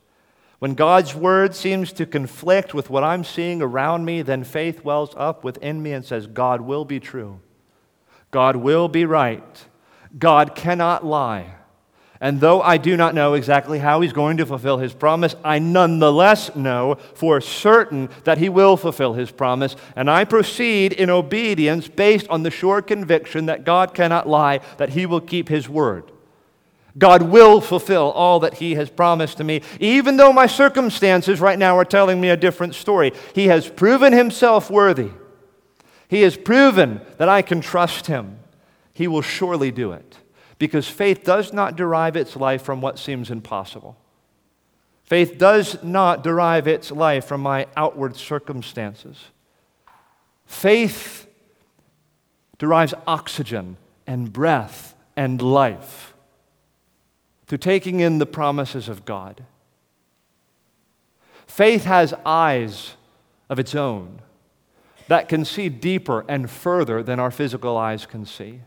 When 0.59 0.75
God's 0.75 1.15
word 1.15 1.55
seems 1.55 1.93
to 1.93 2.07
conflict 2.07 2.75
with 2.75 2.91
what 2.91 3.05
I'm 3.05 3.23
seeing 3.23 3.63
around 3.63 4.05
me, 4.05 4.23
then 4.23 4.43
faith 4.43 4.85
wells 4.85 5.15
up 5.17 5.45
within 5.45 5.83
me 5.83 5.93
and 5.93 6.05
says, 6.05 6.27
God 6.27 6.61
will 6.63 6.85
be 6.85 6.99
true. 6.99 7.41
God 8.31 8.57
will 8.57 8.89
be 8.89 9.05
right. 9.05 9.65
God 10.19 10.57
cannot 10.57 11.05
lie. 11.05 11.55
And 12.21 12.41
though 12.41 12.61
I 12.61 12.79
do 12.79 12.97
not 12.97 13.15
know 13.15 13.35
exactly 13.35 13.79
how 13.79 14.01
he's 14.01 14.13
going 14.13 14.39
to 14.39 14.47
fulfill 14.47 14.79
his 14.79 14.93
promise, 14.93 15.37
I 15.45 15.61
nonetheless 15.61 16.55
know 16.57 16.97
for 17.15 17.41
certain 17.41 18.09
that 18.25 18.39
he 18.39 18.49
will 18.49 18.77
fulfill 18.77 19.15
his 19.15 19.31
promise. 19.31 19.77
And 19.95 20.11
I 20.11 20.25
proceed 20.25 20.93
in 20.93 21.11
obedience 21.11 21.87
based 21.87 22.29
on 22.29 22.43
the 22.43 22.51
sure 22.51 22.83
conviction 22.83 23.47
that 23.47 23.65
God 23.65 23.95
cannot 23.95 24.29
lie, 24.29 24.59
that 24.79 24.91
he 24.91 25.07
will 25.07 25.21
keep 25.21 25.49
his 25.49 25.69
word. 25.69 26.11
God 26.99 27.23
will 27.23 27.61
fulfill 27.61 28.11
all 28.11 28.41
that 28.41 28.55
He 28.55 28.75
has 28.75 28.91
promised 28.91 29.37
to 29.39 29.45
me, 29.45 29.63
even 29.79 30.17
though 30.17 30.33
my 30.33 30.47
circumstances 30.47 31.41
right 31.41 31.59
now 31.59 31.79
are 31.79 31.85
telling 31.85 32.21
me 32.21 32.31
a 32.31 32.37
different 32.37 32.75
story. 32.75 33.13
He 33.35 33.47
has 33.47 33.69
proven 33.69 34.13
Himself 34.13 34.71
worthy. 34.71 35.11
He 36.09 36.23
has 36.23 36.37
proven 36.37 37.01
that 37.19 37.29
I 37.29 37.43
can 37.43 37.61
trust 37.61 38.07
Him. 38.07 38.39
He 38.93 39.07
will 39.07 39.23
surely 39.23 39.71
do 39.71 39.93
it 39.93 40.17
because 40.59 40.89
faith 40.89 41.23
does 41.23 41.53
not 41.53 41.77
derive 41.77 42.17
its 42.17 42.35
life 42.35 42.63
from 42.63 42.81
what 42.81 42.99
seems 42.99 43.31
impossible. 43.31 43.97
Faith 45.05 45.39
does 45.39 45.83
not 45.83 46.25
derive 46.25 46.67
its 46.67 46.91
life 46.91 47.25
from 47.25 47.41
my 47.41 47.67
outward 47.77 48.17
circumstances. 48.17 49.27
Faith 50.45 51.27
derives 52.59 52.93
oxygen 53.07 53.77
and 54.07 54.33
breath 54.33 54.95
and 55.17 55.41
life 55.41 56.15
through 57.49 57.59
taking 57.59 58.01
in 58.01 58.19
the 58.19 58.27
promises 58.27 58.89
of 58.89 59.05
God. 59.05 59.43
Faith 61.47 61.85
has 61.85 62.13
eyes 62.25 62.95
of 63.49 63.59
its 63.59 63.75
own 63.75 64.21
that 65.09 65.29
can 65.29 65.45
see 65.47 65.71
deeper 65.71 66.25
and 66.29 66.51
further 66.51 67.03
than 67.03 67.19
our 67.19 67.31
physical 67.31 67.79
eyes 67.79 68.05
can 68.05 68.27
see. 68.27 68.61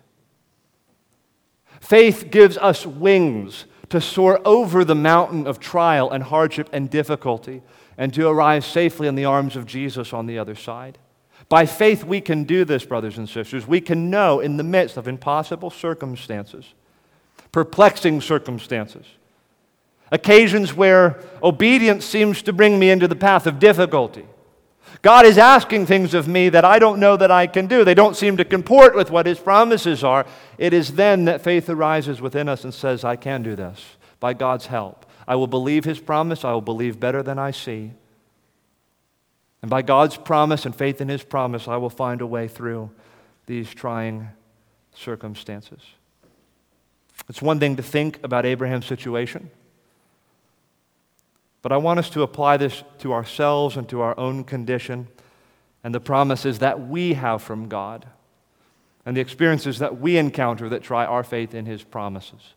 Faith 1.80 2.30
gives 2.32 2.58
us 2.58 2.86
wings 2.86 3.66
to 3.90 4.02
soar 4.02 4.42
over 4.44 4.84
the 4.84 4.96
mountain 4.96 5.46
of 5.46 5.60
trial 5.60 6.10
and 6.10 6.24
hardship 6.24 6.68
and 6.74 6.90
difficulty 6.90 7.62
and 7.98 8.12
to 8.16 8.28
arrive 8.28 8.66
safely 8.66 9.08
in 9.08 9.14
the 9.14 9.26
arms 9.26 9.56
of 9.56 9.68
Jesus 9.68 10.12
on 10.12 10.26
the 10.26 10.40
other 10.40 10.56
side. 10.56 10.98
By 11.50 11.68
faith, 11.68 12.04
we 12.04 12.22
can 12.22 12.46
do 12.46 12.66
this, 12.66 12.86
brothers 12.86 13.20
and 13.20 13.30
sisters. 13.30 13.68
We 13.68 13.82
can 13.82 14.10
know 14.10 14.40
in 14.40 14.58
the 14.58 14.64
midst 14.64 14.98
of 14.98 15.08
impossible 15.08 15.70
circumstances 15.70 16.74
perplexing 17.52 18.22
circumstances, 18.22 19.06
occasions 20.12 20.74
where 20.74 21.20
obedience 21.44 22.06
seems 22.06 22.42
to 22.42 22.54
bring 22.54 22.80
me 22.80 22.90
into 22.90 23.08
the 23.08 23.16
path 23.16 23.46
of 23.48 23.60
difficulty. 23.60 24.26
God 25.02 25.26
is 25.26 25.38
asking 25.38 25.86
things 25.86 26.14
of 26.14 26.28
me 26.28 26.50
that 26.50 26.66
I 26.66 26.78
don't 26.78 27.00
know 27.00 27.18
that 27.18 27.32
I 27.32 27.48
can 27.48 27.66
do. 27.66 27.84
They 27.84 27.94
don't 27.94 28.16
seem 28.16 28.38
to 28.38 28.46
comport 28.46 28.96
with 28.96 29.10
what 29.10 29.26
His 29.26 29.40
promises 29.40 30.04
are. 30.04 30.26
It 30.58 30.74
is 30.74 30.94
then 30.94 31.26
that 31.26 31.42
faith 31.42 31.70
arises 31.70 32.22
within 32.22 32.48
us 32.48 32.64
and 32.64 32.74
says, 32.74 33.04
I 33.04 33.16
can 33.16 33.42
do 33.42 33.56
this 33.56 33.84
by 34.20 34.34
God's 34.34 34.68
help. 34.68 35.06
I 35.28 35.36
will 35.36 35.48
believe 35.48 35.86
His 35.86 36.00
promise. 36.00 36.46
I 36.46 36.54
will 36.54 36.62
believe 36.62 37.00
better 37.00 37.24
than 37.24 37.40
I 37.40 37.52
see. 37.52 37.94
And 39.62 39.72
by 39.72 39.82
God's 39.82 40.18
promise 40.18 40.66
and 40.66 40.76
faith 40.76 41.02
in 41.02 41.08
His 41.08 41.24
promise, 41.24 41.68
I 41.68 41.78
will 41.78 41.90
find 41.90 42.22
a 42.22 42.28
way 42.28 42.48
through 42.48 42.92
these 43.48 43.74
trying 43.74 44.30
circumstances. 44.94 45.80
It's 47.30 47.42
one 47.42 47.60
thing 47.60 47.76
to 47.78 47.84
think 47.84 48.20
about 48.24 48.46
Abraham's 48.46 48.86
situation, 48.86 49.50
but 51.62 51.72
I 51.72 51.78
want 51.78 52.00
us 52.00 52.10
to 52.12 52.24
apply 52.24 52.58
this 52.58 52.84
to 53.00 53.14
ourselves 53.14 53.78
and 53.78 53.88
to 53.90 54.02
our 54.02 54.18
own 54.20 54.44
condition 54.44 55.08
and 55.84 55.94
the 55.94 56.00
promises 56.00 56.60
that 56.60 56.88
we 56.88 57.14
have 57.14 57.42
from 57.42 57.70
God 57.70 58.06
and 59.06 59.16
the 59.16 59.22
experiences 59.22 59.80
that 59.80 60.00
we 60.00 60.18
encounter 60.18 60.70
that 60.70 60.84
try 60.84 61.06
our 61.06 61.24
faith 61.24 61.54
in 61.54 61.66
His 61.66 61.84
promises. 61.84 62.54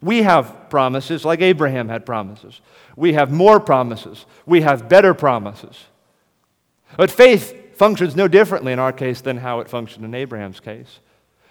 We 0.00 0.22
have 0.22 0.68
promises 0.68 1.24
like 1.24 1.40
Abraham 1.40 1.88
had 1.88 2.04
promises. 2.04 2.60
We 2.96 3.14
have 3.14 3.32
more 3.32 3.60
promises. 3.60 4.26
We 4.44 4.60
have 4.62 4.88
better 4.88 5.14
promises. 5.14 5.84
But 6.96 7.10
faith 7.10 7.76
functions 7.76 8.16
no 8.16 8.28
differently 8.28 8.72
in 8.72 8.78
our 8.78 8.92
case 8.92 9.20
than 9.20 9.38
how 9.38 9.60
it 9.60 9.68
functioned 9.68 10.04
in 10.04 10.14
Abraham's 10.14 10.60
case. 10.60 11.00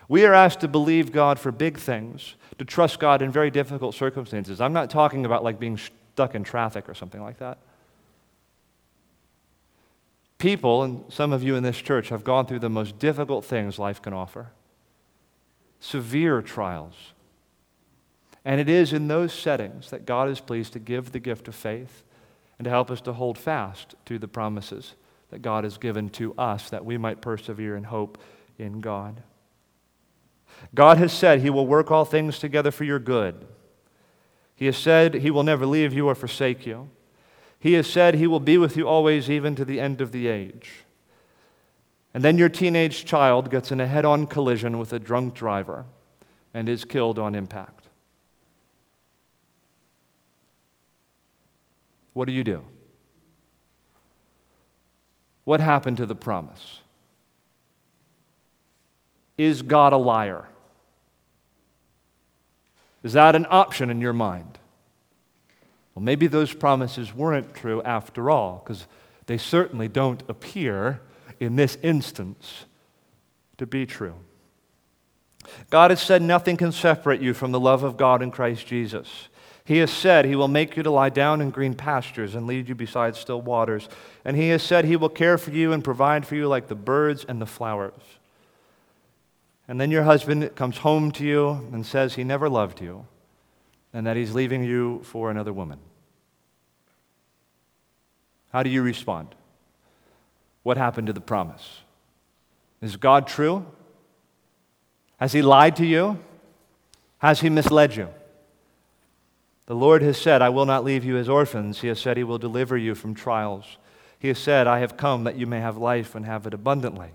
We 0.07 0.25
are 0.25 0.33
asked 0.33 0.59
to 0.59 0.67
believe 0.67 1.11
God 1.11 1.39
for 1.39 1.51
big 1.51 1.77
things, 1.77 2.35
to 2.57 2.65
trust 2.65 2.99
God 2.99 3.21
in 3.21 3.31
very 3.31 3.49
difficult 3.49 3.95
circumstances. 3.95 4.61
I'm 4.61 4.73
not 4.73 4.89
talking 4.89 5.25
about 5.25 5.43
like 5.43 5.59
being 5.59 5.77
stuck 5.77 6.35
in 6.35 6.43
traffic 6.43 6.87
or 6.87 6.93
something 6.93 7.21
like 7.21 7.39
that. 7.39 7.57
People, 10.37 10.83
and 10.83 11.03
some 11.11 11.33
of 11.33 11.43
you 11.43 11.55
in 11.55 11.63
this 11.63 11.77
church, 11.77 12.09
have 12.09 12.23
gone 12.23 12.45
through 12.45 12.59
the 12.59 12.69
most 12.69 12.99
difficult 12.99 13.45
things 13.45 13.79
life 13.79 14.01
can 14.01 14.13
offer 14.13 14.51
severe 15.79 16.41
trials. 16.41 17.13
And 18.43 18.59
it 18.59 18.69
is 18.69 18.93
in 18.93 19.07
those 19.07 19.33
settings 19.33 19.89
that 19.91 20.05
God 20.05 20.29
is 20.29 20.39
pleased 20.39 20.73
to 20.73 20.79
give 20.79 21.11
the 21.11 21.19
gift 21.19 21.47
of 21.47 21.55
faith 21.55 22.03
and 22.57 22.65
to 22.65 22.69
help 22.69 22.89
us 22.89 23.01
to 23.01 23.13
hold 23.13 23.37
fast 23.37 23.95
to 24.05 24.17
the 24.17 24.27
promises 24.27 24.95
that 25.29 25.41
God 25.41 25.63
has 25.63 25.77
given 25.77 26.09
to 26.11 26.33
us 26.37 26.69
that 26.69 26.85
we 26.85 26.97
might 26.97 27.21
persevere 27.21 27.75
in 27.75 27.83
hope 27.83 28.17
in 28.57 28.81
God. 28.81 29.21
God 30.74 30.97
has 30.97 31.13
said 31.13 31.41
He 31.41 31.49
will 31.49 31.68
work 31.68 31.91
all 31.91 32.05
things 32.05 32.39
together 32.39 32.72
for 32.72 32.84
your 32.84 32.99
good. 32.99 33.45
He 34.55 34.66
has 34.66 34.78
said 34.78 35.16
He 35.16 35.32
will 35.32 35.43
never 35.43 35.66
leave 35.66 35.93
you 35.93 36.07
or 36.07 36.16
forsake 36.16 36.66
you. 36.66 36.89
He 37.59 37.74
has 37.74 37.88
said 37.88 38.16
He 38.16 38.28
will 38.28 38.39
be 38.39 38.57
with 38.57 38.78
you 38.78 38.88
always, 38.88 39.30
even 39.30 39.55
to 39.55 39.66
the 39.66 39.80
end 39.80 40.01
of 40.01 40.11
the 40.11 40.28
age. 40.28 40.86
And 42.13 42.24
then 42.24 42.38
your 42.38 42.49
teenage 42.49 43.03
child 43.03 43.51
gets 43.51 43.72
in 43.72 43.82
a 43.82 43.88
head 43.88 44.05
on 44.05 44.28
collision 44.28 44.80
with 44.80 44.93
a 44.93 44.99
drunk 44.99 45.34
driver 45.34 45.86
and 46.53 46.70
is 46.70 46.86
killed 46.86 47.20
on 47.20 47.36
impact. 47.36 47.89
What 52.13 52.26
do 52.26 52.32
you 52.32 52.45
do? 52.45 52.63
What 55.43 55.59
happened 55.59 55.97
to 55.97 56.05
the 56.05 56.16
promise? 56.16 56.80
Is 59.38 59.61
God 59.61 59.91
a 59.91 59.97
liar? 59.97 60.47
Is 63.05 63.13
that 63.13 63.35
an 63.35 63.45
option 63.51 63.91
in 63.91 64.01
your 64.01 64.13
mind? 64.13 64.57
Well, 65.93 66.01
maybe 66.01 66.25
those 66.25 66.55
promises 66.55 67.13
weren't 67.13 67.53
true 67.53 67.83
after 67.83 68.31
all, 68.31 68.63
because 68.63 68.87
they 69.27 69.37
certainly 69.37 69.87
don't 69.87 70.23
appear 70.27 71.01
in 71.39 71.55
this 71.55 71.77
instance 71.83 72.65
to 73.59 73.67
be 73.67 73.85
true. 73.85 74.15
God 75.69 75.91
has 75.91 76.01
said 76.01 76.23
nothing 76.23 76.57
can 76.57 76.71
separate 76.71 77.21
you 77.21 77.35
from 77.35 77.51
the 77.51 77.59
love 77.59 77.83
of 77.83 77.95
God 77.95 78.23
in 78.23 78.31
Christ 78.31 78.65
Jesus. 78.65 79.29
He 79.65 79.77
has 79.77 79.91
said 79.91 80.25
he 80.25 80.35
will 80.35 80.47
make 80.47 80.75
you 80.75 80.81
to 80.81 80.89
lie 80.89 81.09
down 81.09 81.41
in 81.41 81.51
green 81.51 81.75
pastures 81.75 82.33
and 82.33 82.47
lead 82.47 82.67
you 82.67 82.73
beside 82.73 83.15
still 83.15 83.41
waters. 83.41 83.87
And 84.25 84.35
he 84.35 84.49
has 84.49 84.63
said 84.63 84.83
he 84.83 84.95
will 84.95 85.09
care 85.09 85.37
for 85.37 85.51
you 85.51 85.73
and 85.73 85.83
provide 85.83 86.25
for 86.25 86.33
you 86.33 86.47
like 86.47 86.69
the 86.69 86.75
birds 86.75 87.23
and 87.23 87.39
the 87.39 87.45
flowers. 87.45 87.93
And 89.68 89.82
then 89.82 89.91
your 89.91 90.03
husband 90.03 90.55
comes 90.55 90.78
home 90.78 91.11
to 91.13 91.26
you 91.26 91.49
and 91.74 91.86
says 91.86 92.16
he 92.16 92.24
never 92.24 92.49
loved 92.49 92.82
you 92.82 93.05
and 93.93 94.05
that 94.05 94.18
he's 94.18 94.34
leaving 94.34 94.63
you 94.63 95.01
for 95.03 95.32
another 95.32 95.53
woman. 95.53 95.80
How 98.51 98.61
do 98.61 98.70
you 98.70 98.82
respond? 98.82 99.34
What 100.63 100.78
happened 100.78 101.07
to 101.07 101.13
the 101.13 101.22
promise? 101.22 101.80
Is 102.82 102.97
God 102.97 103.28
true? 103.28 103.66
Has 105.18 105.34
he 105.34 105.41
lied 105.41 105.78
to 105.78 105.86
you? 105.86 106.20
Has 107.20 107.39
he 107.39 107.49
misled 107.49 107.95
you? 107.95 108.09
The 109.66 109.76
Lord 109.76 110.01
has 110.03 110.18
said, 110.18 110.41
I 110.41 110.49
will 110.49 110.66
not 110.66 110.84
leave 110.84 111.03
you 111.03 111.18
as 111.18 111.28
orphans. 111.28 111.82
He 111.82 111.88
has 111.88 111.99
said, 111.99 112.18
He 112.18 112.24
will 112.24 112.38
deliver 112.38 112.78
you 112.78 112.93
from 112.93 113.16
trials. 113.16 113.78
He 114.20 114.28
has 114.28 114.38
said, 114.38 114.68
I 114.68 114.80
have 114.80 114.97
come 114.97 115.24
that 115.24 115.38
you 115.38 115.47
may 115.47 115.59
have 115.59 115.78
life 115.78 116.16
and 116.16 116.26
have 116.26 116.45
it 116.45 116.53
abundantly. 116.53 117.11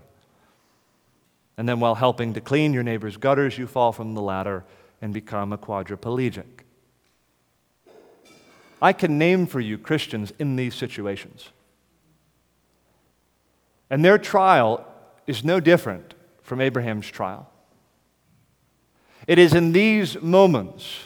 And 1.61 1.69
then, 1.69 1.79
while 1.79 1.93
helping 1.93 2.33
to 2.33 2.41
clean 2.41 2.73
your 2.73 2.81
neighbor's 2.81 3.17
gutters, 3.17 3.55
you 3.55 3.67
fall 3.67 3.91
from 3.91 4.15
the 4.15 4.21
ladder 4.23 4.65
and 4.99 5.13
become 5.13 5.53
a 5.53 5.59
quadriplegic. 5.59 6.63
I 8.81 8.93
can 8.93 9.19
name 9.19 9.45
for 9.45 9.59
you 9.59 9.77
Christians 9.77 10.33
in 10.39 10.55
these 10.55 10.73
situations. 10.73 11.49
And 13.91 14.03
their 14.03 14.17
trial 14.17 14.83
is 15.27 15.43
no 15.43 15.59
different 15.59 16.15
from 16.41 16.61
Abraham's 16.61 17.07
trial. 17.07 17.47
It 19.27 19.37
is 19.37 19.53
in 19.53 19.71
these 19.71 20.19
moments 20.19 21.01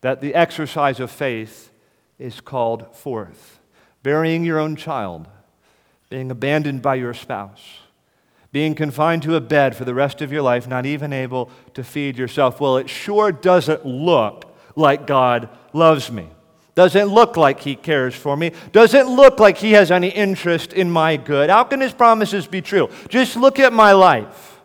that 0.00 0.22
the 0.22 0.34
exercise 0.34 0.98
of 0.98 1.10
faith 1.10 1.70
is 2.18 2.40
called 2.40 2.96
forth. 2.96 3.60
Burying 4.02 4.44
your 4.44 4.58
own 4.58 4.76
child, 4.76 5.28
being 6.08 6.30
abandoned 6.30 6.80
by 6.80 6.94
your 6.94 7.12
spouse, 7.12 7.81
being 8.52 8.74
confined 8.74 9.22
to 9.22 9.34
a 9.34 9.40
bed 9.40 9.74
for 9.74 9.84
the 9.84 9.94
rest 9.94 10.20
of 10.20 10.30
your 10.30 10.42
life, 10.42 10.68
not 10.68 10.84
even 10.84 11.12
able 11.12 11.50
to 11.72 11.82
feed 11.82 12.18
yourself. 12.18 12.60
Well, 12.60 12.76
it 12.76 12.88
sure 12.88 13.32
doesn't 13.32 13.84
look 13.86 14.54
like 14.76 15.06
God 15.06 15.48
loves 15.72 16.12
me. 16.12 16.28
Doesn't 16.74 17.08
look 17.08 17.36
like 17.36 17.60
He 17.60 17.74
cares 17.74 18.14
for 18.14 18.36
me. 18.36 18.52
Doesn't 18.72 19.08
look 19.08 19.40
like 19.40 19.58
He 19.58 19.72
has 19.72 19.90
any 19.90 20.08
interest 20.08 20.72
in 20.72 20.90
my 20.90 21.16
good. 21.16 21.50
How 21.50 21.64
can 21.64 21.80
His 21.80 21.92
promises 21.92 22.46
be 22.46 22.60
true? 22.62 22.88
Just 23.08 23.36
look 23.36 23.58
at 23.58 23.72
my 23.72 23.92
life. 23.92 24.60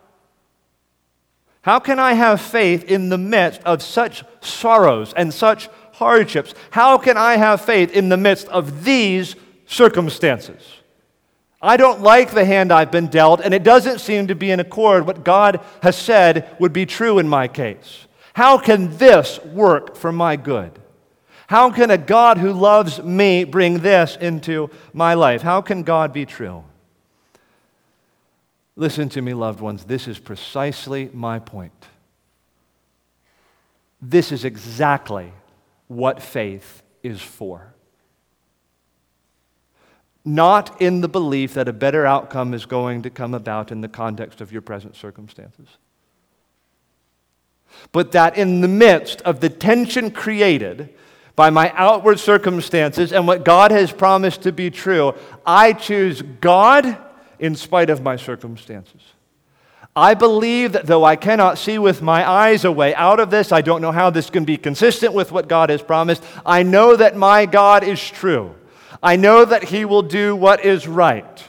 How 1.62 1.80
can 1.80 2.00
I 2.00 2.14
have 2.14 2.40
faith 2.40 2.86
in 2.86 3.10
the 3.10 3.18
midst 3.18 3.62
of 3.64 3.82
such 3.82 4.24
sorrows 4.40 5.14
and 5.14 5.34
such 5.34 5.68
hardships? 5.94 6.54
How 6.72 6.98
can 6.98 7.18
I 7.18 7.36
have 7.36 7.62
faith 7.62 7.92
in 7.92 8.08
the 8.08 8.16
midst 8.16 8.48
of 8.48 8.86
these 8.86 9.36
circumstances? 9.66 10.62
I 11.62 11.78
don't 11.78 12.02
like 12.02 12.32
the 12.32 12.46
hand 12.46 12.72
I've 12.72 12.92
been 12.92 13.08
dealt, 13.08 13.42
and 13.42 13.54
it 13.54 13.64
doesn't 13.64 14.00
seem 14.00 14.28
to 14.28 14.36
be 14.36 14.52
in 14.52 14.60
accord 14.60 15.06
with 15.06 15.18
what 15.18 15.26
God 15.26 15.60
has 15.82 15.96
said 15.96 16.56
would 16.60 16.74
be 16.74 16.86
true 16.86 17.18
in 17.18 17.28
my 17.28 17.48
case. 17.48 18.06
How 18.34 18.60
can 18.60 18.96
this 18.98 19.44
work 19.44 19.96
for 19.96 20.12
my 20.12 20.36
good? 20.36 20.78
How 21.48 21.72
can 21.72 21.90
a 21.90 21.98
God 21.98 22.38
who 22.38 22.52
loves 22.52 23.02
me 23.02 23.44
bring 23.46 23.80
this 23.80 24.18
into 24.18 24.70
my 24.94 25.16
life? 25.16 25.42
How 25.42 25.62
can 25.62 25.82
God 25.82 26.14
be 26.14 26.26
true? 26.26 26.64
Listen 28.76 29.10
to 29.10 29.22
me, 29.24 29.34
loved 29.34 29.60
ones. 29.60 29.86
This 29.86 30.08
is 30.08 30.20
precisely 30.20 31.10
my 31.14 31.40
point. 31.40 31.88
This 34.00 34.32
is 34.32 34.46
exactly 34.46 35.34
what 35.88 36.22
faith 36.22 36.84
is 37.02 37.20
for. 37.20 37.74
Not 40.28 40.82
in 40.82 41.00
the 41.00 41.08
belief 41.08 41.54
that 41.54 41.70
a 41.70 41.74
better 41.74 42.06
outcome 42.06 42.54
is 42.54 42.66
going 42.66 43.04
to 43.04 43.10
come 43.10 43.34
about 43.34 43.72
in 43.72 43.80
the 43.80 43.88
context 43.88 44.42
of 44.42 44.52
your 44.52 44.62
present 44.62 44.98
circumstances, 44.98 45.70
but 47.94 48.12
that 48.12 48.38
in 48.38 48.60
the 48.60 48.68
midst 48.68 49.22
of 49.22 49.40
the 49.40 49.48
tension 49.48 50.12
created 50.12 50.94
by 51.38 51.50
my 51.50 51.72
outward 51.76 52.20
circumstances 52.20 53.14
and 53.14 53.26
what 53.26 53.46
God 53.46 53.72
has 53.72 53.94
promised 53.94 54.42
to 54.42 54.52
be 54.52 54.70
true, 54.70 55.14
I 55.46 55.72
choose 55.72 56.22
God 56.22 56.98
in 57.40 57.56
spite 57.56 57.90
of 57.90 58.04
my 58.04 58.18
circumstances. 58.18 59.00
I 59.96 60.14
believe 60.14 60.74
that 60.74 60.88
though 60.88 61.06
I 61.06 61.16
cannot 61.16 61.58
see 61.58 61.80
with 61.80 62.02
my 62.02 62.30
eyes 62.30 62.66
a 62.66 62.72
way 62.72 62.94
out 62.96 63.22
of 63.22 63.30
this, 63.30 63.54
I 63.54 63.62
don't 63.62 63.82
know 63.82 63.94
how 63.94 64.10
this 64.10 64.30
can 64.30 64.44
be 64.44 64.58
consistent 64.58 65.14
with 65.14 65.32
what 65.32 65.48
God 65.48 65.70
has 65.70 65.82
promised. 65.82 66.22
I 66.46 66.64
know 66.64 66.98
that 66.98 67.16
my 67.16 67.46
God 67.46 67.86
is 67.86 68.06
true. 68.06 68.54
I 69.02 69.16
know 69.16 69.46
that 69.46 69.66
He 69.66 69.86
will 69.86 70.02
do 70.02 70.36
what 70.36 70.66
is 70.66 70.88
right. 70.88 71.44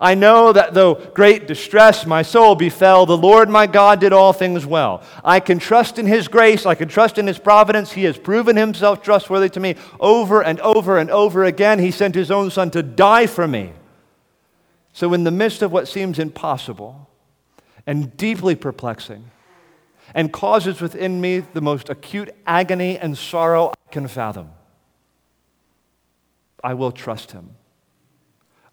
I 0.00 0.14
know 0.14 0.52
that 0.52 0.74
though 0.74 0.94
great 0.94 1.46
distress 1.46 2.04
my 2.04 2.22
soul 2.22 2.54
befell, 2.56 3.06
the 3.06 3.16
Lord 3.16 3.48
my 3.48 3.66
God 3.66 4.00
did 4.00 4.12
all 4.12 4.32
things 4.32 4.66
well. 4.66 5.02
I 5.24 5.40
can 5.40 5.58
trust 5.58 5.98
in 5.98 6.06
His 6.06 6.28
grace. 6.28 6.66
I 6.66 6.74
can 6.74 6.88
trust 6.88 7.16
in 7.16 7.26
His 7.26 7.38
providence. 7.38 7.92
He 7.92 8.04
has 8.04 8.18
proven 8.18 8.56
Himself 8.56 9.02
trustworthy 9.02 9.48
to 9.50 9.60
me 9.60 9.76
over 10.00 10.42
and 10.42 10.60
over 10.60 10.98
and 10.98 11.10
over 11.10 11.44
again. 11.44 11.78
He 11.78 11.90
sent 11.90 12.14
His 12.14 12.30
own 12.30 12.50
Son 12.50 12.70
to 12.72 12.82
die 12.82 13.26
for 13.26 13.46
me. 13.46 13.72
So, 14.92 15.12
in 15.12 15.24
the 15.24 15.30
midst 15.30 15.62
of 15.62 15.72
what 15.72 15.88
seems 15.88 16.18
impossible, 16.18 17.08
and 17.86 18.16
deeply 18.16 18.54
perplexing 18.54 19.30
and 20.14 20.32
causes 20.32 20.80
within 20.80 21.20
me 21.20 21.40
the 21.40 21.60
most 21.60 21.88
acute 21.88 22.30
agony 22.46 22.98
and 22.98 23.16
sorrow 23.16 23.70
I 23.70 23.92
can 23.92 24.08
fathom. 24.08 24.50
I 26.64 26.74
will 26.74 26.90
trust 26.90 27.30
him. 27.30 27.50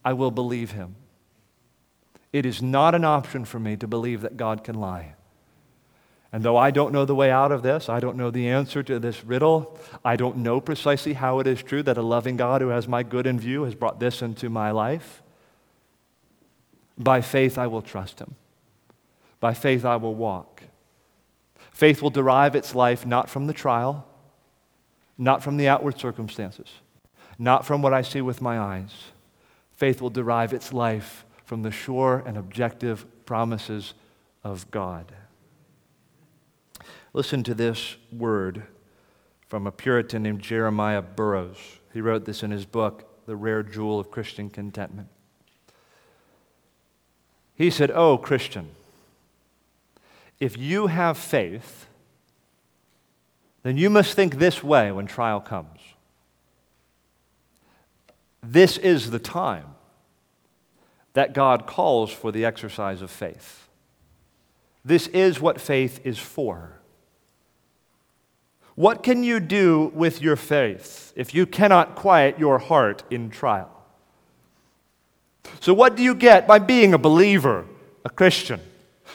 I 0.04 0.14
will 0.14 0.32
believe 0.32 0.72
him. 0.72 0.96
It 2.34 2.46
is 2.46 2.62
not 2.62 2.96
an 2.96 3.04
option 3.04 3.46
for 3.46 3.60
me 3.60 3.76
to 3.76 3.88
believe 3.88 4.22
that 4.22 4.38
God 4.38 4.64
can 4.64 4.76
lie. 4.76 5.16
And 6.32 6.44
though 6.44 6.56
I 6.56 6.72
don't 6.72 6.94
know 6.94 7.04
the 7.04 7.14
way 7.14 7.30
out 7.30 7.52
of 7.52 7.62
this, 7.62 7.90
I 7.90 8.00
don't 8.00 8.16
know 8.16 8.32
the 8.32 8.48
answer 8.48 8.82
to 8.84 9.00
this 9.00 9.26
riddle, 9.26 9.78
I 10.06 10.16
don't 10.16 10.38
know 10.38 10.62
precisely 10.62 11.14
how 11.14 11.40
it 11.40 11.48
is 11.48 11.62
true 11.62 11.84
that 11.84 11.98
a 11.98 12.02
loving 12.02 12.38
God 12.38 12.62
who 12.62 12.70
has 12.70 12.88
my 12.88 13.04
good 13.04 13.28
in 13.28 13.38
view 13.38 13.64
has 13.64 13.76
brought 13.76 14.00
this 14.00 14.22
into 14.22 14.50
my 14.50 14.72
life, 14.72 15.22
by 16.98 17.20
faith 17.20 17.58
I 17.58 17.68
will 17.68 17.82
trust 17.82 18.20
him. 18.20 18.36
By 19.42 19.54
faith 19.54 19.84
I 19.84 19.98
will 19.98 20.16
walk. 20.16 20.64
Faith 21.72 22.02
will 22.02 22.12
derive 22.12 22.56
its 22.56 22.76
life 22.76 23.06
not 23.06 23.30
from 23.30 23.48
the 23.48 23.54
trial, 23.54 24.08
not 25.18 25.44
from 25.44 25.58
the 25.58 25.68
outward 25.68 26.00
circumstances, 26.00 26.70
not 27.42 27.66
from 27.66 27.82
what 27.82 27.92
I 27.92 28.04
see 28.04 28.22
with 28.22 28.40
my 28.40 28.60
eyes. 28.60 28.94
Faith 29.74 30.00
will 30.00 30.12
derive 30.12 30.54
its 30.54 30.72
life 30.72 31.26
from 31.44 31.64
the 31.64 31.72
sure 31.72 32.22
and 32.28 32.38
objective 32.38 33.04
promises 33.26 33.96
of 34.44 34.70
God. 34.70 35.12
Listen 37.14 37.44
to 37.44 37.56
this 37.56 37.98
word 38.12 38.62
from 39.48 39.66
a 39.66 39.72
Puritan 39.72 40.22
named 40.22 40.42
Jeremiah 40.42 41.02
Burroughs. 41.02 41.80
He 41.92 42.00
wrote 42.00 42.26
this 42.26 42.44
in 42.44 42.52
his 42.52 42.66
book, 42.66 43.26
The 43.26 43.36
Rare 43.36 43.64
Jewel 43.64 44.00
of 44.00 44.12
Christian 44.12 44.52
Contentment. 44.52 45.08
He 47.56 47.72
said, 47.72 47.90
Oh, 47.90 48.20
Christian, 48.20 48.70
if 50.40 50.60
you 50.60 50.88
have 50.88 51.18
faith, 51.18 51.88
then 53.64 53.78
you 53.78 53.90
must 53.90 54.14
think 54.14 54.38
this 54.38 54.64
way 54.64 54.92
when 54.92 55.08
trial 55.08 55.42
comes. 55.42 55.81
This 58.52 58.78
is 58.78 59.12
the 59.12 59.20
time 59.20 59.76
that 61.14 61.34
God 61.34 61.66
calls 61.66 62.12
for 62.12 62.34
the 62.34 62.44
exercise 62.44 63.02
of 63.02 63.10
faith. 63.10 63.70
This 64.84 65.08
is 65.08 65.40
what 65.40 65.62
faith 65.62 66.02
is 66.04 66.20
for. 66.20 66.74
What 68.76 69.04
can 69.04 69.24
you 69.24 69.40
do 69.40 69.90
with 69.96 70.22
your 70.22 70.36
faith 70.36 71.14
if 71.16 71.34
you 71.34 71.46
cannot 71.46 71.96
quiet 71.96 72.40
your 72.40 72.60
heart 72.60 73.04
in 73.10 73.30
trial? 73.30 73.72
So, 75.62 75.74
what 75.74 75.96
do 75.96 76.04
you 76.04 76.14
get 76.14 76.46
by 76.46 76.60
being 76.60 76.94
a 76.94 76.98
believer, 76.98 77.66
a 78.04 78.10
Christian? 78.10 78.60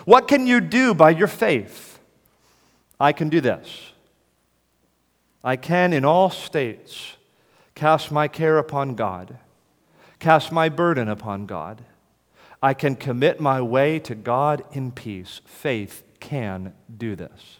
What 0.07 0.28
can 0.28 0.47
you 0.47 0.62
do 0.62 0.95
by 0.95 1.11
your 1.11 1.28
faith? 1.28 1.99
I 2.99 3.12
can 3.12 3.28
do 3.28 3.43
this. 3.43 3.93
I 5.45 5.57
can, 5.57 5.93
in 5.93 6.07
all 6.07 6.30
states, 6.30 7.16
cast 7.77 8.11
my 8.11 8.27
care 8.27 8.59
upon 8.59 8.97
God, 8.97 9.39
cast 10.18 10.51
my 10.51 10.68
burden 10.68 11.09
upon 11.09 11.47
God. 11.47 11.85
I 12.62 12.74
can 12.74 12.97
commit 12.97 13.39
my 13.39 13.61
way 13.61 14.01
to 14.01 14.14
God 14.16 14.64
in 14.72 14.91
peace. 14.91 15.43
Faith 15.45 16.03
can 16.18 16.72
do 16.97 17.14
this. 17.14 17.59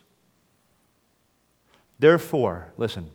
Therefore, 1.98 2.72
listen, 2.76 3.10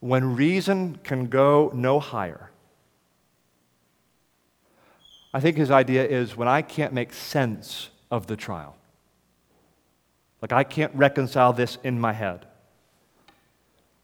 when 0.00 0.36
reason 0.36 0.98
can 1.04 1.26
go 1.28 1.70
no 1.72 2.00
higher, 2.00 2.50
I 5.32 5.40
think 5.40 5.56
his 5.56 5.70
idea 5.70 6.04
is 6.04 6.36
when 6.36 6.48
I 6.48 6.62
can't 6.62 6.92
make 6.92 7.12
sense 7.12 7.90
of 8.10 8.26
the 8.26 8.36
trial, 8.36 8.76
like 10.42 10.52
I 10.52 10.64
can't 10.64 10.94
reconcile 10.94 11.52
this 11.52 11.78
in 11.84 11.98
my 11.98 12.12
head. 12.12 12.46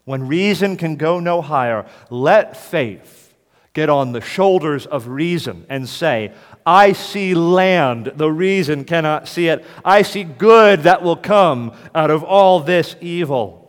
When 0.05 0.26
reason 0.26 0.76
can 0.76 0.96
go 0.96 1.20
no 1.20 1.42
higher, 1.42 1.86
let 2.11 2.57
faith 2.57 3.34
get 3.72 3.88
on 3.88 4.12
the 4.12 4.20
shoulders 4.20 4.86
of 4.86 5.09
reason 5.09 5.64
and 5.68 5.88
say, 5.88 6.32
I 6.66 6.92
see 6.92 7.34
land, 7.34 8.12
the 8.16 8.30
reason 8.30 8.84
cannot 8.84 9.28
see 9.28 9.48
it. 9.48 9.64
I 9.84 10.03
see 10.03 10.24
good 10.24 10.80
that 10.80 11.03
will 11.03 11.16
come 11.16 11.72
out 11.94 12.11
of 12.11 12.24
all 12.24 12.61
this 12.61 12.96
evil. 13.01 13.61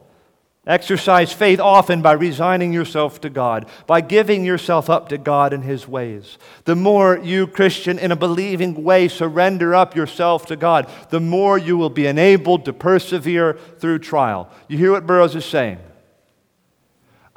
Exercise 0.68 1.34
faith 1.34 1.60
often 1.60 2.04
by 2.04 2.12
resigning 2.12 2.72
yourself 2.72 3.20
to 3.22 3.32
God, 3.32 3.68
by 3.88 4.00
giving 4.00 4.46
yourself 4.46 4.92
up 4.92 5.10
to 5.10 5.18
God 5.18 5.54
and 5.54 5.64
His 5.64 5.88
ways. 5.88 6.38
The 6.66 6.76
more 6.76 7.18
you, 7.18 7.48
Christian, 7.48 7.98
in 7.98 8.12
a 8.12 8.16
believing 8.16 8.84
way, 8.84 9.08
surrender 9.08 9.74
up 9.74 9.96
yourself 9.96 10.46
to 10.48 10.56
God, 10.56 10.88
the 11.10 11.20
more 11.20 11.58
you 11.58 11.78
will 11.78 11.90
be 11.90 12.06
enabled 12.06 12.66
to 12.66 12.74
persevere 12.74 13.58
through 13.80 14.00
trial. 14.00 14.52
You 14.68 14.78
hear 14.78 14.92
what 14.92 15.08
Burroughs 15.08 15.36
is 15.36 15.46
saying? 15.46 15.80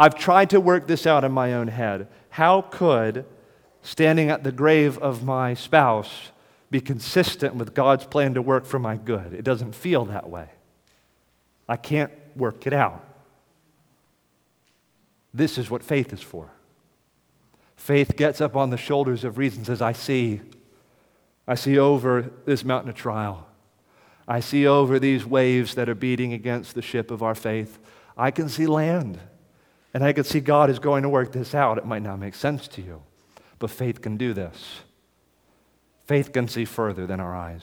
I've 0.04 0.16
tried 0.16 0.50
to 0.50 0.60
work 0.60 0.86
this 0.86 1.06
out 1.06 1.24
in 1.24 1.32
my 1.32 1.54
own 1.54 1.68
head. 1.68 2.08
How 2.28 2.60
could 2.60 3.24
standing 3.80 4.28
at 4.28 4.44
the 4.44 4.52
grave 4.52 4.98
of 4.98 5.24
my 5.24 5.54
spouse 5.54 6.30
be 6.70 6.82
consistent 6.82 7.54
with 7.54 7.72
God's 7.72 8.04
plan 8.04 8.34
to 8.34 8.42
work 8.42 8.66
for 8.66 8.78
my 8.78 8.96
good? 8.98 9.32
It 9.32 9.44
doesn't 9.44 9.74
feel 9.74 10.04
that 10.04 10.28
way. 10.28 10.48
I 11.66 11.78
can't 11.78 12.12
work 12.36 12.66
it 12.66 12.74
out. 12.74 13.02
This 15.32 15.56
is 15.56 15.70
what 15.70 15.82
faith 15.82 16.12
is 16.12 16.20
for. 16.20 16.50
Faith 17.74 18.14
gets 18.14 18.42
up 18.42 18.56
on 18.56 18.68
the 18.68 18.76
shoulders 18.76 19.24
of 19.24 19.38
reason, 19.38 19.64
says, 19.64 19.80
I 19.80 19.94
see. 19.94 20.42
I 21.48 21.54
see 21.54 21.78
over 21.78 22.30
this 22.44 22.62
mountain 22.62 22.90
of 22.90 22.94
trial. 22.94 23.46
I 24.28 24.40
see 24.40 24.66
over 24.66 24.98
these 24.98 25.24
waves 25.24 25.74
that 25.76 25.88
are 25.88 25.94
beating 25.94 26.34
against 26.34 26.74
the 26.74 26.82
ship 26.82 27.10
of 27.10 27.22
our 27.22 27.34
faith. 27.34 27.78
I 28.18 28.30
can 28.30 28.50
see 28.50 28.66
land. 28.66 29.18
And 29.94 30.02
I 30.02 30.12
could 30.12 30.26
see 30.26 30.40
God 30.40 30.68
is 30.68 30.80
going 30.80 31.04
to 31.04 31.08
work 31.08 31.32
this 31.32 31.54
out. 31.54 31.78
It 31.78 31.86
might 31.86 32.02
not 32.02 32.18
make 32.18 32.34
sense 32.34 32.66
to 32.68 32.82
you, 32.82 33.02
but 33.60 33.70
faith 33.70 34.02
can 34.02 34.16
do 34.16 34.34
this. 34.34 34.80
Faith 36.04 36.32
can 36.32 36.48
see 36.48 36.64
further 36.64 37.06
than 37.06 37.20
our 37.20 37.34
eyes, 37.34 37.62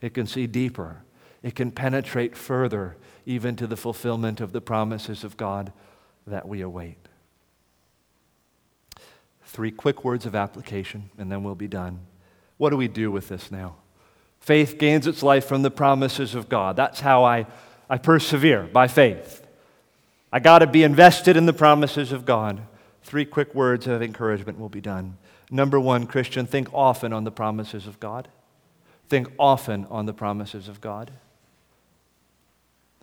it 0.00 0.14
can 0.14 0.26
see 0.26 0.46
deeper, 0.46 1.02
it 1.42 1.54
can 1.54 1.70
penetrate 1.70 2.36
further, 2.36 2.96
even 3.26 3.56
to 3.56 3.66
the 3.66 3.76
fulfillment 3.76 4.40
of 4.40 4.52
the 4.52 4.60
promises 4.60 5.24
of 5.24 5.36
God 5.36 5.72
that 6.26 6.48
we 6.48 6.62
await. 6.62 6.96
Three 9.44 9.70
quick 9.70 10.04
words 10.04 10.24
of 10.24 10.34
application, 10.34 11.10
and 11.18 11.30
then 11.30 11.42
we'll 11.44 11.54
be 11.54 11.68
done. 11.68 12.00
What 12.56 12.70
do 12.70 12.76
we 12.76 12.88
do 12.88 13.10
with 13.10 13.28
this 13.28 13.50
now? 13.50 13.76
Faith 14.40 14.78
gains 14.78 15.06
its 15.06 15.22
life 15.22 15.46
from 15.46 15.62
the 15.62 15.70
promises 15.70 16.34
of 16.34 16.48
God. 16.48 16.76
That's 16.76 17.00
how 17.00 17.24
I, 17.24 17.46
I 17.88 17.98
persevere 17.98 18.64
by 18.64 18.88
faith. 18.88 19.43
I 20.34 20.40
got 20.40 20.58
to 20.58 20.66
be 20.66 20.82
invested 20.82 21.36
in 21.36 21.46
the 21.46 21.52
promises 21.52 22.10
of 22.10 22.26
God. 22.26 22.60
Three 23.04 23.24
quick 23.24 23.54
words 23.54 23.86
of 23.86 24.02
encouragement 24.02 24.58
will 24.58 24.68
be 24.68 24.80
done. 24.80 25.16
Number 25.48 25.78
one, 25.78 26.08
Christian, 26.08 26.44
think 26.44 26.74
often 26.74 27.12
on 27.12 27.22
the 27.22 27.30
promises 27.30 27.86
of 27.86 28.00
God. 28.00 28.26
Think 29.08 29.28
often 29.38 29.86
on 29.90 30.06
the 30.06 30.12
promises 30.12 30.66
of 30.66 30.80
God. 30.80 31.12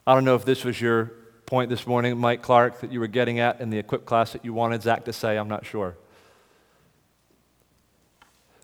I 0.06 0.14
don't 0.14 0.26
know 0.26 0.36
if 0.36 0.44
this 0.44 0.66
was 0.66 0.82
your 0.82 1.14
point 1.46 1.70
this 1.70 1.88
morning, 1.88 2.18
Mike 2.18 2.42
Clark, 2.42 2.82
that 2.82 2.92
you 2.92 3.00
were 3.00 3.08
getting 3.08 3.40
at 3.40 3.62
in 3.62 3.70
the 3.70 3.78
equip 3.78 4.06
class 4.06 4.34
that 4.34 4.44
you 4.44 4.54
wanted 4.54 4.82
Zach 4.82 5.06
to 5.06 5.14
say. 5.14 5.38
I'm 5.38 5.48
not 5.48 5.66
sure. 5.66 5.96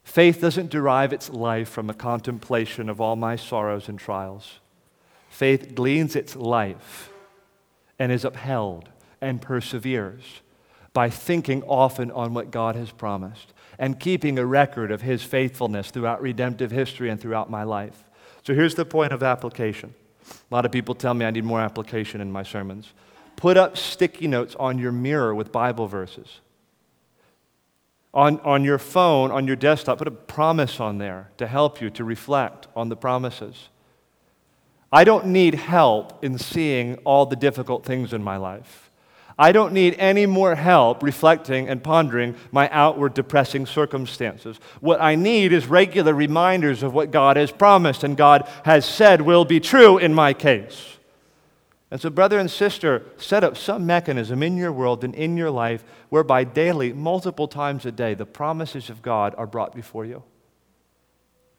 Faith 0.03 0.41
doesn't 0.41 0.70
derive 0.70 1.13
its 1.13 1.30
life 1.30 1.70
from 1.70 1.89
a 1.89 1.93
contemplation 1.93 2.89
of 2.89 2.99
all 2.99 3.15
my 3.15 3.38
sorrows 3.38 3.88
and 3.88 3.97
trials. 3.97 4.59
Faith 5.30 5.74
gleans 5.74 6.18
its 6.18 6.36
life 6.36 7.13
and 8.00 8.12
is 8.12 8.26
upheld 8.26 8.89
and 9.22 9.41
perseveres 9.41 10.41
by 10.93 11.10
thinking 11.10 11.64
often 11.64 12.12
on 12.12 12.34
what 12.34 12.52
God 12.52 12.76
has 12.76 12.91
promised 12.91 13.54
and 13.80 14.00
keeping 14.00 14.39
a 14.39 14.45
record 14.45 14.91
of 14.91 15.02
his 15.02 15.24
faithfulness 15.24 15.91
throughout 15.91 16.22
redemptive 16.22 16.72
history 16.72 17.10
and 17.10 17.20
throughout 17.20 17.50
my 17.50 17.64
life. 17.64 18.04
So 18.43 18.54
here's 18.54 18.76
the 18.76 18.86
point 18.86 19.14
of 19.14 19.22
application. 19.24 19.93
A 20.30 20.56
lot 20.56 20.66
of 20.66 20.72
people 20.72 20.95
tell 20.95 21.14
me 21.14 21.26
I 21.26 21.32
need 21.32 21.43
more 21.43 21.62
application 21.62 22.22
in 22.22 22.32
my 22.32 22.43
sermons. 22.43 22.93
Put 23.36 23.58
up 23.58 23.78
sticky 23.78 24.28
notes 24.28 24.56
on 24.56 24.80
your 24.80 24.91
mirror 24.91 25.36
with 25.36 25.52
Bible 25.52 25.88
verses. 25.88 26.39
On, 28.14 28.39
on 28.39 28.64
your 28.64 28.80
phone, 28.80 29.32
on 29.32 29.45
your 29.45 29.56
desktop, 29.56 30.00
put 30.00 30.08
a 30.08 30.12
promise 30.12 30.80
on 30.80 30.98
there 30.98 31.30
to 31.38 31.45
help 31.45 31.82
you 31.82 31.89
to 31.91 32.04
reflect 32.04 32.68
on 32.76 32.89
the 32.89 32.95
promises. 32.95 33.70
I 34.92 35.04
don't 35.04 35.28
need 35.28 35.56
help 35.56 36.24
in 36.24 36.38
seeing 36.38 36.96
all 37.04 37.26
the 37.26 37.36
difficult 37.36 37.84
things 37.84 38.14
in 38.14 38.24
my 38.24 38.38
life. 38.38 38.90
I 39.40 39.52
don't 39.52 39.74
need 39.74 39.96
any 40.00 40.26
more 40.26 40.56
help 40.56 41.04
reflecting 41.04 41.70
and 41.70 41.84
pondering 41.84 42.36
my 42.52 42.70
outward 42.70 43.14
depressing 43.14 43.68
circumstances. 43.68 44.60
What 44.82 45.00
I 45.00 45.14
need 45.16 45.54
is 45.54 45.68
regular 45.68 46.14
reminders 46.14 46.82
of 46.82 46.94
what 46.94 47.12
God 47.12 47.38
has 47.38 47.52
promised 47.52 48.04
and 48.04 48.18
God 48.18 48.50
has 48.66 48.84
said 48.84 49.22
will 49.22 49.46
be 49.46 49.60
true 49.60 50.00
in 50.00 50.14
my 50.14 50.34
case. 50.34 50.98
And 51.92 52.02
so, 52.02 52.10
brother 52.10 52.40
and 52.40 52.50
sister, 52.50 53.04
set 53.18 53.44
up 53.44 53.56
some 53.56 53.86
mechanism 53.86 54.42
in 54.42 54.58
your 54.58 54.74
world 54.74 55.04
and 55.04 55.14
in 55.16 55.38
your 55.38 55.52
life 55.52 55.86
whereby 56.10 56.44
daily, 56.44 56.92
multiple 56.92 57.48
times 57.48 57.86
a 57.86 57.92
day, 57.92 58.14
the 58.14 58.26
promises 58.26 58.90
of 58.90 59.02
God 59.02 59.36
are 59.38 59.48
brought 59.48 59.74
before 59.74 60.04
you. 60.04 60.24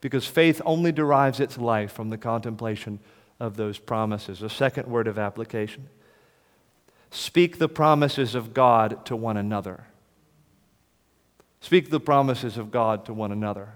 Because 0.01 0.27
faith 0.27 0.61
only 0.67 0.93
derives 0.93 1.41
its 1.41 1.57
life 1.57 1.93
from 1.93 2.11
the 2.11 2.19
contemplation 2.19 2.99
of 3.41 3.57
those 3.57 3.79
promises. 3.79 4.43
A 4.43 4.51
second 4.51 4.89
word 4.89 5.07
of 5.07 5.19
application 5.19 5.89
speak 7.11 7.59
the 7.59 7.69
promises 7.69 8.35
of 8.35 8.53
God 8.53 9.05
to 9.07 9.17
one 9.17 9.37
another. 9.37 9.85
Speak 11.61 11.91
the 11.91 12.01
promises 12.01 12.57
of 12.57 12.71
God 12.71 13.05
to 13.07 13.15
one 13.15 13.33
another. 13.33 13.75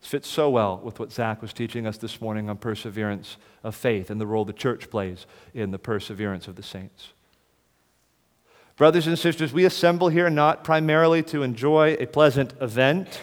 This 0.00 0.10
fits 0.10 0.28
so 0.28 0.48
well 0.48 0.80
with 0.82 0.98
what 0.98 1.12
Zach 1.12 1.42
was 1.42 1.52
teaching 1.52 1.86
us 1.86 1.98
this 1.98 2.20
morning 2.20 2.48
on 2.48 2.56
perseverance 2.56 3.36
of 3.62 3.74
faith 3.74 4.10
and 4.10 4.20
the 4.20 4.26
role 4.26 4.44
the 4.44 4.52
church 4.52 4.88
plays 4.88 5.26
in 5.52 5.70
the 5.70 5.78
perseverance 5.78 6.48
of 6.48 6.56
the 6.56 6.62
saints. 6.62 7.12
Brothers 8.76 9.06
and 9.06 9.18
sisters, 9.18 9.52
we 9.52 9.66
assemble 9.66 10.08
here 10.08 10.30
not 10.30 10.64
primarily 10.64 11.22
to 11.24 11.42
enjoy 11.42 11.98
a 12.00 12.06
pleasant 12.06 12.54
event 12.62 13.20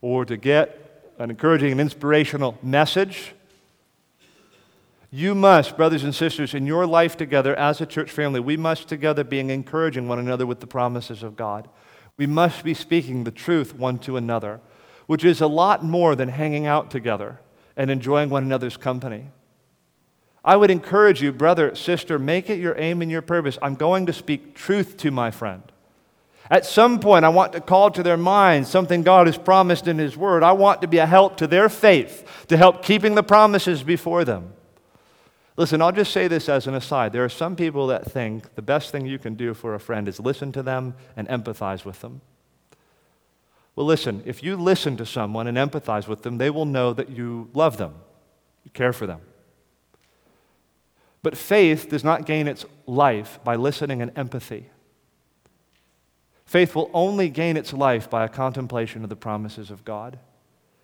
or 0.00 0.24
to 0.24 0.36
get 0.36 1.14
an 1.18 1.30
encouraging 1.30 1.70
and 1.70 1.80
inspirational 1.80 2.58
message. 2.60 3.32
You 5.10 5.34
must, 5.34 5.76
brothers 5.76 6.04
and 6.04 6.14
sisters, 6.14 6.52
in 6.52 6.66
your 6.66 6.86
life 6.86 7.16
together 7.16 7.54
as 7.56 7.80
a 7.80 7.86
church 7.86 8.10
family, 8.10 8.40
we 8.40 8.58
must 8.58 8.88
together 8.88 9.24
be 9.24 9.40
encouraging 9.40 10.06
one 10.06 10.18
another 10.18 10.46
with 10.46 10.60
the 10.60 10.66
promises 10.66 11.22
of 11.22 11.36
God. 11.36 11.68
We 12.18 12.26
must 12.26 12.62
be 12.62 12.74
speaking 12.74 13.24
the 13.24 13.30
truth 13.30 13.74
one 13.74 13.98
to 14.00 14.18
another, 14.18 14.60
which 15.06 15.24
is 15.24 15.40
a 15.40 15.46
lot 15.46 15.82
more 15.82 16.14
than 16.14 16.28
hanging 16.28 16.66
out 16.66 16.90
together 16.90 17.40
and 17.74 17.90
enjoying 17.90 18.28
one 18.28 18.44
another's 18.44 18.76
company. 18.76 19.30
I 20.44 20.56
would 20.56 20.70
encourage 20.70 21.22
you, 21.22 21.32
brother, 21.32 21.74
sister, 21.74 22.18
make 22.18 22.50
it 22.50 22.58
your 22.58 22.78
aim 22.78 23.00
and 23.00 23.10
your 23.10 23.22
purpose. 23.22 23.58
I'm 23.62 23.76
going 23.76 24.06
to 24.06 24.12
speak 24.12 24.54
truth 24.54 24.98
to 24.98 25.10
my 25.10 25.30
friend. 25.30 25.62
At 26.50 26.66
some 26.66 27.00
point, 27.00 27.24
I 27.24 27.28
want 27.30 27.52
to 27.54 27.60
call 27.60 27.90
to 27.92 28.02
their 28.02 28.16
minds 28.16 28.68
something 28.68 29.02
God 29.02 29.26
has 29.26 29.38
promised 29.38 29.86
in 29.86 29.98
His 29.98 30.16
Word. 30.16 30.42
I 30.42 30.52
want 30.52 30.82
to 30.82 30.88
be 30.88 30.98
a 30.98 31.06
help 31.06 31.38
to 31.38 31.46
their 31.46 31.68
faith, 31.68 32.46
to 32.48 32.56
help 32.56 32.82
keeping 32.82 33.14
the 33.14 33.22
promises 33.22 33.82
before 33.82 34.24
them. 34.24 34.52
Listen, 35.58 35.82
I'll 35.82 35.90
just 35.90 36.12
say 36.12 36.28
this 36.28 36.48
as 36.48 36.68
an 36.68 36.74
aside. 36.76 37.12
There 37.12 37.24
are 37.24 37.28
some 37.28 37.56
people 37.56 37.88
that 37.88 38.08
think 38.08 38.54
the 38.54 38.62
best 38.62 38.92
thing 38.92 39.06
you 39.06 39.18
can 39.18 39.34
do 39.34 39.54
for 39.54 39.74
a 39.74 39.80
friend 39.80 40.06
is 40.06 40.20
listen 40.20 40.52
to 40.52 40.62
them 40.62 40.94
and 41.16 41.26
empathize 41.26 41.84
with 41.84 42.00
them. 42.00 42.20
Well, 43.74 43.84
listen, 43.84 44.22
if 44.24 44.40
you 44.40 44.56
listen 44.56 44.96
to 44.98 45.04
someone 45.04 45.48
and 45.48 45.58
empathize 45.58 46.06
with 46.06 46.22
them, 46.22 46.38
they 46.38 46.48
will 46.48 46.64
know 46.64 46.92
that 46.92 47.10
you 47.10 47.50
love 47.54 47.76
them, 47.76 47.94
you 48.64 48.70
care 48.70 48.92
for 48.92 49.08
them. 49.08 49.20
But 51.24 51.36
faith 51.36 51.88
does 51.88 52.04
not 52.04 52.24
gain 52.24 52.46
its 52.46 52.64
life 52.86 53.40
by 53.42 53.56
listening 53.56 54.00
and 54.00 54.16
empathy. 54.16 54.70
Faith 56.46 56.76
will 56.76 56.88
only 56.94 57.30
gain 57.30 57.56
its 57.56 57.72
life 57.72 58.08
by 58.08 58.24
a 58.24 58.28
contemplation 58.28 59.02
of 59.02 59.10
the 59.10 59.16
promises 59.16 59.72
of 59.72 59.84
God. 59.84 60.20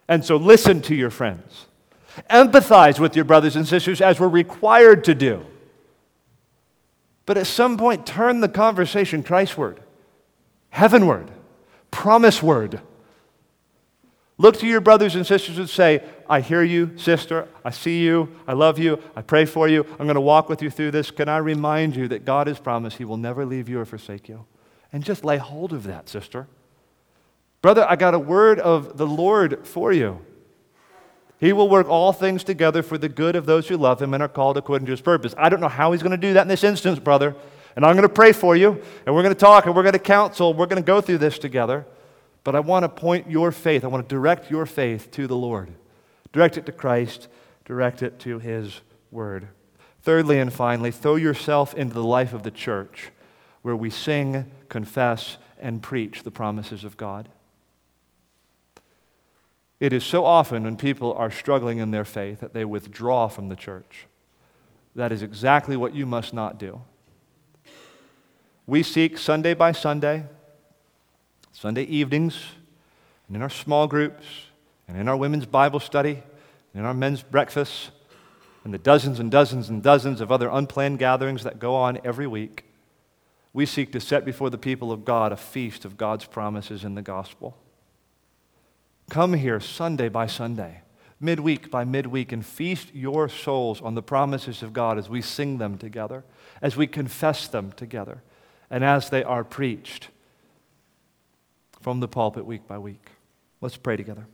And 0.09 0.25
so 0.25 0.37
listen 0.37 0.83
to 0.83 0.97
your 0.97 1.11
friends. 1.11 1.67
Empathize 2.31 2.99
with 2.99 3.17
your 3.17 3.25
brothers 3.25 3.57
and 3.57 3.67
sisters 3.67 4.01
as 4.01 4.21
we're 4.21 4.29
required 4.29 5.05
to 5.05 5.15
do. 5.15 5.45
But 7.27 7.39
at 7.39 7.47
some 7.47 7.77
point, 7.77 8.07
turn 8.07 8.41
the 8.41 8.49
conversation 8.49 9.23
Christward, 9.23 9.79
heavenward, 10.71 11.31
promiseward. 11.91 12.81
Look 14.37 14.59
to 14.59 14.67
your 14.67 14.81
brothers 14.81 15.15
and 15.15 15.27
sisters 15.27 15.59
and 15.59 15.71
say, 15.71 16.03
I 16.29 16.41
hear 16.41 16.63
you, 16.63 16.99
sister. 16.99 17.49
I 17.65 17.71
see 17.71 18.03
you. 18.03 18.35
I 18.49 18.53
love 18.53 18.79
you. 18.79 19.01
I 19.15 19.23
pray 19.23 19.45
for 19.45 19.69
you. 19.69 19.87
I'm 19.93 20.07
going 20.07 20.17
to 20.17 20.21
walk 20.21 20.49
with 20.49 20.61
you 20.61 20.71
through 20.71 20.91
this. 20.91 21.11
Can 21.11 21.29
I 21.29 21.37
remind 21.37 21.95
you 21.95 22.09
that 22.09 22.25
God 22.25 22.49
has 22.49 22.59
promised 22.59 22.99
He 22.99 23.05
will 23.05 23.17
never 23.17 23.47
leave 23.47 23.69
you 23.69 23.79
or 23.79 23.85
forsake 23.85 24.29
you? 24.29 24.45
And 24.93 25.05
just 25.05 25.25
lay 25.25 25.39
hold 25.39 25.73
of 25.73 25.85
that, 25.85 26.09
sister. 26.09 26.49
Brother, 27.63 27.87
I 27.89 27.97
got 27.97 28.13
a 28.13 28.19
word 28.19 28.59
of 28.59 28.99
the 28.99 29.07
Lord 29.07 29.67
for 29.67 29.93
you. 29.93 30.21
He 31.39 31.53
will 31.53 31.69
work 31.69 31.89
all 31.89 32.13
things 32.13 32.45
together 32.45 32.83
for 32.83 32.97
the 32.97 33.09
good 33.09 33.37
of 33.37 33.47
those 33.47 33.69
who 33.69 33.77
love 33.77 34.01
him 34.01 34.15
and 34.15 34.23
are 34.23 34.29
called 34.29 34.57
according 34.57 34.87
to 34.87 34.93
his 34.93 35.01
purpose. 35.01 35.35
I 35.37 35.49
don't 35.49 35.61
know 35.61 35.69
how 35.69 35.93
he's 35.93 36.03
going 36.03 36.13
to 36.13 36.17
do 36.17 36.35
that 36.35 36.43
in 36.43 36.49
this 36.49 36.65
instance, 36.65 36.99
brother. 36.99 37.35
And 37.77 37.85
I'm 37.85 37.97
going 37.97 38.09
to 38.09 38.15
pray 38.15 38.33
for 38.33 38.55
you, 38.55 38.81
and 39.05 39.15
we're 39.15 39.23
going 39.23 39.35
to 39.35 39.41
talk, 39.41 39.67
and 39.67 39.75
we're 39.75 39.83
going 39.83 39.95
to 39.95 39.99
counsel, 39.99 40.55
we're 40.55 40.67
going 40.67 40.83
to 40.83 40.87
go 40.87 41.01
through 41.01 41.19
this 41.19 41.39
together. 41.39 41.85
But 42.45 42.55
I 42.55 42.61
want 42.61 42.85
to 42.85 42.89
point 42.89 43.29
your 43.29 43.51
faith, 43.51 43.85
I 43.85 43.89
want 43.89 44.09
to 44.09 44.15
direct 44.15 44.51
your 44.51 44.65
faith 44.65 45.11
to 45.13 45.27
the 45.27 45.37
Lord. 45.37 45.71
Direct 46.33 46.57
it 46.57 46.67
to 46.67 46.73
Christ, 46.73 47.27
direct 47.65 48.03
it 48.03 48.19
to 48.21 48.39
his 48.39 48.81
word. 49.11 49.49
Thirdly 50.03 50.39
and 50.39 50.53
finally, 50.53 50.91
throw 50.91 51.17
yourself 51.17 51.75
into 51.75 51.95
the 51.95 52.05
life 52.05 52.33
of 52.33 52.43
the 52.43 52.51
church 52.51 53.11
where 53.63 53.75
we 53.75 53.91
sing, 53.91 54.51
confess, 54.69 55.39
and 55.59 55.83
preach 55.83 56.23
the 56.23 56.31
promises 56.31 56.85
of 56.85 56.97
God. 56.97 57.29
It 59.85 59.93
is 59.93 60.03
so 60.03 60.25
often 60.25 60.65
when 60.65 60.79
people 60.79 61.13
are 61.13 61.31
struggling 61.31 61.77
in 61.77 61.91
their 61.91 62.07
faith 62.07 62.41
that 62.41 62.55
they 62.55 62.65
withdraw 62.65 63.29
from 63.29 63.51
the 63.51 63.55
church. 63.55 64.07
That 64.97 65.13
is 65.13 65.21
exactly 65.21 65.77
what 65.77 65.95
you 65.95 66.07
must 66.07 66.33
not 66.33 66.59
do. 66.59 66.81
We 68.67 68.83
seek 68.83 69.19
Sunday 69.19 69.53
by 69.53 69.73
Sunday, 69.73 70.25
Sunday 71.53 71.83
evenings, 71.83 72.47
and 73.29 73.37
in 73.37 73.43
our 73.43 73.51
small 73.51 73.87
groups, 73.87 74.25
and 74.89 74.97
in 74.97 75.07
our 75.07 75.19
women's 75.19 75.45
Bible 75.45 75.81
study, 75.81 76.23
and 76.73 76.81
in 76.81 76.87
our 76.87 76.95
men's 76.95 77.23
breakfasts, 77.23 77.91
and 78.65 78.73
the 78.73 78.79
dozens 78.79 79.21
and 79.21 79.31
dozens 79.31 79.69
and 79.69 79.83
dozens 79.83 80.23
of 80.23 80.33
other 80.33 80.49
unplanned 80.49 80.99
gatherings 80.99 81.45
that 81.45 81.59
go 81.59 81.75
on 81.75 81.99
every 82.05 82.27
week. 82.27 82.65
We 83.53 83.67
seek 83.67 83.93
to 83.93 84.01
set 84.01 84.25
before 84.25 84.49
the 84.49 84.57
people 84.57 84.91
of 84.91 85.05
God 85.05 85.31
a 85.31 85.37
feast 85.37 85.85
of 85.85 85.99
God's 85.99 86.25
promises 86.25 86.85
in 86.85 86.95
the 86.95 87.03
gospel. 87.03 87.59
Come 89.11 89.35
here 89.35 89.61
Sunday 89.61 90.09
by 90.09 90.27
Sunday, 90.27 90.81
midweek 91.21 91.71
by 91.71 91.85
midweek, 91.85 92.33
and 92.33 92.45
feast 92.45 92.95
your 92.95 93.29
souls 93.29 93.81
on 93.81 93.95
the 93.95 94.03
promises 94.03 94.63
of 94.63 94.73
God 94.73 94.99
as 94.99 95.09
we 95.09 95.21
sing 95.21 95.59
them 95.59 95.79
together, 95.79 96.25
as 96.63 96.77
we 96.77 96.87
confess 96.87 97.47
them 97.47 97.73
together, 97.73 98.23
and 98.71 98.83
as 98.83 99.11
they 99.11 99.23
are 99.23 99.45
preached 99.45 100.09
from 101.81 102.01
the 102.01 102.09
pulpit 102.09 102.47
week 102.47 102.67
by 102.67 102.79
week. 102.79 103.11
Let's 103.61 103.77
pray 103.77 103.97
together. 103.97 104.27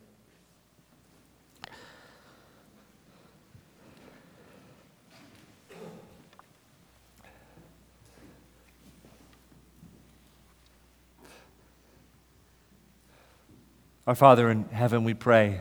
Our 14.07 14.15
Father 14.15 14.51
in 14.51 14.65
heaven, 14.71 15.05
we 15.05 15.15
pray 15.15 15.61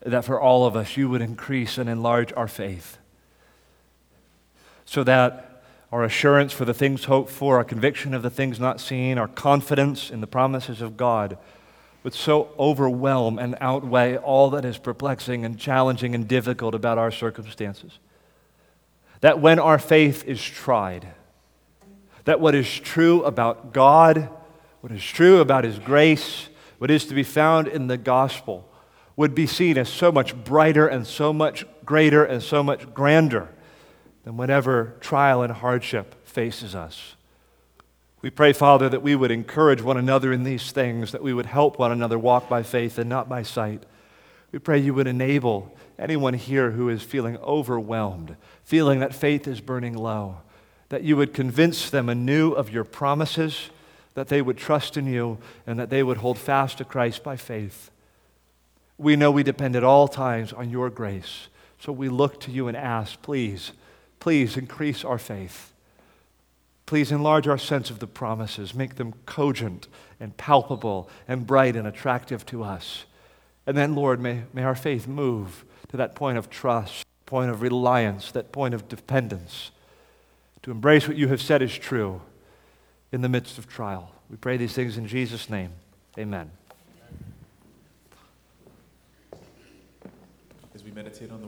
that 0.00 0.24
for 0.24 0.40
all 0.40 0.66
of 0.66 0.76
us 0.76 0.96
you 0.96 1.08
would 1.08 1.20
increase 1.20 1.76
and 1.76 1.88
enlarge 1.88 2.32
our 2.34 2.48
faith 2.48 2.98
so 4.84 5.04
that 5.04 5.62
our 5.92 6.04
assurance 6.04 6.52
for 6.52 6.64
the 6.64 6.72
things 6.72 7.04
hoped 7.04 7.30
for, 7.30 7.56
our 7.56 7.64
conviction 7.64 8.14
of 8.14 8.22
the 8.22 8.30
things 8.30 8.58
not 8.58 8.80
seen, 8.80 9.18
our 9.18 9.28
confidence 9.28 10.10
in 10.10 10.20
the 10.20 10.26
promises 10.26 10.80
of 10.80 10.96
God 10.96 11.36
would 12.02 12.14
so 12.14 12.50
overwhelm 12.58 13.38
and 13.38 13.56
outweigh 13.60 14.16
all 14.16 14.50
that 14.50 14.64
is 14.64 14.78
perplexing 14.78 15.44
and 15.44 15.58
challenging 15.58 16.14
and 16.14 16.28
difficult 16.28 16.74
about 16.74 16.96
our 16.96 17.10
circumstances. 17.10 17.98
That 19.20 19.40
when 19.40 19.58
our 19.58 19.78
faith 19.78 20.24
is 20.24 20.42
tried, 20.42 21.08
that 22.24 22.40
what 22.40 22.54
is 22.54 22.72
true 22.72 23.24
about 23.24 23.72
God, 23.72 24.28
what 24.80 24.92
is 24.92 25.04
true 25.04 25.40
about 25.40 25.64
His 25.64 25.78
grace, 25.78 26.48
what 26.78 26.90
is 26.90 27.04
to 27.06 27.14
be 27.14 27.22
found 27.22 27.68
in 27.68 27.86
the 27.86 27.96
gospel 27.96 28.68
would 29.16 29.34
be 29.34 29.46
seen 29.46 29.76
as 29.76 29.88
so 29.88 30.12
much 30.12 30.34
brighter 30.44 30.86
and 30.86 31.06
so 31.06 31.32
much 31.32 31.66
greater 31.84 32.24
and 32.24 32.42
so 32.42 32.62
much 32.62 32.92
grander 32.94 33.48
than 34.22 34.36
whatever 34.36 34.94
trial 35.00 35.42
and 35.42 35.52
hardship 35.52 36.26
faces 36.26 36.74
us. 36.74 37.16
We 38.20 38.30
pray, 38.30 38.52
Father, 38.52 38.88
that 38.88 39.02
we 39.02 39.14
would 39.14 39.30
encourage 39.30 39.82
one 39.82 39.96
another 39.96 40.32
in 40.32 40.44
these 40.44 40.72
things, 40.72 41.12
that 41.12 41.22
we 41.22 41.32
would 41.32 41.46
help 41.46 41.78
one 41.78 41.92
another 41.92 42.18
walk 42.18 42.48
by 42.48 42.62
faith 42.62 42.98
and 42.98 43.08
not 43.08 43.28
by 43.28 43.42
sight. 43.42 43.84
We 44.52 44.58
pray 44.58 44.78
you 44.78 44.94
would 44.94 45.06
enable 45.06 45.76
anyone 45.98 46.34
here 46.34 46.72
who 46.72 46.88
is 46.88 47.02
feeling 47.02 47.36
overwhelmed, 47.38 48.36
feeling 48.64 49.00
that 49.00 49.14
faith 49.14 49.46
is 49.46 49.60
burning 49.60 49.94
low, 49.94 50.38
that 50.88 51.02
you 51.02 51.16
would 51.16 51.34
convince 51.34 51.90
them 51.90 52.08
anew 52.08 52.52
of 52.52 52.70
your 52.70 52.84
promises 52.84 53.70
that 54.18 54.26
they 54.26 54.42
would 54.42 54.56
trust 54.56 54.96
in 54.96 55.06
you 55.06 55.38
and 55.64 55.78
that 55.78 55.90
they 55.90 56.02
would 56.02 56.16
hold 56.16 56.36
fast 56.36 56.78
to 56.78 56.84
Christ 56.84 57.22
by 57.22 57.36
faith. 57.36 57.88
We 58.98 59.14
know 59.14 59.30
we 59.30 59.44
depend 59.44 59.76
at 59.76 59.84
all 59.84 60.08
times 60.08 60.52
on 60.52 60.70
your 60.70 60.90
grace. 60.90 61.46
So 61.78 61.92
we 61.92 62.08
look 62.08 62.40
to 62.40 62.50
you 62.50 62.66
and 62.66 62.76
ask, 62.76 63.22
please, 63.22 63.70
please 64.18 64.56
increase 64.56 65.04
our 65.04 65.18
faith. 65.18 65.72
Please 66.84 67.12
enlarge 67.12 67.46
our 67.46 67.58
sense 67.58 67.90
of 67.90 68.00
the 68.00 68.08
promises, 68.08 68.74
make 68.74 68.96
them 68.96 69.14
cogent 69.24 69.86
and 70.18 70.36
palpable 70.36 71.08
and 71.28 71.46
bright 71.46 71.76
and 71.76 71.86
attractive 71.86 72.44
to 72.46 72.64
us. 72.64 73.04
And 73.68 73.76
then, 73.76 73.94
Lord, 73.94 74.20
may, 74.20 74.42
may 74.52 74.64
our 74.64 74.74
faith 74.74 75.06
move 75.06 75.64
to 75.90 75.96
that 75.96 76.16
point 76.16 76.38
of 76.38 76.50
trust, 76.50 77.06
point 77.24 77.52
of 77.52 77.62
reliance, 77.62 78.32
that 78.32 78.50
point 78.50 78.74
of 78.74 78.88
dependence, 78.88 79.70
to 80.62 80.72
embrace 80.72 81.06
what 81.06 81.16
you 81.16 81.28
have 81.28 81.40
said 81.40 81.62
is 81.62 81.78
true 81.78 82.20
in 83.12 83.20
the 83.20 83.28
midst 83.28 83.58
of 83.58 83.68
trial. 83.68 84.12
We 84.28 84.36
pray 84.36 84.56
these 84.56 84.72
things 84.72 84.98
in 84.98 85.06
Jesus' 85.06 85.48
name. 85.48 85.72
Amen. 86.18 86.50
As 90.74 90.84
we 90.84 90.90
meditate 90.90 91.30
on 91.30 91.40
the 91.40 91.46